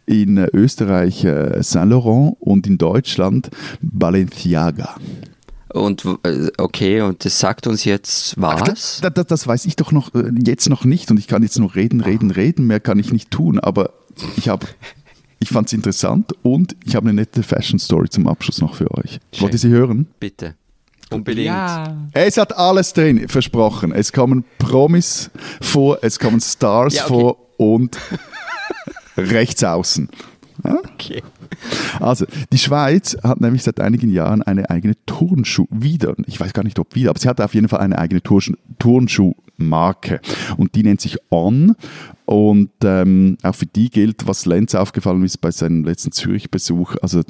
in 0.05 0.37
äh, 0.37 0.47
Österreich 0.53 1.23
äh, 1.23 1.63
Saint 1.63 1.89
Laurent 1.89 2.35
und 2.39 2.67
in 2.67 2.77
Deutschland 2.77 3.49
Balenciaga. 3.81 4.95
Und 5.75 6.05
äh, 6.23 6.51
okay, 6.57 7.01
und 7.01 7.25
das 7.25 7.37
sagt 7.37 7.67
uns 7.67 7.83
jetzt 7.83 8.39
was? 8.39 9.01
Das, 9.01 9.13
das, 9.13 9.27
das 9.27 9.45
weiß 9.45 9.65
ich 9.65 9.75
doch 9.75 9.91
noch 9.91 10.15
äh, 10.15 10.31
jetzt 10.45 10.69
noch 10.69 10.85
nicht 10.85 11.11
und 11.11 11.17
ich 11.17 11.27
kann 11.27 11.43
jetzt 11.43 11.59
nur 11.59 11.75
reden, 11.75 11.99
reden, 11.99 12.31
reden, 12.31 12.65
mehr 12.65 12.79
kann 12.79 12.97
ich 12.97 13.11
nicht 13.11 13.29
tun, 13.29 13.59
aber 13.59 13.91
ich 14.37 14.47
habe 14.47 14.65
ich 15.39 15.49
fand 15.49 15.67
es 15.67 15.73
interessant 15.73 16.33
und 16.43 16.77
ich 16.85 16.95
habe 16.95 17.09
eine 17.09 17.15
nette 17.15 17.43
Fashion 17.43 17.77
Story 17.77 18.07
zum 18.07 18.25
Abschluss 18.27 18.61
noch 18.61 18.75
für 18.75 18.89
euch. 18.91 19.19
Schön. 19.33 19.41
Wollt 19.41 19.53
ihr 19.53 19.59
sie 19.59 19.67
hören? 19.67 20.07
Bitte. 20.17 20.55
Unbedingt. 21.09 21.47
ja. 21.47 22.07
Es 22.13 22.37
hat 22.37 22.55
alles 22.55 22.93
drin, 22.93 23.27
versprochen. 23.27 23.91
Es 23.91 24.13
kommen 24.13 24.45
Promis 24.57 25.29
vor, 25.59 25.99
es 26.01 26.19
kommen 26.19 26.39
Stars 26.39 26.95
Ja, 26.95 27.03
okay. 27.03 27.13
vor 27.13 27.37
und 27.57 27.97
rechts 29.17 29.61
außen. 29.61 30.09
Okay. 30.63 31.21
Also, 31.99 32.25
die 32.51 32.57
Schweiz 32.57 33.17
hat 33.23 33.41
nämlich 33.41 33.63
seit 33.63 33.79
einigen 33.79 34.11
Jahren 34.11 34.41
eine 34.41 34.69
eigene 34.69 34.95
Turnschuh, 35.05 35.65
wieder, 35.69 36.15
ich 36.27 36.39
weiß 36.39 36.53
gar 36.53 36.63
nicht, 36.63 36.79
ob 36.79 36.95
wieder, 36.95 37.09
aber 37.09 37.19
sie 37.19 37.29
hat 37.29 37.41
auf 37.41 37.53
jeden 37.53 37.67
Fall 37.67 37.79
eine 37.79 37.97
eigene 37.97 38.21
Turnschuh, 38.21 38.53
Turnschuhmarke 38.79 40.19
und 40.57 40.75
die 40.75 40.83
nennt 40.83 41.01
sich 41.01 41.17
On 41.31 41.75
und 42.25 42.71
ähm, 42.83 43.37
auch 43.43 43.55
für 43.55 43.65
die 43.65 43.89
gilt, 43.89 44.27
was 44.27 44.45
Lenz 44.45 44.75
aufgefallen 44.75 45.23
ist 45.23 45.41
bei 45.41 45.51
seinem 45.51 45.83
letzten 45.83 46.11
Zürich-Besuch, 46.11 46.95
also 47.01 47.21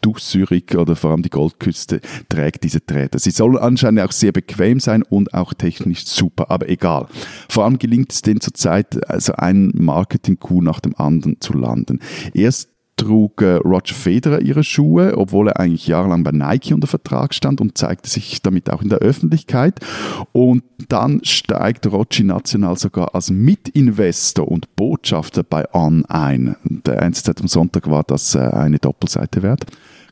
durch 0.00 0.20
Zürich 0.20 0.76
oder 0.76 0.96
vor 0.96 1.10
allem 1.10 1.22
die 1.22 1.30
Goldküste 1.30 2.00
trägt 2.28 2.64
diese 2.64 2.84
Träder. 2.84 3.18
Sie 3.18 3.30
sollen 3.30 3.58
anscheinend 3.58 4.00
auch 4.00 4.12
sehr 4.12 4.32
bequem 4.32 4.80
sein 4.80 5.02
und 5.02 5.34
auch 5.34 5.54
technisch 5.54 6.06
super, 6.06 6.50
aber 6.50 6.68
egal. 6.68 7.06
Vor 7.48 7.64
allem 7.64 7.78
gelingt 7.78 8.12
es 8.12 8.22
denen 8.22 8.40
zurzeit, 8.40 9.08
also 9.10 9.34
einen 9.34 9.72
Marketing-Coup 9.74 10.62
nach 10.62 10.80
dem 10.80 10.96
anderen 10.96 11.40
zu 11.40 11.52
landen. 11.52 12.00
Erst 12.32 12.69
trug 13.00 13.40
äh, 13.40 13.54
Roger 13.54 13.94
Federer 13.94 14.40
ihre 14.42 14.62
Schuhe, 14.62 15.16
obwohl 15.16 15.48
er 15.48 15.58
eigentlich 15.58 15.86
jahrelang 15.86 16.22
bei 16.22 16.32
Nike 16.32 16.74
unter 16.74 16.86
Vertrag 16.86 17.32
stand 17.34 17.60
und 17.60 17.78
zeigte 17.78 18.10
sich 18.10 18.42
damit 18.42 18.70
auch 18.70 18.82
in 18.82 18.90
der 18.90 18.98
Öffentlichkeit. 18.98 19.80
Und 20.32 20.62
dann 20.88 21.24
steigt 21.24 21.86
Roger 21.86 22.24
national 22.24 22.76
sogar 22.76 23.14
als 23.14 23.30
Mitinvestor 23.30 24.46
und 24.46 24.76
Botschafter 24.76 25.42
bei 25.42 25.64
On 25.72 26.04
ein. 26.06 26.56
Der 26.64 27.02
NZZ 27.02 27.40
am 27.40 27.48
Sonntag 27.48 27.90
war 27.90 28.02
das 28.02 28.34
äh, 28.34 28.40
eine 28.40 28.78
Doppelseite 28.78 29.42
wert. 29.42 29.64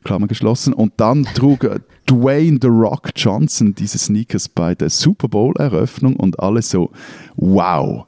Klammer 0.03 0.27
geschlossen. 0.27 0.73
Und 0.73 0.93
dann 0.97 1.25
trug 1.25 1.65
äh, 1.65 1.79
Dwayne 2.09 2.57
The 2.59 2.69
Rock 2.69 3.09
Johnson 3.15 3.75
diese 3.75 3.99
Sneakers 3.99 4.49
bei 4.49 4.73
der 4.73 4.89
Super 4.89 5.27
Bowl 5.27 5.53
Eröffnung 5.57 6.15
und 6.15 6.39
alle 6.39 6.63
so, 6.63 6.89
wow, 7.35 8.07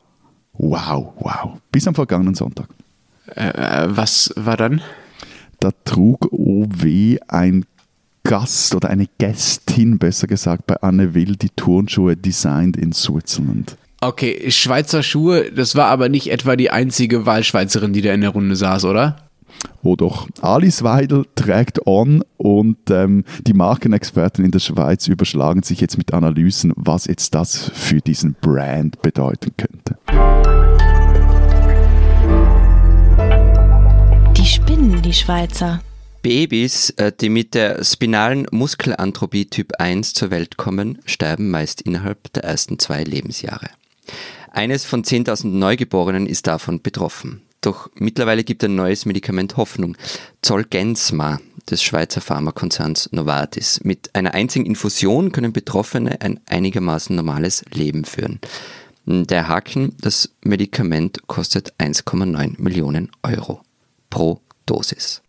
wow, 0.54 1.14
wow. 1.20 1.58
Bis 1.72 1.88
am 1.88 1.94
vergangenen 1.94 2.34
Sonntag. 2.34 2.70
Äh, 3.36 3.88
was 3.88 4.34
war 4.36 4.58
dann? 4.58 4.82
Da 5.60 5.72
trug 5.86 6.32
OW 6.32 7.18
ein 7.28 7.66
Gast 8.24 8.76
oder 8.76 8.90
eine 8.90 9.08
Gästin, 9.18 9.98
besser 9.98 10.28
gesagt, 10.28 10.68
bei 10.68 10.76
Anne 10.82 11.14
Will 11.14 11.36
die 11.36 11.50
Turnschuhe 11.50 12.16
designed 12.16 12.78
in 12.78 12.94
Switzerland. 12.94 13.78
Okay, 14.02 14.50
Schweizer 14.50 15.04
Schuhe, 15.04 15.52
das 15.52 15.76
war 15.76 15.88
aber 15.88 16.10
nicht 16.10 16.32
etwa 16.32 16.56
die 16.56 16.72
einzige 16.72 17.26
Wahlschweizerin, 17.26 17.94
die 17.94 18.02
da 18.02 18.14
in 18.14 18.22
der 18.22 18.32
Runde 18.32 18.56
saß, 18.56 18.86
oder? 18.86 19.18
Oh 19.84 19.96
doch, 19.96 20.28
Alice 20.42 20.84
Weidel 20.84 21.26
trägt 21.36 21.86
On 21.86 22.24
und 22.38 22.78
ähm, 22.90 23.24
die 23.46 23.54
Markenexperten 23.54 24.44
in 24.44 24.52
der 24.52 24.60
Schweiz 24.60 25.08
überschlagen 25.08 25.64
sich 25.64 25.82
jetzt 25.82 25.98
mit 25.98 26.14
Analysen, 26.14 26.74
was 26.76 27.06
jetzt 27.06 27.36
das 27.36 27.70
für 27.74 28.00
diesen 28.00 28.36
Brand 28.42 29.02
bedeuten 29.02 29.52
könnte. 29.58 29.98
Die 35.02 35.14
Schweizer. 35.14 35.82
Babys, 36.22 36.92
äh, 36.92 37.12
die 37.12 37.30
mit 37.30 37.56
der 37.56 37.84
spinalen 37.84 38.46
Muskelantrophie 38.52 39.46
Typ 39.46 39.74
1 39.80 40.14
zur 40.14 40.30
Welt 40.30 40.58
kommen, 40.58 41.00
sterben 41.06 41.50
meist 41.50 41.82
innerhalb 41.82 42.32
der 42.34 42.44
ersten 42.44 42.78
zwei 42.78 43.04
Lebensjahre. 43.04 43.70
Eines 44.52 44.86
von 44.86 45.04
10.000 45.04 45.48
Neugeborenen 45.48 46.28
ist 46.28 46.46
davon 46.46 46.82
betroffen. 46.82 47.42
Doch 47.62 47.90
mittlerweile 47.96 48.44
gibt 48.44 48.64
ein 48.64 48.76
neues 48.76 49.06
Medikament 49.06 49.58
Hoffnung. 49.58 49.98
Zolgensma 50.42 51.40
des 51.70 51.82
Schweizer 51.82 52.22
Pharmakonzerns 52.22 53.10
Novartis. 53.12 53.82
Mit 53.84 54.14
einer 54.14 54.34
einzigen 54.34 54.66
Infusion 54.66 55.32
können 55.32 55.54
Betroffene 55.54 56.22
ein 56.22 56.40
einigermaßen 56.48 57.16
normales 57.16 57.64
Leben 57.72 58.06
führen. 58.06 58.40
Der 59.06 59.48
Haken, 59.48 59.96
das 60.00 60.30
Medikament 60.44 61.28
kostet 61.28 61.74
1,9 61.80 62.62
Millionen 62.62 63.10
Euro 63.24 63.62
pro 64.12 64.42
Dosis. 64.72 65.22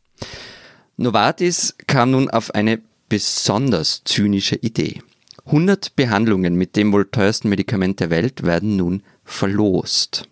Novartis 0.97 1.75
kam 1.89 2.13
nun 2.13 2.31
auf 2.31 2.55
eine 2.55 2.81
besonders 3.09 4.03
zynische 4.05 4.55
Idee. 4.55 5.03
100 5.47 5.97
Behandlungen 5.97 6.55
mit 6.55 6.77
dem 6.77 6.93
wohl 6.93 7.07
teuersten 7.07 7.49
Medikament 7.49 7.99
der 7.99 8.11
Welt 8.11 8.45
werden 8.45 8.77
nun 8.77 9.03
verlost. 9.25 10.29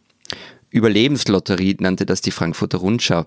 Überlebenslotterie 0.71 1.77
nannte 1.81 2.07
das 2.07 2.21
die 2.21 2.31
Frankfurter 2.31 2.79
Rundschau. 2.79 3.27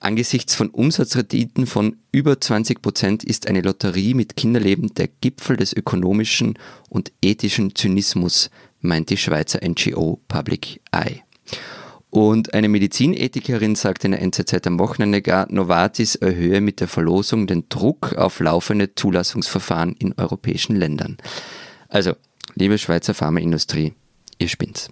Angesichts 0.00 0.54
von 0.54 0.68
Umsatzrenditen 0.68 1.66
von 1.66 1.96
über 2.12 2.38
20 2.38 2.82
Prozent 2.82 3.24
ist 3.24 3.48
eine 3.48 3.62
Lotterie 3.62 4.12
mit 4.12 4.36
Kinderleben 4.36 4.92
der 4.92 5.08
Gipfel 5.08 5.56
des 5.56 5.72
ökonomischen 5.72 6.58
und 6.90 7.10
ethischen 7.22 7.74
Zynismus, 7.74 8.50
meint 8.82 9.08
die 9.08 9.16
Schweizer 9.16 9.60
NGO 9.66 10.20
Public 10.28 10.82
Eye. 10.92 11.22
Und 12.16 12.54
eine 12.54 12.70
Medizinethikerin 12.70 13.74
sagte 13.74 14.06
in 14.06 14.12
der 14.12 14.22
NZZ 14.22 14.66
am 14.66 14.78
Wochenende 14.78 15.20
gar, 15.20 15.52
Novartis 15.52 16.14
erhöhe 16.14 16.62
mit 16.62 16.80
der 16.80 16.88
Verlosung 16.88 17.46
den 17.46 17.68
Druck 17.68 18.14
auf 18.14 18.40
laufende 18.40 18.94
Zulassungsverfahren 18.94 19.94
in 19.98 20.14
europäischen 20.16 20.76
Ländern. 20.76 21.18
Also, 21.90 22.14
liebe 22.54 22.78
Schweizer 22.78 23.12
Pharmaindustrie, 23.12 23.92
ihr 24.38 24.48
spinnt's. 24.48 24.88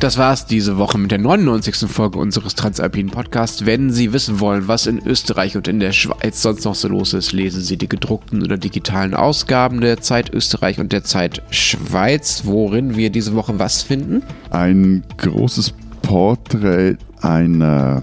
Das 0.00 0.16
war's 0.16 0.46
diese 0.46 0.78
Woche 0.78 0.96
mit 0.96 1.10
der 1.10 1.18
99. 1.18 1.86
Folge 1.90 2.18
unseres 2.18 2.54
Transalpinen 2.54 3.12
Podcasts. 3.12 3.66
Wenn 3.66 3.90
Sie 3.90 4.14
wissen 4.14 4.40
wollen, 4.40 4.66
was 4.66 4.86
in 4.86 4.98
Österreich 5.06 5.58
und 5.58 5.68
in 5.68 5.78
der 5.78 5.92
Schweiz 5.92 6.40
sonst 6.40 6.64
noch 6.64 6.74
so 6.74 6.88
los 6.88 7.12
ist, 7.12 7.32
lesen 7.32 7.60
Sie 7.60 7.76
die 7.76 7.86
gedruckten 7.86 8.42
oder 8.42 8.56
digitalen 8.56 9.12
Ausgaben 9.12 9.82
der 9.82 10.00
Zeit 10.00 10.32
Österreich 10.32 10.80
und 10.80 10.92
der 10.92 11.04
Zeit 11.04 11.42
Schweiz, 11.50 12.44
worin 12.46 12.96
wir 12.96 13.10
diese 13.10 13.34
Woche 13.34 13.58
was 13.58 13.82
finden. 13.82 14.22
Ein 14.48 15.04
großes 15.18 15.74
Porträt 16.00 16.96
einer 17.20 18.02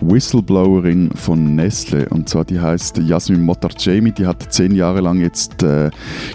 Whistleblowerin 0.00 1.10
von 1.14 1.54
Nestle 1.54 2.08
und 2.08 2.28
zwar 2.28 2.44
die 2.44 2.60
heißt 2.60 2.98
Jasmin 2.98 3.42
Motarcemi, 3.42 4.12
die 4.12 4.26
hat 4.26 4.52
zehn 4.52 4.74
Jahre 4.74 5.00
lang 5.00 5.20
jetzt 5.20 5.62
äh, 5.62 5.90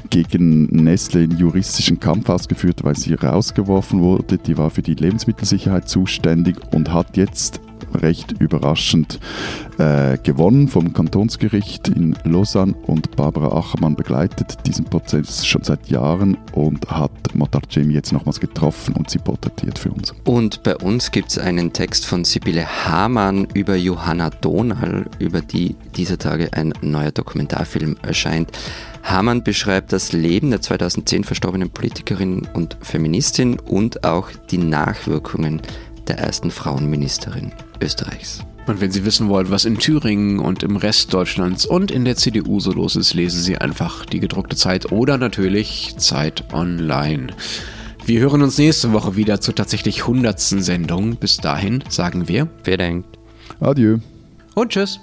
gegen 0.10 0.66
Nestle 0.68 1.22
einen 1.24 1.38
juristischen 1.38 2.00
Kampf 2.00 2.30
ausgeführt, 2.30 2.84
weil 2.84 2.96
sie 2.96 3.14
rausgeworfen 3.14 4.02
wurde. 4.02 4.38
Die 4.38 4.58
war 4.58 4.70
für 4.70 4.82
die 4.82 4.96
Lebensmittelsicherheit 4.96 5.90
zuständig 5.90 6.58
und 6.74 6.94
hat 6.94 7.18
jetzt 7.18 7.62
recht 7.98 8.34
überraschend 8.40 9.20
äh, 9.78 10.18
gewonnen 10.18 10.68
vom 10.68 10.94
Kantonsgericht 10.94 11.88
in 11.90 12.16
Lausanne 12.24 12.74
und 12.86 13.16
Barbara 13.16 13.56
Achermann 13.58 13.96
begleitet 13.96 14.58
diesen 14.66 14.86
Prozess 14.86 15.46
schon 15.46 15.64
seit 15.64 15.90
Jahren 15.90 16.38
und 16.54 16.90
hat 16.90 17.12
Motarcemi 17.34 17.94
jetzt 17.94 18.12
nochmals 18.12 18.40
getroffen 18.40 18.96
und 18.96 19.10
sie 19.10 19.20
porträtiert 19.20 19.80
für 19.80 19.92
uns. 19.92 20.14
Und 20.26 20.64
bei 20.64 20.76
uns 20.76 21.12
gibt 21.12 21.30
es 21.30 21.38
einen 21.38 21.74
Text 21.74 22.06
von 22.06 22.24
Sibylle 22.24 22.66
Hamann 22.86 23.48
über 23.54 23.76
Johanna 23.76 24.30
Donal, 24.30 25.06
über 25.20 25.42
die 25.42 25.76
dieser 25.96 26.18
Tage 26.18 26.54
ein 26.54 26.74
neuer 26.82 27.12
Dokumentarfilm 27.12 27.98
erscheint. 28.02 28.52
Hamann 29.04 29.42
beschreibt 29.42 29.94
das 29.94 30.12
Leben 30.12 30.50
der 30.50 30.62
2010 30.62 31.24
verstorbenen 31.24 31.70
Politikerin 31.70 32.46
und 32.54 32.78
Feministin 32.82 33.58
und 33.58 34.04
auch 34.04 34.30
die 34.52 34.58
Nachwirkungen 34.58 35.62
der 36.08 36.20
ersten 36.20 36.52
Frauenministerin 36.52 37.52
Österreichs. 37.82 38.40
Und 38.68 38.82
wenn 38.82 38.92
Sie 38.92 39.06
wissen 39.06 39.30
wollen, 39.30 39.50
was 39.50 39.64
in 39.64 39.78
Thüringen 39.78 40.40
und 40.40 40.62
im 40.62 40.76
Rest 40.76 41.14
Deutschlands 41.14 41.66
und 41.66 41.90
in 41.90 42.04
der 42.04 42.18
CDU 42.18 42.60
so 42.60 42.74
los 42.74 42.96
ist, 42.98 43.14
lesen 43.14 43.42
Sie 43.42 43.58
einfach 43.58 44.06
die 44.06 44.20
gedruckte 44.20 44.58
Zeit 44.58 44.92
oder 44.92 45.18
natürlich 45.18 45.96
Zeit 45.98 46.54
Online. 46.54 47.28
Wir 48.06 48.22
hören 48.22 48.42
uns 48.42 48.58
nächste 48.58 48.94
Woche 48.94 49.16
wieder 49.16 49.42
zur 49.42 49.56
tatsächlich 49.56 50.02
100. 50.02 50.40
Sendung. 50.40 51.16
Bis 51.16 51.38
dahin 51.38 51.84
sagen 51.90 52.28
wir. 52.28 52.48
Wer 52.64 52.78
denkt? 52.78 53.18
Adieu. 53.60 53.98
Und 54.56 54.72
tschüss. 54.72 55.00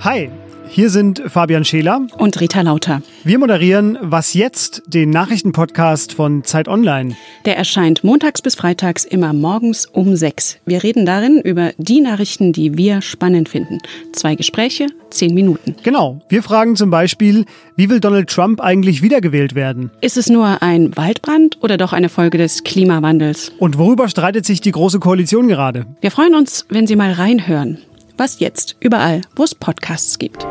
Hi, 0.00 0.30
hier 0.70 0.88
sind 0.88 1.20
Fabian 1.26 1.64
Scheler 1.64 2.06
und 2.16 2.40
Rita 2.40 2.60
Lauter. 2.60 3.02
Wir 3.24 3.38
moderieren 3.38 3.98
Was 4.00 4.34
jetzt, 4.34 4.82
den 4.86 5.10
Nachrichtenpodcast 5.10 6.12
von 6.12 6.44
Zeit 6.44 6.68
Online. 6.68 7.16
Der 7.44 7.56
erscheint 7.56 8.04
montags 8.04 8.40
bis 8.40 8.54
freitags 8.54 9.04
immer 9.04 9.32
morgens 9.32 9.86
um 9.86 10.14
sechs. 10.14 10.58
Wir 10.66 10.82
reden 10.82 11.04
darin 11.04 11.40
über 11.40 11.72
die 11.76 12.00
Nachrichten, 12.00 12.52
die 12.52 12.78
wir 12.78 13.02
spannend 13.02 13.48
finden. 13.48 13.78
Zwei 14.12 14.36
Gespräche, 14.36 14.86
zehn 15.10 15.34
Minuten. 15.34 15.74
Genau. 15.82 16.20
Wir 16.28 16.42
fragen 16.42 16.76
zum 16.76 16.90
Beispiel, 16.90 17.46
wie 17.74 17.90
will 17.90 17.98
Donald 17.98 18.30
Trump 18.30 18.60
eigentlich 18.60 19.02
wiedergewählt 19.02 19.56
werden? 19.56 19.90
Ist 20.00 20.16
es 20.16 20.28
nur 20.30 20.62
ein 20.62 20.96
Waldbrand 20.96 21.58
oder 21.62 21.76
doch 21.76 21.92
eine 21.92 22.08
Folge 22.08 22.38
des 22.38 22.62
Klimawandels? 22.62 23.52
Und 23.58 23.76
worüber 23.76 24.08
streitet 24.08 24.46
sich 24.46 24.60
die 24.60 24.70
Große 24.72 25.00
Koalition 25.00 25.48
gerade? 25.48 25.86
Wir 26.00 26.12
freuen 26.12 26.36
uns, 26.36 26.64
wenn 26.68 26.86
Sie 26.86 26.96
mal 26.96 27.12
reinhören. 27.12 27.78
Was 28.20 28.38
jetzt? 28.38 28.76
Überall, 28.80 29.22
wo 29.34 29.44
es 29.44 29.54
Podcasts 29.54 30.18
gibt. 30.18 30.46